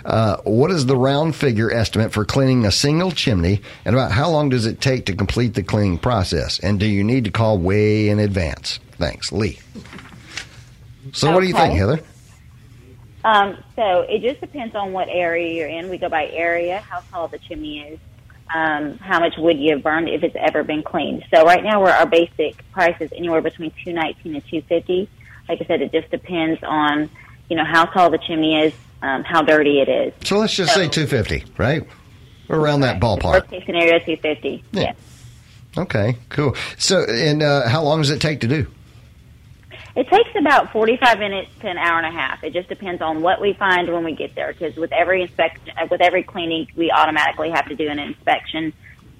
Uh, 0.05 0.39
what 0.45 0.71
is 0.71 0.87
the 0.87 0.97
round 0.97 1.37
figure 1.37 1.73
estimate 1.73 2.13
for 2.13 2.25
cleaning 2.25 2.67
a 2.67 2.73
single 2.73 3.13
chimney, 3.13 3.61
and 3.85 3.95
about 3.95 4.11
how 4.11 4.29
long 4.31 4.49
does 4.49 4.67
it 4.67 4.81
take 4.81 5.07
to 5.07 5.15
complete 5.15 5.55
the 5.55 5.63
cleaning 5.63 5.99
process? 5.99 6.59
And 6.59 6.81
do 6.81 6.87
you 6.87 7.05
need 7.05 7.25
to 7.25 7.31
call 7.31 7.59
way 7.59 8.09
in 8.09 8.19
advance? 8.19 8.81
Thanks, 8.93 9.31
Lee. 9.31 9.59
So, 11.13 11.33
what 11.33 11.41
do 11.41 11.47
you 11.47 11.55
think, 11.55 11.75
Heather? 11.75 12.01
Um, 13.25 13.59
so 13.77 14.01
it 14.01 14.21
just 14.21 14.41
depends 14.41 14.75
on 14.75 14.93
what 14.93 15.09
area 15.09 15.53
you're 15.53 15.69
in. 15.69 15.89
We 15.89 15.99
go 15.99 16.09
by 16.09 16.27
area, 16.27 16.79
how 16.81 17.03
tall 17.11 17.29
the 17.29 17.39
chimney 17.39 17.81
is, 17.81 17.99
um, 18.55 18.99
how 18.99 19.21
much 19.21 19.35
wood 19.39 19.59
you 19.59 19.73
have 19.75 19.83
burned, 19.83 20.09
if 20.09 20.23
it's 20.23 20.37
ever 20.39 20.63
been 20.63 20.83
cleaned. 20.83 21.25
So 21.33 21.45
right 21.45 21.63
now, 21.63 21.81
we're 21.83 21.91
our 21.91 22.07
basic 22.07 22.71
price 22.73 22.97
is 23.01 23.13
anywhere 23.13 23.41
between 23.41 23.73
two 23.85 23.93
nineteen 23.93 24.35
and 24.35 24.47
two 24.47 24.63
fifty. 24.63 25.09
Like 25.49 25.61
I 25.61 25.65
said, 25.67 25.83
it 25.83 25.93
just 25.93 26.11
depends 26.11 26.63
on 26.63 27.11
you 27.49 27.57
know 27.57 27.65
how 27.65 27.85
tall 27.87 28.11
the 28.11 28.19
chimney 28.19 28.61
is, 28.61 28.73
um, 29.03 29.25
how 29.25 29.43
dirty 29.43 29.81
it 29.81 29.89
is. 29.89 30.13
So 30.25 30.39
let's 30.39 30.55
just 30.55 30.75
say 30.75 30.89
250, 30.89 31.53
right? 31.59 31.87
Around 32.49 32.81
that 32.81 33.01
ballpark. 33.01 33.33
Worst 33.33 33.51
case 33.51 33.67
scenario, 33.67 33.99
250. 33.99 34.65
Yeah. 34.73 34.81
Yes. 34.81 34.97
Okay, 35.77 36.17
cool. 36.29 36.55
So, 36.77 37.05
and 37.05 37.43
uh, 37.43 37.69
how 37.69 37.83
long 37.83 38.01
does 38.01 38.11
it 38.11 38.21
take 38.21 38.41
to 38.41 38.49
do? 38.49 38.67
It 39.95 40.09
takes 40.09 40.31
about 40.39 40.73
45 40.73 41.19
minutes 41.19 41.51
to 41.61 41.69
an 41.69 41.77
hour 41.77 41.99
and 41.99 42.07
a 42.07 42.11
half. 42.11 42.43
It 42.43 42.53
just 42.55 42.69
depends 42.69 43.03
on 43.03 43.21
what 43.21 43.41
we 43.43 43.53
find 43.53 43.93
when 43.93 44.05
we 44.05 44.15
get 44.15 44.35
there. 44.35 44.53
Because 44.53 44.75
with 44.77 44.91
every 44.93 45.23
inspection, 45.23 45.71
uh, 45.79 45.87
with 45.91 46.01
every 46.01 46.23
cleaning, 46.23 46.67
we 46.77 46.91
automatically 46.91 47.51
have 47.51 47.69
to 47.69 47.75
do 47.77 47.89
an 47.89 47.99
inspection. 47.99 48.73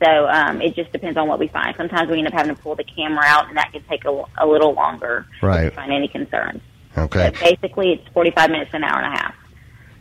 So 0.03 0.27
um, 0.29 0.63
it 0.63 0.75
just 0.75 0.91
depends 0.91 1.19
on 1.19 1.29
what 1.29 1.39
we 1.39 1.49
find. 1.49 1.77
Sometimes 1.77 2.11
we 2.11 2.19
end 2.19 2.27
up 2.27 2.33
having 2.33 2.55
to 2.57 2.61
pull 2.63 2.75
the 2.75 2.85
camera 2.85 3.23
out, 3.27 3.49
and 3.49 3.57
that 3.59 3.71
can 3.73 3.83
take 3.85 4.05
a, 4.07 4.25
a 4.39 4.47
little 4.47 4.73
longer 4.73 5.27
Right. 5.43 5.67
if 5.67 5.73
we 5.73 5.77
find 5.77 5.93
any 5.93 6.09
concerns. 6.09 6.63
Okay. 6.97 7.31
But 7.31 7.41
basically, 7.41 7.93
it's 7.93 8.09
45 8.15 8.51
minutes 8.51 8.71
to 8.71 8.79
an 8.79 8.85
hour 8.85 9.01
and 9.01 9.15
a 9.15 9.17
half. 9.17 9.35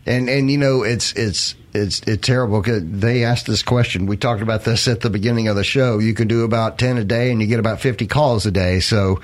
And 0.06 0.30
and 0.30 0.50
you 0.50 0.58
know 0.58 0.82
it's 0.82 1.14
it's 1.14 1.54
it's 1.74 2.02
it's 2.08 2.26
terrible 2.26 2.60
because 2.60 2.82
they 2.84 3.24
asked 3.24 3.46
this 3.46 3.62
question. 3.62 4.08
We 4.08 4.18
talked 4.18 4.42
about 4.42 4.64
this 4.64 4.88
at 4.88 5.02
the 5.02 5.12
beginning 5.12 5.48
of 5.48 5.56
the 5.56 5.64
show. 5.64 6.00
You 6.00 6.16
can 6.16 6.28
do 6.28 6.44
about 6.44 6.80
ten 6.80 6.98
a 6.98 7.04
day, 7.04 7.30
and 7.32 7.40
you 7.40 7.46
get 7.46 7.60
about 7.60 7.82
fifty 7.82 8.08
calls 8.08 8.48
a 8.48 8.52
day. 8.52 8.80
So, 8.80 9.22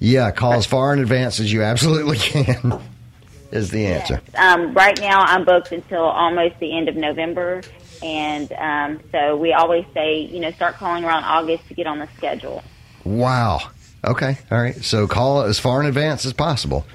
yeah, 0.00 0.30
call 0.30 0.54
as 0.54 0.66
far 0.66 0.92
in 0.92 0.98
advance 0.98 1.38
as 1.38 1.52
you 1.52 1.62
absolutely 1.62 2.16
can 2.18 2.80
is 3.52 3.70
the 3.70 3.86
answer. 3.86 4.20
Um, 4.36 4.74
right 4.74 4.98
now, 5.00 5.20
I'm 5.20 5.44
booked 5.44 5.72
until 5.72 6.02
almost 6.02 6.58
the 6.58 6.76
end 6.76 6.88
of 6.88 6.96
November. 6.96 7.62
And 8.02 8.50
um, 8.52 9.00
so 9.12 9.36
we 9.36 9.52
always 9.52 9.84
say, 9.92 10.20
you 10.20 10.40
know, 10.40 10.50
start 10.52 10.76
calling 10.76 11.04
around 11.04 11.24
August 11.24 11.68
to 11.68 11.74
get 11.74 11.86
on 11.86 11.98
the 11.98 12.08
schedule. 12.16 12.62
Wow. 13.04 13.60
Okay. 14.04 14.38
All 14.50 14.60
right. 14.60 14.76
So 14.82 15.06
call 15.06 15.42
as 15.42 15.58
far 15.58 15.80
in 15.80 15.86
advance 15.86 16.24
as 16.24 16.32
possible. 16.32 16.86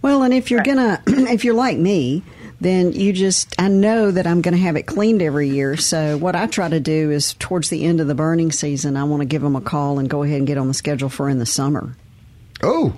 Well, 0.00 0.22
and 0.22 0.32
if 0.32 0.50
you're 0.50 0.62
gonna, 0.62 1.02
if 1.06 1.44
you're 1.44 1.54
like 1.54 1.76
me, 1.76 2.22
then 2.60 2.92
you 2.92 3.12
just, 3.12 3.54
I 3.60 3.68
know 3.68 4.10
that 4.10 4.26
I'm 4.26 4.40
going 4.40 4.54
to 4.54 4.60
have 4.60 4.76
it 4.76 4.84
cleaned 4.84 5.20
every 5.20 5.50
year. 5.50 5.76
So 5.76 6.16
what 6.16 6.34
I 6.34 6.46
try 6.46 6.70
to 6.70 6.80
do 6.80 7.10
is 7.10 7.34
towards 7.34 7.68
the 7.68 7.84
end 7.84 8.00
of 8.00 8.06
the 8.06 8.14
burning 8.14 8.50
season, 8.50 8.96
I 8.96 9.04
want 9.04 9.20
to 9.20 9.26
give 9.26 9.42
them 9.42 9.56
a 9.56 9.60
call 9.60 9.98
and 9.98 10.08
go 10.08 10.22
ahead 10.22 10.38
and 10.38 10.46
get 10.46 10.56
on 10.56 10.68
the 10.68 10.72
schedule 10.72 11.10
for 11.10 11.28
in 11.28 11.38
the 11.38 11.44
summer. 11.44 11.94
Oh. 12.62 12.94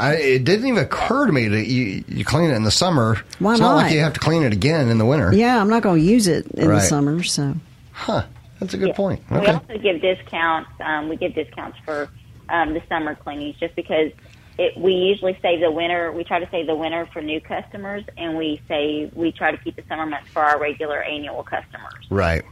I, 0.00 0.14
it 0.16 0.44
didn't 0.44 0.66
even 0.66 0.82
occur 0.82 1.26
to 1.26 1.32
me 1.32 1.46
that 1.48 1.66
you, 1.68 2.02
you 2.08 2.24
clean 2.24 2.50
it 2.50 2.54
in 2.54 2.64
the 2.64 2.70
summer. 2.72 3.18
Why 3.38 3.52
it's 3.52 3.60
not 3.60 3.76
like 3.76 3.86
not? 3.86 3.92
you 3.92 4.00
have 4.00 4.14
to 4.14 4.20
clean 4.20 4.42
it 4.42 4.52
again 4.52 4.88
in 4.88 4.98
the 4.98 5.06
winter. 5.06 5.32
Yeah, 5.32 5.60
I'm 5.60 5.68
not 5.68 5.82
going 5.84 6.00
to 6.00 6.04
use 6.06 6.26
it 6.26 6.46
in 6.52 6.68
Right. 6.68 6.76
the 6.76 6.80
summer. 6.80 7.22
So 7.22 7.54
Huh. 7.92 8.24
That's 8.58 8.74
a 8.74 8.78
good 8.78 8.88
Yeah. 8.88 8.94
point. 8.94 9.22
We 9.30 9.46
also 9.46 9.78
give 9.78 10.00
discounts. 10.00 10.70
Um, 10.80 11.08
we 11.08 11.16
give 11.16 11.34
discounts 11.34 11.78
for 11.84 12.08
um, 12.48 12.74
the 12.74 12.82
summer 12.88 13.14
cleanings 13.14 13.56
just 13.60 13.76
because 13.76 14.12
it, 14.58 14.76
we 14.76 14.92
usually 14.92 15.38
save 15.42 15.60
the 15.60 15.70
winter. 15.70 16.10
We 16.12 16.24
try 16.24 16.38
to 16.40 16.48
save 16.50 16.66
the 16.66 16.74
winter 16.74 17.08
for 17.12 17.20
new 17.22 17.40
customers, 17.40 18.04
and 18.16 18.36
we 18.36 18.60
say 18.68 19.10
we 19.14 19.30
try 19.32 19.50
to 19.50 19.56
keep 19.56 19.76
the 19.76 19.82
summer 19.88 20.06
months 20.06 20.28
for 20.30 20.42
our 20.42 20.60
regular 20.60 21.00
annual 21.02 21.42
customers. 21.42 22.06
Right. 22.10 22.42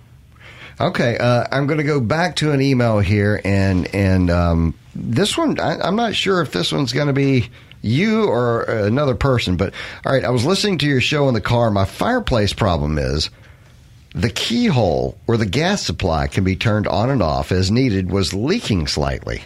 Okay, 0.80 1.18
uh, 1.18 1.44
I'm 1.52 1.66
going 1.66 1.78
to 1.78 1.84
go 1.84 2.00
back 2.00 2.36
to 2.36 2.52
an 2.52 2.62
email 2.62 3.00
here, 3.00 3.38
and 3.44 3.94
and 3.94 4.30
um, 4.30 4.74
this 4.94 5.36
one 5.36 5.60
I, 5.60 5.78
I'm 5.78 5.96
not 5.96 6.14
sure 6.14 6.40
if 6.40 6.52
this 6.52 6.72
one's 6.72 6.94
going 6.94 7.08
to 7.08 7.12
be 7.12 7.50
you 7.82 8.24
or 8.24 8.62
another 8.62 9.14
person, 9.14 9.56
but 9.56 9.74
all 10.06 10.12
right. 10.12 10.24
I 10.24 10.30
was 10.30 10.46
listening 10.46 10.78
to 10.78 10.86
your 10.86 11.02
show 11.02 11.28
in 11.28 11.34
the 11.34 11.40
car. 11.40 11.70
My 11.70 11.84
fireplace 11.84 12.54
problem 12.54 12.96
is 12.98 13.28
the 14.14 14.30
keyhole 14.30 15.18
where 15.26 15.38
the 15.38 15.46
gas 15.46 15.82
supply 15.82 16.26
can 16.28 16.44
be 16.44 16.56
turned 16.56 16.86
on 16.88 17.10
and 17.10 17.22
off 17.22 17.52
as 17.52 17.70
needed 17.70 18.10
was 18.10 18.32
leaking 18.32 18.86
slightly. 18.86 19.42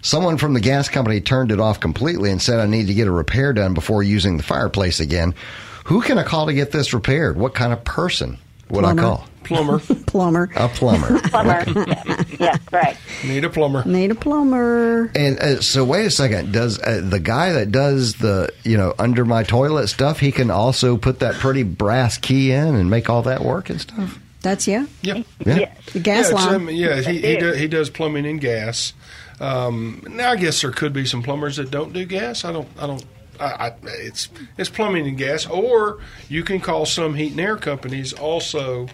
Someone 0.00 0.36
from 0.36 0.52
the 0.52 0.60
gas 0.60 0.88
company 0.88 1.20
turned 1.20 1.52
it 1.52 1.60
off 1.60 1.78
completely 1.78 2.32
and 2.32 2.42
said 2.42 2.58
I 2.58 2.66
need 2.66 2.88
to 2.88 2.94
get 2.94 3.06
a 3.06 3.12
repair 3.12 3.52
done 3.52 3.72
before 3.72 4.02
using 4.02 4.36
the 4.36 4.42
fireplace 4.42 4.98
again. 4.98 5.34
Who 5.84 6.02
can 6.02 6.18
I 6.18 6.24
call 6.24 6.46
to 6.46 6.52
get 6.52 6.72
this 6.72 6.92
repaired? 6.92 7.36
What 7.36 7.54
kind 7.54 7.72
of 7.72 7.84
person 7.84 8.38
would 8.72 8.84
I 8.84 8.92
Plumber. 8.94 9.02
call? 9.02 9.28
Plumber. 9.44 9.78
plumber, 10.06 10.50
A 10.56 10.68
plumber. 10.68 11.20
Plumber. 11.28 11.64
yeah, 11.68 12.24
yeah, 12.40 12.56
correct. 12.66 12.98
Need 13.24 13.44
a 13.44 13.50
plumber. 13.50 13.84
need 13.84 14.10
a 14.10 14.14
plumber. 14.14 15.10
And 15.14 15.38
uh, 15.38 15.60
so, 15.60 15.84
wait 15.84 16.06
a 16.06 16.10
second. 16.10 16.52
Does 16.52 16.78
uh, 16.80 17.00
the 17.02 17.18
guy 17.20 17.52
that 17.52 17.70
does 17.72 18.14
the 18.14 18.52
you 18.64 18.76
know 18.76 18.94
under 18.98 19.24
my 19.24 19.42
toilet 19.44 19.88
stuff? 19.88 20.18
He 20.20 20.32
can 20.32 20.50
also 20.50 20.96
put 20.96 21.20
that 21.20 21.34
pretty 21.36 21.62
brass 21.64 22.18
key 22.18 22.50
in 22.52 22.74
and 22.74 22.88
make 22.90 23.08
all 23.10 23.22
that 23.22 23.42
work 23.44 23.68
and 23.70 23.80
stuff. 23.80 24.18
That's 24.42 24.66
yeah, 24.66 24.86
Yeah. 25.02 25.22
Yeah. 25.46 25.56
Yeah. 25.58 25.74
the 25.92 26.00
gas 26.00 26.28
yeah, 26.30 26.34
line. 26.34 26.54
um, 26.54 26.70
yeah, 26.70 26.96
he, 27.00 27.14
he, 27.20 27.36
do. 27.36 27.40
does, 27.50 27.58
he 27.58 27.68
does 27.68 27.90
plumbing 27.90 28.26
and 28.26 28.40
gas. 28.40 28.92
Um, 29.40 30.02
now, 30.08 30.30
I 30.32 30.36
guess 30.36 30.62
there 30.62 30.70
could 30.72 30.92
be 30.92 31.04
some 31.06 31.22
plumbers 31.22 31.56
that 31.56 31.70
don't 31.70 31.92
do 31.92 32.04
gas. 32.04 32.44
I 32.44 32.52
don't. 32.52 32.68
I 32.78 32.86
don't. 32.86 33.04
I, 33.40 33.44
I, 33.44 33.72
it's 33.84 34.28
it's 34.58 34.68
plumbing 34.70 35.06
and 35.06 35.16
gas, 35.18 35.46
or 35.46 35.98
you 36.28 36.42
can 36.44 36.60
call 36.60 36.86
some 36.86 37.14
heat 37.14 37.32
and 37.32 37.40
air 37.40 37.56
companies 37.56 38.12
also 38.12 38.88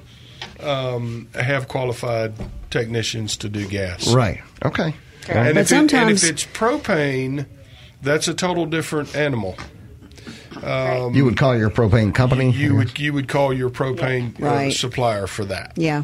um, 0.60 1.28
have 1.34 1.68
qualified 1.68 2.32
technicians 2.70 3.36
to 3.38 3.48
do 3.48 3.66
gas. 3.66 4.12
Right. 4.12 4.40
Okay. 4.64 4.94
And, 5.28 5.34
But 5.34 5.46
if 5.46 5.46
it, 5.48 5.58
and 5.58 5.68
sometimes- 5.68 6.24
if 6.24 6.30
it's 6.30 6.44
propane, 6.46 7.46
that's 8.02 8.28
a 8.28 8.34
total 8.34 8.64
different 8.66 9.14
animal. 9.16 9.56
You 10.62 11.24
would 11.24 11.36
call 11.36 11.56
your 11.56 11.70
propane 11.70 12.14
company. 12.14 12.50
You 12.50 12.74
would 12.76 12.98
you 12.98 13.12
would 13.12 13.28
call 13.28 13.52
your 13.52 13.70
propane 13.70 14.40
uh, 14.40 14.44
Right. 14.46 14.72
supplier 14.72 15.26
for 15.26 15.44
that. 15.44 15.72
yeah, 15.76 16.02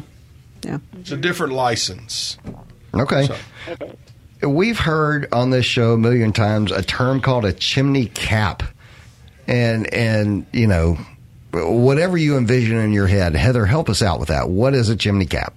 yeah. 0.63 0.79
It's 0.99 1.11
a 1.11 1.17
different 1.17 1.53
license. 1.53 2.37
Okay. 2.93 3.25
So- 3.27 3.35
It 3.67 3.81
is. 3.81 3.89
We've 4.45 4.79
heard 4.79 5.27
on 5.31 5.49
this 5.49 5.65
show 5.65 5.93
a 5.93 5.97
million 5.97 6.33
times 6.33 6.71
a 6.71 6.81
term 6.81 7.21
called 7.21 7.45
a 7.45 7.53
chimney 7.53 8.07
cap, 8.07 8.63
and 9.47 9.91
and 9.93 10.45
you 10.51 10.67
know 10.67 10.97
whatever 11.51 12.17
you 12.17 12.37
envision 12.37 12.77
in 12.77 12.91
your 12.91 13.07
head. 13.07 13.35
Heather, 13.35 13.65
help 13.65 13.89
us 13.89 14.01
out 14.01 14.19
with 14.19 14.29
that. 14.29 14.49
What 14.49 14.73
is 14.73 14.89
a 14.89 14.95
chimney 14.95 15.25
cap? 15.25 15.53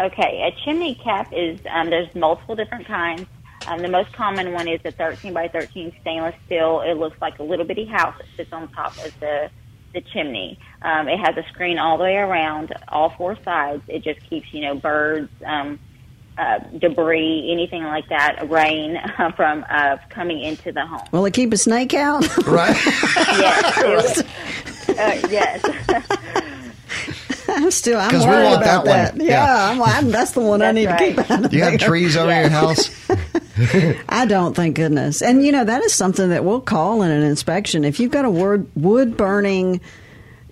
Okay, 0.00 0.42
a 0.42 0.64
chimney 0.64 0.94
cap 0.94 1.32
is 1.32 1.58
um, 1.70 1.90
there's 1.90 2.12
multiple 2.14 2.54
different 2.54 2.86
kinds. 2.86 3.26
Um, 3.66 3.82
the 3.82 3.88
most 3.88 4.12
common 4.12 4.52
one 4.52 4.68
is 4.68 4.80
a 4.84 4.92
13 4.92 5.34
by 5.34 5.48
13 5.48 5.92
stainless 6.00 6.34
steel. 6.46 6.80
It 6.80 6.94
looks 6.94 7.20
like 7.20 7.38
a 7.38 7.42
little 7.42 7.64
bitty 7.64 7.84
house 7.84 8.16
that 8.16 8.26
sits 8.36 8.52
on 8.52 8.68
top 8.68 8.96
of 8.98 9.18
the 9.20 9.50
the 9.94 10.00
chimney. 10.12 10.58
Um, 10.82 11.08
it 11.08 11.18
has 11.18 11.36
a 11.36 11.42
screen 11.48 11.78
all 11.78 11.96
the 11.96 12.04
way 12.04 12.16
around, 12.16 12.74
all 12.88 13.10
four 13.10 13.36
sides. 13.42 13.82
It 13.88 14.04
just 14.04 14.20
keeps 14.28 14.52
you 14.52 14.62
know 14.62 14.74
birds, 14.74 15.30
um, 15.44 15.78
uh, 16.38 16.58
debris, 16.78 17.48
anything 17.52 17.82
like 17.84 18.08
that, 18.08 18.48
rain 18.48 18.96
uh, 19.18 19.32
from 19.32 19.64
uh, 19.68 19.96
coming 20.08 20.40
into 20.40 20.72
the 20.72 20.86
home. 20.86 21.06
Will 21.12 21.24
it 21.26 21.34
keep 21.34 21.52
a 21.52 21.56
snake 21.56 21.94
out? 21.94 22.24
Right. 22.46 22.76
Yes, 23.38 24.18
uh, 24.88 25.28
yes. 25.28 25.62
I'm 27.50 27.70
still, 27.70 27.98
I'm 28.00 28.12
worried 28.20 28.54
about 28.54 28.60
that 28.64 28.76
one. 28.78 28.86
that. 28.86 29.16
Yeah, 29.16 29.24
Yeah. 29.24 29.70
I'm, 29.70 29.82
I'm, 29.82 30.10
that's 30.10 30.32
the 30.32 30.40
one 30.40 30.62
I 30.62 30.72
That's 30.72 30.74
need 30.74 30.86
right. 30.86 31.16
to 31.16 31.22
keep 31.22 31.30
out 31.30 31.44
of 31.44 31.50
Do 31.50 31.56
you 31.56 31.62
have 31.64 31.80
trees 31.80 32.16
over 32.16 32.30
your 32.40 32.48
house? 32.50 32.90
I 34.08 34.26
don't, 34.26 34.54
thank 34.54 34.76
goodness. 34.76 35.20
And 35.22 35.44
you 35.44 35.52
know 35.52 35.64
that 35.64 35.82
is 35.82 35.94
something 35.94 36.28
that 36.30 36.44
we'll 36.44 36.60
call 36.60 37.02
in 37.02 37.10
an 37.10 37.22
inspection. 37.22 37.84
If 37.84 38.00
you've 38.00 38.12
got 38.12 38.24
a 38.24 38.30
wood 38.30 38.70
wood 38.76 39.16
burning 39.16 39.80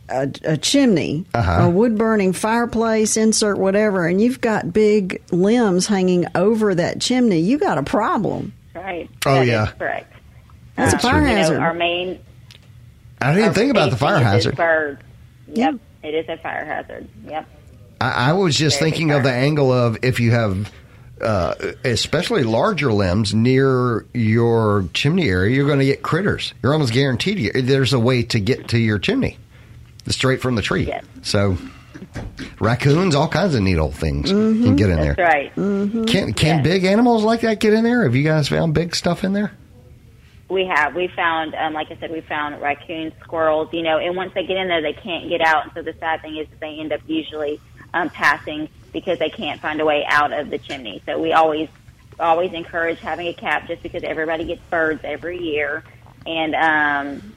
a, 0.08 0.30
a 0.44 0.56
chimney, 0.56 1.24
Uh-huh. 1.34 1.62
a 1.64 1.70
wood 1.70 1.96
burning 1.98 2.32
fireplace, 2.32 3.16
insert 3.16 3.58
whatever, 3.58 4.06
and 4.06 4.20
you've 4.20 4.40
got 4.40 4.72
big 4.72 5.22
limbs 5.32 5.86
hanging 5.86 6.26
over 6.34 6.74
that 6.74 7.00
chimney, 7.00 7.40
you 7.40 7.58
got 7.58 7.78
a 7.78 7.82
problem. 7.82 8.52
Right. 8.74 9.08
Oh, 9.24 9.34
That 9.34 9.42
is 9.42 9.48
yeah. 9.48 9.66
correct. 9.78 10.12
That's 10.76 10.92
a 10.92 10.96
Um, 10.96 11.00
fire 11.00 11.20
you 11.22 11.26
know, 11.28 11.34
hazard. 11.36 11.58
our 11.60 11.74
main 11.74 12.18
I 13.20 13.34
didn't 13.34 13.54
think 13.54 13.70
about 13.70 13.90
the 13.90 13.96
fire 13.96 14.18
hazard. 14.18 14.56
Birds. 14.56 15.00
Yep, 15.54 15.74
Yeah. 16.02 16.08
it 16.08 16.14
is 16.14 16.28
a 16.28 16.36
fire 16.42 16.64
hazard. 16.66 17.08
Yep. 17.26 17.46
I, 18.00 18.10
I 18.30 18.32
was 18.34 18.56
just 18.56 18.78
Very 18.78 18.90
thinking 18.90 19.10
of 19.12 19.22
the 19.22 19.32
angle 19.32 19.72
of 19.72 19.96
if 20.02 20.20
you 20.20 20.32
have, 20.32 20.70
uh, 21.22 21.54
especially 21.82 22.42
larger 22.42 22.92
limbs 22.92 23.32
near 23.34 24.04
your 24.12 24.84
chimney 24.92 25.30
area, 25.30 25.56
you're 25.56 25.66
going 25.66 25.78
to 25.78 25.86
get 25.86 26.02
critters. 26.02 26.52
You're 26.62 26.74
almost 26.74 26.92
guaranteed 26.92 27.38
you, 27.38 27.52
there's 27.52 27.94
a 27.94 27.98
way 27.98 28.22
to 28.24 28.38
get 28.38 28.68
to 28.68 28.78
your 28.78 28.98
chimney 28.98 29.38
straight 30.08 30.40
from 30.40 30.54
the 30.54 30.62
tree. 30.62 30.84
Yes. 30.86 31.04
So, 31.22 31.56
raccoons, 32.60 33.14
all 33.14 33.28
kinds 33.28 33.54
of 33.54 33.62
neat 33.62 33.78
old 33.78 33.94
things 33.94 34.30
can 34.30 34.76
get 34.76 34.90
in 34.90 34.96
That's 35.00 35.16
there. 35.16 35.26
right. 35.26 35.54
Can 35.54 36.32
can 36.32 36.56
Yes. 36.58 36.64
big 36.64 36.84
animals 36.84 37.24
like 37.24 37.40
that 37.42 37.60
get 37.60 37.72
in 37.72 37.84
there? 37.84 38.04
Have 38.04 38.14
you 38.14 38.24
guys 38.24 38.48
found 38.48 38.74
big 38.74 38.94
stuff 38.94 39.24
in 39.24 39.32
there? 39.32 39.52
We 40.48 40.64
have. 40.66 40.94
We 40.94 41.08
found, 41.08 41.56
um, 41.56 41.72
like 41.72 41.90
I 41.90 41.96
said, 41.96 42.12
we 42.12 42.20
found 42.20 42.60
raccoons, 42.62 43.12
squirrels. 43.20 43.68
You 43.72 43.82
know, 43.82 43.98
and 43.98 44.14
once 44.16 44.32
they 44.34 44.46
get 44.46 44.56
in 44.56 44.68
there, 44.68 44.80
they 44.80 44.92
can't 44.92 45.28
get 45.28 45.40
out. 45.40 45.64
And 45.64 45.72
so 45.74 45.82
the 45.82 45.94
sad 45.98 46.22
thing 46.22 46.36
is 46.36 46.46
that 46.48 46.60
they 46.60 46.78
end 46.78 46.92
up 46.92 47.00
usually 47.06 47.60
um, 47.92 48.10
passing 48.10 48.68
because 48.92 49.18
they 49.18 49.28
can't 49.30 49.60
find 49.60 49.80
a 49.80 49.84
way 49.84 50.04
out 50.08 50.32
of 50.32 50.50
the 50.50 50.58
chimney. 50.58 51.02
So 51.04 51.18
we 51.20 51.32
always, 51.32 51.68
always 52.20 52.52
encourage 52.52 53.00
having 53.00 53.26
a 53.26 53.34
cap, 53.34 53.66
just 53.66 53.82
because 53.82 54.04
everybody 54.04 54.44
gets 54.44 54.60
birds 54.70 55.00
every 55.02 55.42
year, 55.42 55.82
and 56.24 56.54
um, 56.54 57.32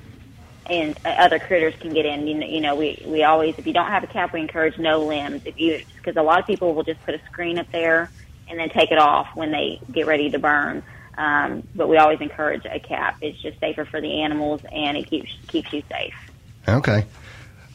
and 0.69 0.97
uh, 1.05 1.09
other 1.09 1.39
critters 1.39 1.73
can 1.79 1.93
get 1.93 2.05
in. 2.05 2.27
You 2.27 2.35
know, 2.35 2.47
you 2.47 2.61
know, 2.61 2.75
we 2.75 3.01
we 3.05 3.23
always, 3.23 3.57
if 3.57 3.67
you 3.67 3.73
don't 3.73 3.87
have 3.87 4.03
a 4.03 4.07
cap, 4.07 4.33
we 4.33 4.41
encourage 4.41 4.77
no 4.77 5.05
limbs. 5.05 5.41
If 5.45 5.59
you, 5.59 5.83
because 5.95 6.15
a 6.15 6.23
lot 6.23 6.39
of 6.39 6.45
people 6.45 6.73
will 6.73 6.83
just 6.83 7.01
put 7.05 7.15
a 7.15 7.21
screen 7.25 7.57
up 7.59 7.71
there 7.71 8.09
and 8.47 8.59
then 8.59 8.69
take 8.69 8.91
it 8.91 8.97
off 8.97 9.27
when 9.35 9.51
they 9.51 9.79
get 9.91 10.07
ready 10.07 10.29
to 10.31 10.39
burn. 10.39 10.83
Um, 11.17 11.67
but 11.75 11.89
we 11.89 11.97
always 11.97 12.21
encourage 12.21 12.65
a 12.65 12.79
cap. 12.79 13.17
It's 13.21 13.39
just 13.41 13.59
safer 13.59 13.85
for 13.85 13.99
the 13.99 14.21
animals 14.21 14.61
and 14.71 14.97
it 14.97 15.07
keeps 15.07 15.31
keeps 15.47 15.71
you 15.73 15.83
safe. 15.89 16.15
Okay. 16.67 17.05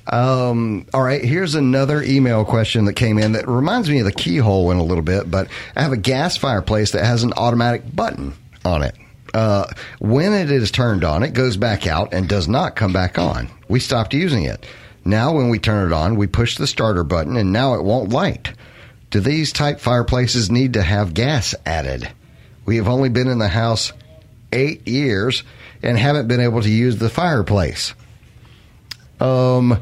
Um, 0.06 0.86
all 0.92 1.02
right. 1.02 1.22
Here's 1.22 1.54
another 1.54 2.02
email 2.02 2.44
question 2.44 2.84
that 2.86 2.94
came 2.94 3.18
in 3.18 3.32
that 3.32 3.48
reminds 3.48 3.88
me 3.88 4.00
of 4.00 4.04
the 4.04 4.12
keyhole 4.12 4.70
in 4.70 4.78
a 4.78 4.82
little 4.82 5.02
bit, 5.02 5.30
but 5.30 5.48
I 5.74 5.82
have 5.82 5.92
a 5.92 5.96
gas 5.96 6.36
fireplace 6.36 6.92
that 6.92 7.04
has 7.04 7.22
an 7.22 7.32
automatic 7.36 7.94
button 7.94 8.34
on 8.64 8.82
it. 8.82 8.94
Uh, 9.34 9.66
when 9.98 10.32
it 10.32 10.50
is 10.50 10.70
turned 10.70 11.02
on, 11.04 11.22
it 11.24 11.32
goes 11.34 11.56
back 11.56 11.86
out 11.86 12.14
and 12.14 12.28
does 12.28 12.46
not 12.48 12.76
come 12.76 12.92
back 12.92 13.18
on. 13.18 13.50
We 13.68 13.80
stopped 13.80 14.14
using 14.14 14.44
it. 14.44 14.64
Now, 15.04 15.34
when 15.34 15.48
we 15.50 15.58
turn 15.58 15.90
it 15.90 15.92
on, 15.94 16.14
we 16.14 16.26
push 16.28 16.56
the 16.56 16.66
starter 16.68 17.04
button 17.04 17.36
and 17.36 17.52
now 17.52 17.74
it 17.74 17.82
won't 17.84 18.10
light. 18.10 18.52
Do 19.10 19.20
these 19.20 19.52
type 19.52 19.80
fireplaces 19.80 20.50
need 20.50 20.72
to 20.74 20.82
have 20.82 21.14
gas 21.14 21.54
added? 21.66 22.08
We 22.64 22.76
have 22.76 22.88
only 22.88 23.08
been 23.10 23.28
in 23.28 23.38
the 23.38 23.48
house 23.48 23.92
eight 24.52 24.86
years 24.88 25.42
and 25.82 25.98
haven't 25.98 26.28
been 26.28 26.40
able 26.40 26.62
to 26.62 26.70
use 26.70 26.96
the 26.98 27.10
fireplace. 27.10 27.92
Um, 29.20 29.80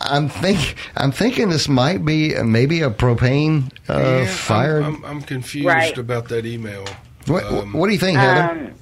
I'm 0.00 0.28
think 0.28 0.76
I'm 0.96 1.12
thinking 1.12 1.48
this 1.50 1.68
might 1.68 2.04
be 2.04 2.34
uh, 2.34 2.44
maybe 2.44 2.80
a 2.82 2.90
propane 2.90 3.70
uh, 3.88 3.98
Yeah, 3.98 4.26
fire. 4.26 4.80
I'm, 4.82 4.96
I'm, 4.96 5.04
I'm 5.04 5.22
confused 5.22 5.66
Right. 5.66 5.96
about 5.98 6.28
that 6.28 6.46
email. 6.46 6.84
What, 7.28 7.44
um, 7.50 7.72
what 7.74 7.88
do 7.88 7.92
you 7.94 7.98
think, 7.98 8.18
Heather? 8.20 8.50
Um, 8.50 8.74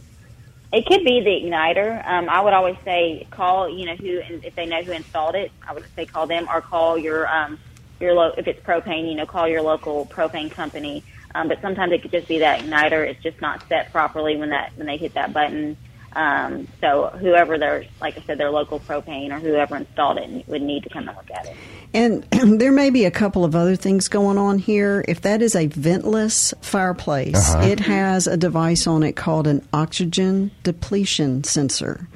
it 0.73 0.87
could 0.87 1.05
be 1.05 1.21
the 1.25 1.49
igniter. 1.49 2.07
Um, 2.07 2.29
I 2.31 2.43
would 2.43 2.53
always 2.55 2.77
say 2.85 3.27
call, 3.35 3.71
you 3.71 3.87
know, 3.87 3.97
who 3.97 4.21
if 4.43 4.55
they 4.57 4.67
know 4.67 4.85
who 4.85 4.93
installed 4.93 5.37
it. 5.37 5.53
I 5.69 5.75
would 5.75 5.85
say 5.97 6.07
call 6.07 6.29
them 6.29 6.47
or 6.53 6.63
call 6.63 6.99
your 6.99 7.29
um, 7.29 7.59
your 8.01 8.15
lo- 8.15 8.33
if 8.39 8.47
it's 8.49 8.61
propane, 8.69 9.09
you 9.11 9.17
know, 9.17 9.27
call 9.27 9.49
your 9.49 9.63
local 9.63 10.09
propane 10.17 10.55
company. 10.55 11.05
Um, 11.35 11.49
but 11.49 11.59
sometimes 11.63 11.93
it 11.95 12.03
could 12.03 12.13
just 12.13 12.29
be 12.29 12.41
that 12.41 12.61
igniter. 12.61 13.09
It's 13.09 13.23
just 13.23 13.41
not 13.43 13.61
set 13.71 13.93
properly 13.93 14.37
when 14.37 14.51
that 14.51 14.71
when 14.77 14.87
they 14.89 14.99
hit 14.99 15.13
that 15.17 15.33
button. 15.35 15.79
Um, 16.17 16.69
so 16.83 17.11
whoever 17.21 17.59
their, 17.59 17.85
like 18.01 18.15
I 18.19 18.25
said, 18.27 18.39
their 18.39 18.51
local 18.51 18.81
propane 18.81 19.31
or 19.31 19.41
whoever 19.41 19.77
installed 19.77 20.19
it 20.19 20.49
would 20.49 20.63
need 20.63 20.83
to 20.85 20.91
come 20.91 21.09
and 21.09 21.17
look 21.17 21.31
at 21.31 21.47
it. 21.47 21.59
And 21.95 22.23
there 22.31 22.73
may 22.73 22.91
be 22.91 23.05
a 23.05 23.11
couple 23.11 23.45
of 23.45 23.55
other 23.55 23.77
things 23.77 24.09
going 24.09 24.39
on 24.39 24.59
here. 24.59 25.05
If 25.09 25.23
that 25.23 25.43
is 25.43 25.55
a 25.55 25.69
ventless 25.69 26.55
fireplace, 26.65 27.55
uh-huh. 27.55 27.67
it 27.67 27.81
has 27.81 28.27
a 28.27 28.37
device 28.37 28.87
on 28.87 29.03
it 29.03 29.17
called 29.17 29.47
an 29.47 29.67
oxygen 29.73 30.51
depletion 30.63 31.45
sensor. 31.45 32.09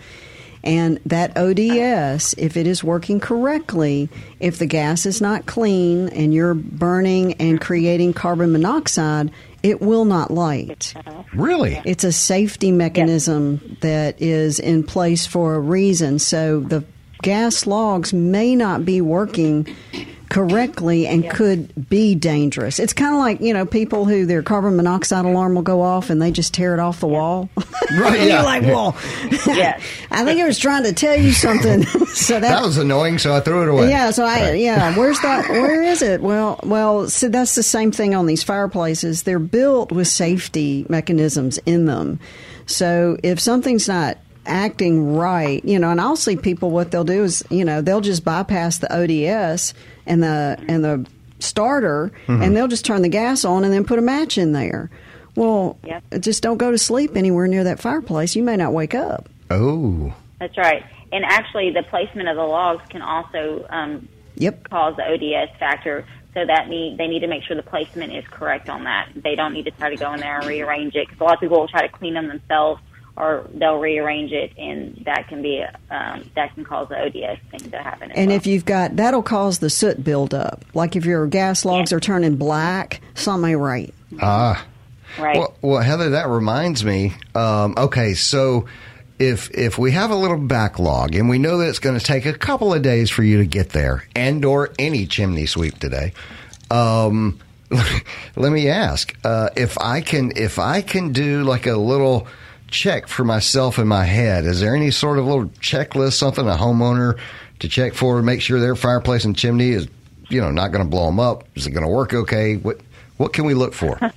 And 0.65 0.99
that 1.07 1.37
ODS, 1.37 2.35
if 2.37 2.57
it 2.57 2.67
is 2.67 2.83
working 2.83 3.21
correctly, 3.21 4.09
if 4.41 4.59
the 4.59 4.67
gas 4.67 5.07
is 5.07 5.21
not 5.21 5.47
clean 5.47 6.09
and 6.09 6.35
you're 6.35 6.55
burning 6.55 7.35
and 7.35 7.61
creating 7.61 8.15
carbon 8.15 8.51
monoxide, 8.51 9.31
it 9.63 9.81
will 9.81 10.05
not 10.05 10.33
light. 10.33 10.93
really? 11.33 11.81
It's 11.85 12.03
a 12.03 12.11
safety 12.11 12.73
mechanism 12.73 13.77
that 13.81 14.21
is 14.21 14.59
in 14.59 14.83
place 14.83 15.25
for 15.25 15.55
a 15.55 15.61
reason. 15.61 16.19
So 16.19 16.61
the 16.61 16.85
gas 17.23 17.67
logs 17.67 18.13
may 18.13 18.55
not 18.57 18.85
be 18.85 19.01
working 19.01 19.67
correctly 20.29 21.07
and 21.07 21.31
could 21.31 21.89
be 21.89 22.15
dangerous. 22.17 22.81
It's 22.81 22.93
kind 22.93 23.15
of 23.15 23.21
like, 23.21 23.41
you 23.41 23.55
know, 23.55 23.65
people 23.65 24.07
who 24.07 24.27
their 24.27 24.43
carbon 24.43 24.75
monoxide 24.77 25.25
alarm 25.25 25.55
will 25.55 25.63
go 25.63 25.83
off 25.83 26.11
and 26.11 26.21
they 26.21 26.33
just 26.33 26.53
tear 26.53 26.75
it 26.75 26.81
off 26.81 26.99
the 26.99 27.07
wall. 27.07 27.49
Right, 27.97 28.19
And 28.19 28.29
yeah. 28.29 28.35
You're 28.35 28.43
like, 28.43 28.63
well, 28.65 28.97
Yes. 29.47 29.81
I 30.11 30.25
think 30.25 30.41
it 30.41 30.45
was 30.45 30.59
trying 30.59 30.83
to 30.83 30.93
tell 30.93 31.17
you 31.17 31.31
something. 31.31 31.85
so 32.09 32.41
That 32.41 32.61
was 32.63 32.77
annoying, 32.77 33.19
so 33.19 33.35
I 33.37 33.41
threw 33.41 33.63
it 33.63 33.69
away. 33.69 33.89
yeah, 33.89 34.11
so 34.11 34.25
I 34.25 34.41
Right. 34.51 34.59
yeah, 34.61 34.97
where's 34.97 35.21
that? 35.21 35.49
Where 35.49 35.81
is 35.83 36.03
it? 36.03 36.21
Well, 36.21 36.59
well, 36.65 37.09
so 37.09 37.29
that's 37.29 37.55
the 37.55 37.63
same 37.63 37.93
thing 37.93 38.15
on 38.17 38.27
these 38.27 38.43
fireplaces. 38.43 39.23
They're 39.23 39.39
built 39.39 39.93
with 39.93 40.09
safety 40.09 40.85
mechanisms 40.89 41.59
in 41.67 41.87
them. 41.87 42.19
So 42.67 43.17
if 43.23 43.39
something's 43.39 43.87
not 43.87 44.19
acting 44.47 45.15
right, 45.17 45.65
you 45.65 45.79
know, 45.79 45.91
and 45.91 46.01
I'll 46.01 46.17
see 46.17 46.37
people 46.37 46.71
what 46.71 46.91
they'll 46.91 47.05
do 47.05 47.25
is, 47.25 47.43
you 47.51 47.65
know, 47.65 47.81
they'll 47.83 48.01
just 48.01 48.25
bypass 48.25 48.79
the 48.79 48.93
ODS 48.95 49.75
and 50.07 50.23
the 50.23 50.57
and 50.69 50.85
the 50.85 51.07
starter 51.39 52.11
Mm-hmm. 52.27 52.43
and 52.43 52.57
they'll 52.57 52.69
just 52.69 52.85
turn 52.85 53.03
the 53.03 53.09
gas 53.09 53.45
on 53.45 53.63
and 53.65 53.73
then 53.73 53.85
put 53.85 53.99
a 53.99 54.03
match 54.03 54.39
in 54.39 54.53
there. 54.53 54.91
Well, 55.35 55.79
Yep. 55.85 56.03
just 56.21 56.43
don't 56.43 56.57
go 56.57 56.71
to 56.71 56.79
sleep 56.79 57.15
anywhere 57.17 57.47
near 57.47 57.65
that 57.65 57.79
fireplace. 57.79 58.35
You 58.35 58.43
may 58.43 58.57
not 58.57 58.73
wake 58.73 58.95
up. 58.95 59.29
Oh, 59.51 60.15
That's 60.41 60.57
right. 60.57 60.83
And 61.13 61.25
actually, 61.25 61.71
the 61.73 61.83
placement 61.89 62.29
of 62.29 62.37
the 62.37 62.43
logs 62.43 62.83
can 62.89 63.03
also 63.03 63.67
um, 63.71 64.09
Yep. 64.37 64.69
cause 64.71 64.97
the 64.97 65.05
ODS 65.05 65.53
factor. 65.59 66.05
So 66.35 66.45
that 66.45 66.69
need 66.69 66.99
they 66.99 67.07
need 67.07 67.21
to 67.21 67.29
make 67.29 67.45
sure 67.45 67.57
the 67.57 67.63
placement 67.63 68.13
is 68.15 68.25
correct 68.31 68.69
on 68.69 68.85
that. 68.85 69.09
They 69.15 69.35
don't 69.37 69.55
need 69.55 69.65
to 69.67 69.71
try 69.71 69.89
to 69.89 69.97
go 69.97 70.13
in 70.13 70.21
there 70.21 70.39
and 70.39 70.47
rearrange 70.47 70.95
it 70.95 71.07
because 71.09 71.19
a 71.21 71.25
lot 71.25 71.35
of 71.35 71.41
people 71.41 71.59
will 71.61 71.69
try 71.69 71.81
to 71.87 71.89
clean 71.93 72.13
them 72.15 72.29
themselves 72.29 72.81
or 73.17 73.49
they'll 73.55 73.79
rearrange 73.79 74.33
it, 74.33 74.53
and 74.59 75.03
that 75.07 75.29
can 75.29 75.43
be 75.43 75.65
um, 75.91 76.31
that 76.35 76.55
can 76.55 76.65
cause 76.65 76.89
the 76.89 76.99
ODS 76.99 77.41
thing 77.51 77.71
to 77.71 77.79
happen. 77.83 78.11
As 78.13 78.19
And 78.19 78.29
well. 78.29 78.37
if 78.37 78.47
you've 78.47 78.65
got 78.65 78.97
that'll 78.97 79.23
cause 79.23 79.59
the 79.59 79.71
soot 79.71 80.03
buildup. 80.05 80.65
Like 80.75 80.97
if 80.97 81.05
your 81.05 81.27
gas 81.27 81.65
logs 81.65 81.93
are 81.93 82.01
turning 82.01 82.37
black, 82.37 83.01
something 83.15 83.51
ain't 83.53 83.61
right. 83.61 83.95
ah. 84.21 84.65
right, 85.19 85.39
Well, 85.39 85.55
well, 85.63 85.83
Heather, 85.83 86.11
that 86.11 86.29
reminds 86.29 86.85
me. 86.85 87.15
Um, 87.35 87.75
okay, 87.77 88.15
so 88.15 88.67
if 89.19 89.51
if 89.53 89.79
we 89.79 89.93
have 89.93 90.11
a 90.11 90.17
little 90.17 90.37
backlog 90.39 91.15
and 91.15 91.29
we 91.29 91.39
know 91.39 91.59
that 91.59 91.69
it's 91.69 91.79
going 91.79 91.99
to 91.99 92.05
take 92.05 92.27
a 92.27 92.35
couple 92.35 92.75
of 92.75 92.83
days 92.83 93.09
for 93.09 93.23
you 93.23 93.39
to 93.39 93.47
get 93.47 93.71
there, 93.71 94.05
and 94.15 94.45
or 94.45 94.71
any 94.79 95.07
chimney 95.07 95.47
sweep 95.47 95.79
today, 95.79 96.13
um, 96.71 97.39
let 98.37 98.53
me 98.53 98.69
ask 98.69 99.17
uh, 99.25 99.49
if 99.57 99.79
I 99.79 100.01
can 100.03 100.33
if 100.37 100.59
I 100.59 100.83
can 100.83 101.13
do 101.13 101.45
like 101.45 101.67
a 101.67 101.77
little 101.77 102.27
check 102.69 103.09
for 103.09 103.25
myself 103.25 103.79
in 103.79 103.87
my 103.87 104.05
head. 104.05 104.45
Is 104.45 104.61
there 104.61 104.75
any 104.75 104.91
sort 104.91 105.19
of 105.19 105.27
little 105.27 105.47
checklist, 105.61 106.15
something 106.15 106.47
a 106.47 106.53
homeowner 106.53 107.19
to 107.61 107.69
check 107.69 107.95
for, 107.95 108.17
to 108.17 108.23
make 108.23 108.41
sure 108.41 108.61
their 108.61 108.77
fireplace 108.77 109.25
and 109.25 109.37
chimney 109.37 109.71
is, 109.71 109.89
you 110.29 110.41
know, 110.41 110.51
not 110.51 110.73
going 110.73 110.85
to 110.85 110.91
blow 110.91 111.07
them 111.07 111.21
up? 111.21 111.45
Is 111.55 111.67
it 111.67 111.71
going 111.71 111.85
to 111.85 111.91
work 111.91 112.13
okay? 112.13 112.57
What 112.57 112.81
what 113.17 113.33
can 113.33 113.47
we 113.47 113.55
look 113.55 113.73
for? 113.73 113.99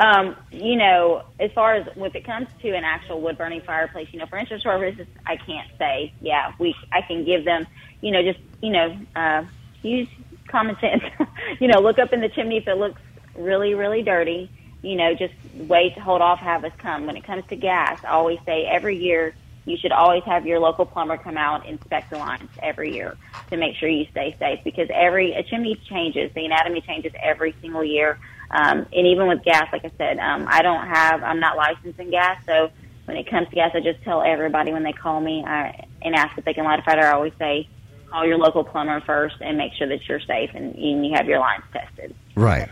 Um, 0.00 0.36
you 0.52 0.76
know, 0.76 1.24
as 1.40 1.50
far 1.52 1.74
as 1.74 1.86
if 1.96 2.14
it 2.14 2.24
comes 2.24 2.46
to 2.62 2.70
an 2.70 2.84
actual 2.84 3.20
wood 3.20 3.36
burning 3.36 3.62
fireplace, 3.62 4.08
you 4.12 4.20
know, 4.20 4.26
for 4.26 4.38
insurance 4.38 4.62
purposes, 4.62 5.08
I 5.26 5.36
can't 5.36 5.68
say, 5.76 6.12
yeah, 6.20 6.52
we, 6.58 6.74
I 6.92 7.02
can 7.02 7.24
give 7.24 7.44
them, 7.44 7.66
you 8.00 8.12
know, 8.12 8.22
just, 8.22 8.38
you 8.62 8.70
know, 8.70 8.96
uh, 9.16 9.44
use 9.82 10.08
common 10.46 10.76
sense. 10.80 11.02
you 11.60 11.66
know, 11.66 11.80
look 11.80 11.98
up 11.98 12.12
in 12.12 12.20
the 12.20 12.28
chimney 12.28 12.58
if 12.58 12.68
it 12.68 12.76
looks 12.76 13.00
really, 13.34 13.74
really 13.74 14.02
dirty. 14.02 14.50
You 14.82 14.96
know, 14.96 15.14
just 15.14 15.34
wait, 15.54 15.94
to 15.94 16.00
hold 16.00 16.22
off, 16.22 16.38
have 16.38 16.64
us 16.64 16.72
come. 16.78 17.06
When 17.06 17.16
it 17.16 17.24
comes 17.24 17.44
to 17.48 17.56
gas, 17.56 18.00
I 18.04 18.08
always 18.08 18.38
say 18.46 18.64
every 18.64 18.96
year 18.96 19.34
you 19.64 19.76
should 19.76 19.92
always 19.92 20.22
have 20.24 20.46
your 20.46 20.60
local 20.60 20.86
plumber 20.86 21.18
come 21.18 21.36
out 21.36 21.66
inspect 21.66 22.10
the 22.10 22.16
lines 22.16 22.48
every 22.62 22.94
year 22.94 23.16
to 23.50 23.56
make 23.56 23.76
sure 23.76 23.88
you 23.88 24.06
stay 24.10 24.34
safe 24.38 24.60
because 24.64 24.88
every 24.92 25.32
a 25.32 25.42
chimney 25.42 25.74
changes, 25.88 26.30
the 26.34 26.44
anatomy 26.44 26.80
changes 26.80 27.12
every 27.22 27.54
single 27.60 27.84
year. 27.84 28.18
Um, 28.50 28.86
and 28.92 29.06
even 29.06 29.28
with 29.28 29.44
gas, 29.44 29.68
like 29.72 29.84
I 29.84 29.90
said, 29.98 30.18
um, 30.18 30.46
I 30.48 30.62
don't 30.62 30.86
have, 30.86 31.22
I'm 31.22 31.38
not 31.38 31.58
licensed 31.58 31.98
in 32.00 32.10
gas, 32.10 32.40
so 32.46 32.70
when 33.04 33.16
it 33.16 33.28
comes 33.28 33.48
to 33.48 33.54
gas, 33.54 33.72
I 33.74 33.80
just 33.80 34.02
tell 34.04 34.22
everybody 34.22 34.72
when 34.72 34.82
they 34.82 34.92
call 34.92 35.20
me 35.20 35.44
I, 35.46 35.86
and 36.02 36.14
ask 36.14 36.36
if 36.38 36.44
they 36.44 36.54
can 36.54 36.64
light 36.64 36.78
a 36.78 36.82
fire. 36.82 37.06
I 37.06 37.12
always 37.12 37.32
say, 37.38 37.68
call 38.10 38.26
your 38.26 38.38
local 38.38 38.64
plumber 38.64 39.00
first 39.00 39.36
and 39.40 39.56
make 39.58 39.72
sure 39.74 39.88
that 39.88 40.06
you're 40.08 40.20
safe 40.20 40.50
and, 40.54 40.74
and 40.74 41.06
you 41.06 41.12
have 41.14 41.26
your 41.26 41.40
lines 41.40 41.64
tested. 41.72 42.14
Right. 42.34 42.68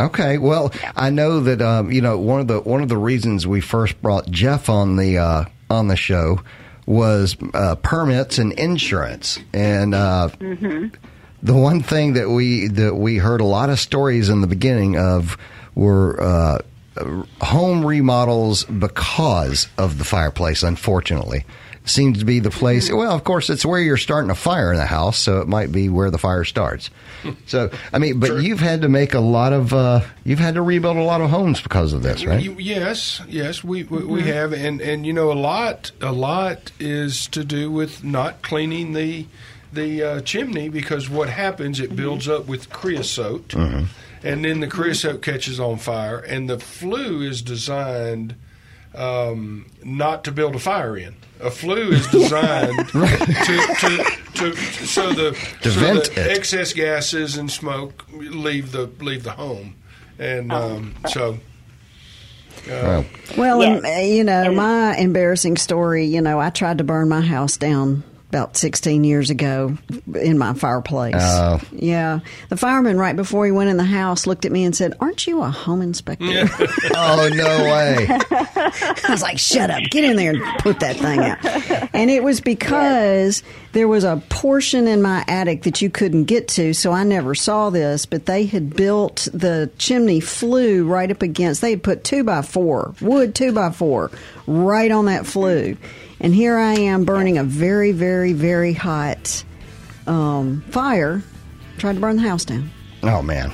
Okay. 0.00 0.38
Well, 0.38 0.72
I 0.96 1.10
know 1.10 1.40
that 1.40 1.60
um, 1.60 1.90
you 1.90 2.00
know 2.00 2.18
one 2.18 2.40
of 2.40 2.48
the 2.48 2.60
one 2.60 2.82
of 2.82 2.88
the 2.88 2.96
reasons 2.96 3.46
we 3.46 3.60
first 3.60 4.00
brought 4.00 4.30
Jeff 4.30 4.68
on 4.68 4.96
the 4.96 5.18
uh, 5.18 5.44
on 5.70 5.88
the 5.88 5.96
show 5.96 6.40
was 6.86 7.36
uh, 7.54 7.74
permits 7.76 8.38
and 8.38 8.52
insurance, 8.54 9.38
and 9.52 9.94
uh, 9.94 10.28
the 11.42 11.54
one 11.54 11.82
thing 11.82 12.14
that 12.14 12.30
we 12.30 12.68
that 12.68 12.94
we 12.94 13.18
heard 13.18 13.40
a 13.40 13.44
lot 13.44 13.70
of 13.70 13.78
stories 13.78 14.28
in 14.28 14.40
the 14.40 14.46
beginning 14.46 14.96
of 14.96 15.36
were 15.74 16.20
uh, 16.20 16.58
home 17.40 17.84
remodels 17.84 18.64
because 18.64 19.68
of 19.76 19.98
the 19.98 20.04
fireplace. 20.04 20.62
Unfortunately, 20.62 21.44
seems 21.88 22.18
to 22.18 22.24
be 22.24 22.40
the 22.40 22.50
place. 22.50 22.90
Well, 22.90 23.12
of 23.12 23.24
course, 23.24 23.50
it's 23.50 23.64
where 23.64 23.80
you're 23.80 23.96
starting 23.96 24.30
a 24.30 24.34
fire 24.34 24.72
in 24.72 24.78
the 24.78 24.86
house, 24.86 25.18
so 25.18 25.40
it 25.40 25.48
might 25.48 25.72
be 25.72 25.88
where 25.88 26.10
the 26.10 26.18
fire 26.18 26.44
starts. 26.44 26.90
So, 27.46 27.70
I 27.92 27.98
mean, 27.98 28.20
but 28.20 28.42
you've 28.42 28.60
had 28.60 28.82
to 28.82 28.88
make 28.88 29.12
a 29.12 29.20
lot 29.20 29.52
of 29.52 29.72
uh, 29.74 30.02
you've 30.24 30.38
had 30.38 30.54
to 30.54 30.62
rebuild 30.62 30.96
a 30.98 31.02
lot 31.02 31.20
of 31.20 31.30
homes 31.30 31.60
because 31.60 31.92
of 31.92 32.02
this, 32.02 32.24
right? 32.24 32.40
Yes, 32.60 33.20
yes, 33.28 33.64
we 33.64 33.82
we, 33.84 34.04
we 34.04 34.22
have, 34.22 34.52
and 34.52 34.80
and 34.80 35.04
you 35.04 35.12
know 35.12 35.32
a 35.32 35.34
lot 35.34 35.90
a 36.00 36.12
lot 36.12 36.70
is 36.78 37.26
to 37.28 37.42
do 37.42 37.70
with 37.72 38.04
not 38.04 38.42
cleaning 38.42 38.92
the 38.92 39.26
the 39.72 40.02
uh, 40.02 40.20
chimney 40.20 40.68
because 40.68 41.10
what 41.10 41.28
happens 41.28 41.80
it 41.80 41.96
builds 41.96 42.28
up 42.28 42.46
with 42.46 42.70
creosote, 42.70 43.54
and 44.22 44.44
then 44.44 44.60
the 44.60 44.68
creosote 44.68 45.20
catches 45.20 45.58
on 45.58 45.78
fire, 45.78 46.18
and 46.18 46.48
the 46.48 46.58
flue 46.58 47.20
is 47.22 47.42
designed 47.42 48.34
um, 48.94 49.66
not 49.84 50.24
to 50.24 50.32
build 50.32 50.54
a 50.54 50.58
fire 50.58 50.96
in. 50.96 51.16
A 51.40 51.50
flue 51.50 51.90
is 51.90 52.06
designed 52.10 52.76
to, 52.88 53.76
to, 53.80 54.04
to, 54.34 54.56
so 54.56 55.12
the 55.12 55.36
To 55.62 55.70
so 55.70 55.80
vent 55.80 56.04
the 56.14 56.30
excess 56.30 56.72
gases 56.72 57.36
and 57.36 57.50
smoke 57.50 58.04
leave 58.12 58.72
the 58.72 58.90
leave 59.00 59.22
the 59.24 59.32
home, 59.32 59.76
and 60.18 60.52
um, 60.52 60.94
so. 61.08 61.38
Well, 62.66 63.06
Well, 63.36 63.62
Yes. 63.62 63.76
and, 63.82 63.86
uh, 63.86 64.00
you 64.00 64.24
know, 64.24 64.52
my 64.52 64.96
embarrassing 64.96 65.56
story, 65.56 66.04
you 66.04 66.20
know, 66.20 66.38
I 66.38 66.50
tried 66.50 66.78
to 66.78 66.84
burn 66.84 67.08
my 67.08 67.20
house 67.22 67.56
down 67.56 68.02
about 68.28 68.56
16 68.58 69.04
years 69.04 69.30
ago 69.30 69.76
in 70.14 70.36
my 70.36 70.52
fireplace. 70.52 71.14
Oh. 71.16 71.60
Yeah. 71.72 72.20
The 72.50 72.58
fireman, 72.58 72.98
right 72.98 73.16
before 73.16 73.46
he 73.46 73.52
went 73.52 73.70
in 73.70 73.78
the 73.78 73.84
house, 73.84 74.26
looked 74.26 74.44
at 74.44 74.52
me 74.52 74.64
and 74.64 74.76
said, 74.76 74.94
Aren't 75.00 75.26
you 75.26 75.42
a 75.42 75.48
home 75.50 75.80
inspector? 75.82 76.48
Oh 77.00 77.28
no 77.32 77.44
way! 77.64 78.06
I 78.08 79.06
was 79.08 79.22
like, 79.22 79.38
shut 79.38 79.70
up, 79.70 79.82
get 79.90 80.04
in 80.04 80.16
there 80.16 80.32
and 80.32 80.42
put 80.60 80.80
that 80.80 80.96
thing 80.96 81.20
out. 81.20 81.90
And 81.94 82.10
it 82.10 82.22
was 82.22 82.40
because 82.40 83.42
there 83.72 83.86
was 83.88 84.04
a 84.04 84.22
portion 84.28 84.88
in 84.88 85.00
my 85.00 85.24
attic 85.28 85.62
that 85.62 85.80
you 85.80 85.90
couldn't 85.90 86.24
get 86.24 86.48
to, 86.48 86.74
so 86.74 86.92
I 86.92 87.04
never 87.04 87.34
saw 87.34 87.70
this, 87.70 88.04
but 88.04 88.26
they 88.26 88.46
had 88.46 88.74
built 88.74 89.28
the 89.32 89.70
chimney 89.78 90.20
flue 90.20 90.86
right 90.86 91.10
up 91.10 91.22
against, 91.22 91.60
they 91.60 91.70
had 91.70 91.82
put 91.82 92.04
two 92.04 92.24
by 92.24 92.42
four, 92.42 92.94
wood 93.00 93.34
two 93.34 93.52
by 93.52 93.70
four, 93.70 94.10
right 94.46 94.90
on 94.90 95.06
that 95.06 95.26
flue. 95.26 95.76
And 96.20 96.34
here 96.34 96.56
I 96.58 96.74
am 96.74 97.04
burning 97.04 97.38
a 97.38 97.44
very, 97.44 97.92
very, 97.92 98.32
very 98.32 98.72
hot 98.72 99.44
um, 100.06 100.62
fire, 100.70 101.22
tried 101.78 101.94
to 101.94 102.00
burn 102.00 102.16
the 102.16 102.22
house 102.22 102.44
down. 102.44 102.70
Oh 103.02 103.22
man, 103.22 103.52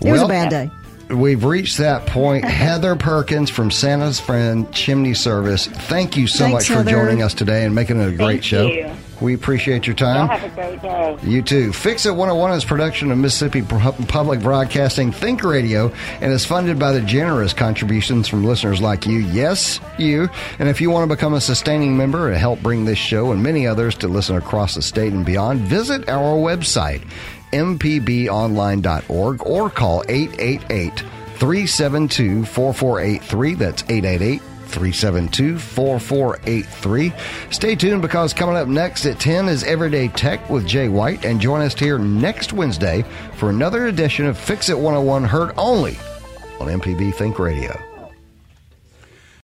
It 0.00 0.10
was 0.10 0.22
a 0.22 0.28
bad 0.28 0.50
day. 0.50 0.70
We've 1.14 1.44
reached 1.44 1.78
that 1.78 2.06
point. 2.06 2.44
Heather 2.46 2.94
Perkins 2.96 3.50
from 3.50 3.70
Santa's 3.70 4.20
Friend 4.20 4.70
Chimney 4.72 5.14
Service. 5.14 5.66
Thank 5.66 6.16
you 6.16 6.26
so 6.26 6.44
Thanks, 6.44 6.54
much 6.54 6.66
for 6.68 6.74
Heather. 6.84 6.90
joining 6.90 7.22
us 7.22 7.34
today 7.34 7.64
and 7.64 7.74
making 7.74 8.00
it 8.00 8.08
a 8.08 8.16
great 8.16 8.42
Thank 8.42 8.44
show. 8.44 8.66
you. 8.66 8.90
We 9.20 9.34
appreciate 9.34 9.86
your 9.86 9.96
Y'all 9.96 10.26
time. 10.26 10.28
have 10.28 10.44
a 10.44 10.54
great 10.54 10.80
day. 10.82 11.16
You 11.22 11.42
too. 11.42 11.72
Fix 11.72 12.06
It 12.06 12.10
101 12.10 12.52
is 12.52 12.64
a 12.64 12.66
production 12.66 13.10
of 13.10 13.18
Mississippi 13.18 13.62
Public 13.62 14.40
Broadcasting 14.40 15.10
Think 15.12 15.42
Radio 15.42 15.92
and 16.20 16.32
is 16.32 16.44
funded 16.44 16.78
by 16.78 16.92
the 16.92 17.00
generous 17.00 17.52
contributions 17.52 18.28
from 18.28 18.44
listeners 18.44 18.80
like 18.80 19.06
you. 19.06 19.18
Yes, 19.18 19.80
you. 19.98 20.28
And 20.58 20.68
if 20.68 20.80
you 20.80 20.90
want 20.90 21.08
to 21.08 21.14
become 21.16 21.34
a 21.34 21.40
sustaining 21.40 21.96
member 21.96 22.28
and 22.28 22.36
help 22.36 22.60
bring 22.62 22.84
this 22.84 22.98
show 22.98 23.32
and 23.32 23.42
many 23.42 23.66
others 23.66 23.94
to 23.96 24.08
listen 24.08 24.36
across 24.36 24.74
the 24.74 24.82
state 24.82 25.12
and 25.12 25.26
beyond, 25.26 25.60
visit 25.60 26.08
our 26.08 26.36
website, 26.36 27.04
mpbonline.org, 27.52 29.46
or 29.46 29.70
call 29.70 30.04
888 30.08 30.98
372 31.38 32.44
4483. 32.44 33.54
That's 33.54 33.82
888 33.88 34.42
372 34.68 35.58
4483. 35.58 37.12
Stay 37.50 37.74
tuned 37.74 38.02
because 38.02 38.32
coming 38.32 38.56
up 38.56 38.68
next 38.68 39.06
at 39.06 39.18
10 39.18 39.48
is 39.48 39.64
Everyday 39.64 40.08
Tech 40.08 40.48
with 40.50 40.66
Jay 40.66 40.88
White. 40.88 41.24
And 41.24 41.40
join 41.40 41.60
us 41.60 41.74
here 41.74 41.98
next 41.98 42.52
Wednesday 42.52 43.04
for 43.36 43.50
another 43.50 43.86
edition 43.86 44.26
of 44.26 44.38
Fix 44.38 44.68
It 44.68 44.78
101, 44.78 45.24
heard 45.24 45.52
only 45.56 45.96
on 46.60 46.68
MPB 46.68 47.14
Think 47.14 47.38
Radio. 47.38 47.87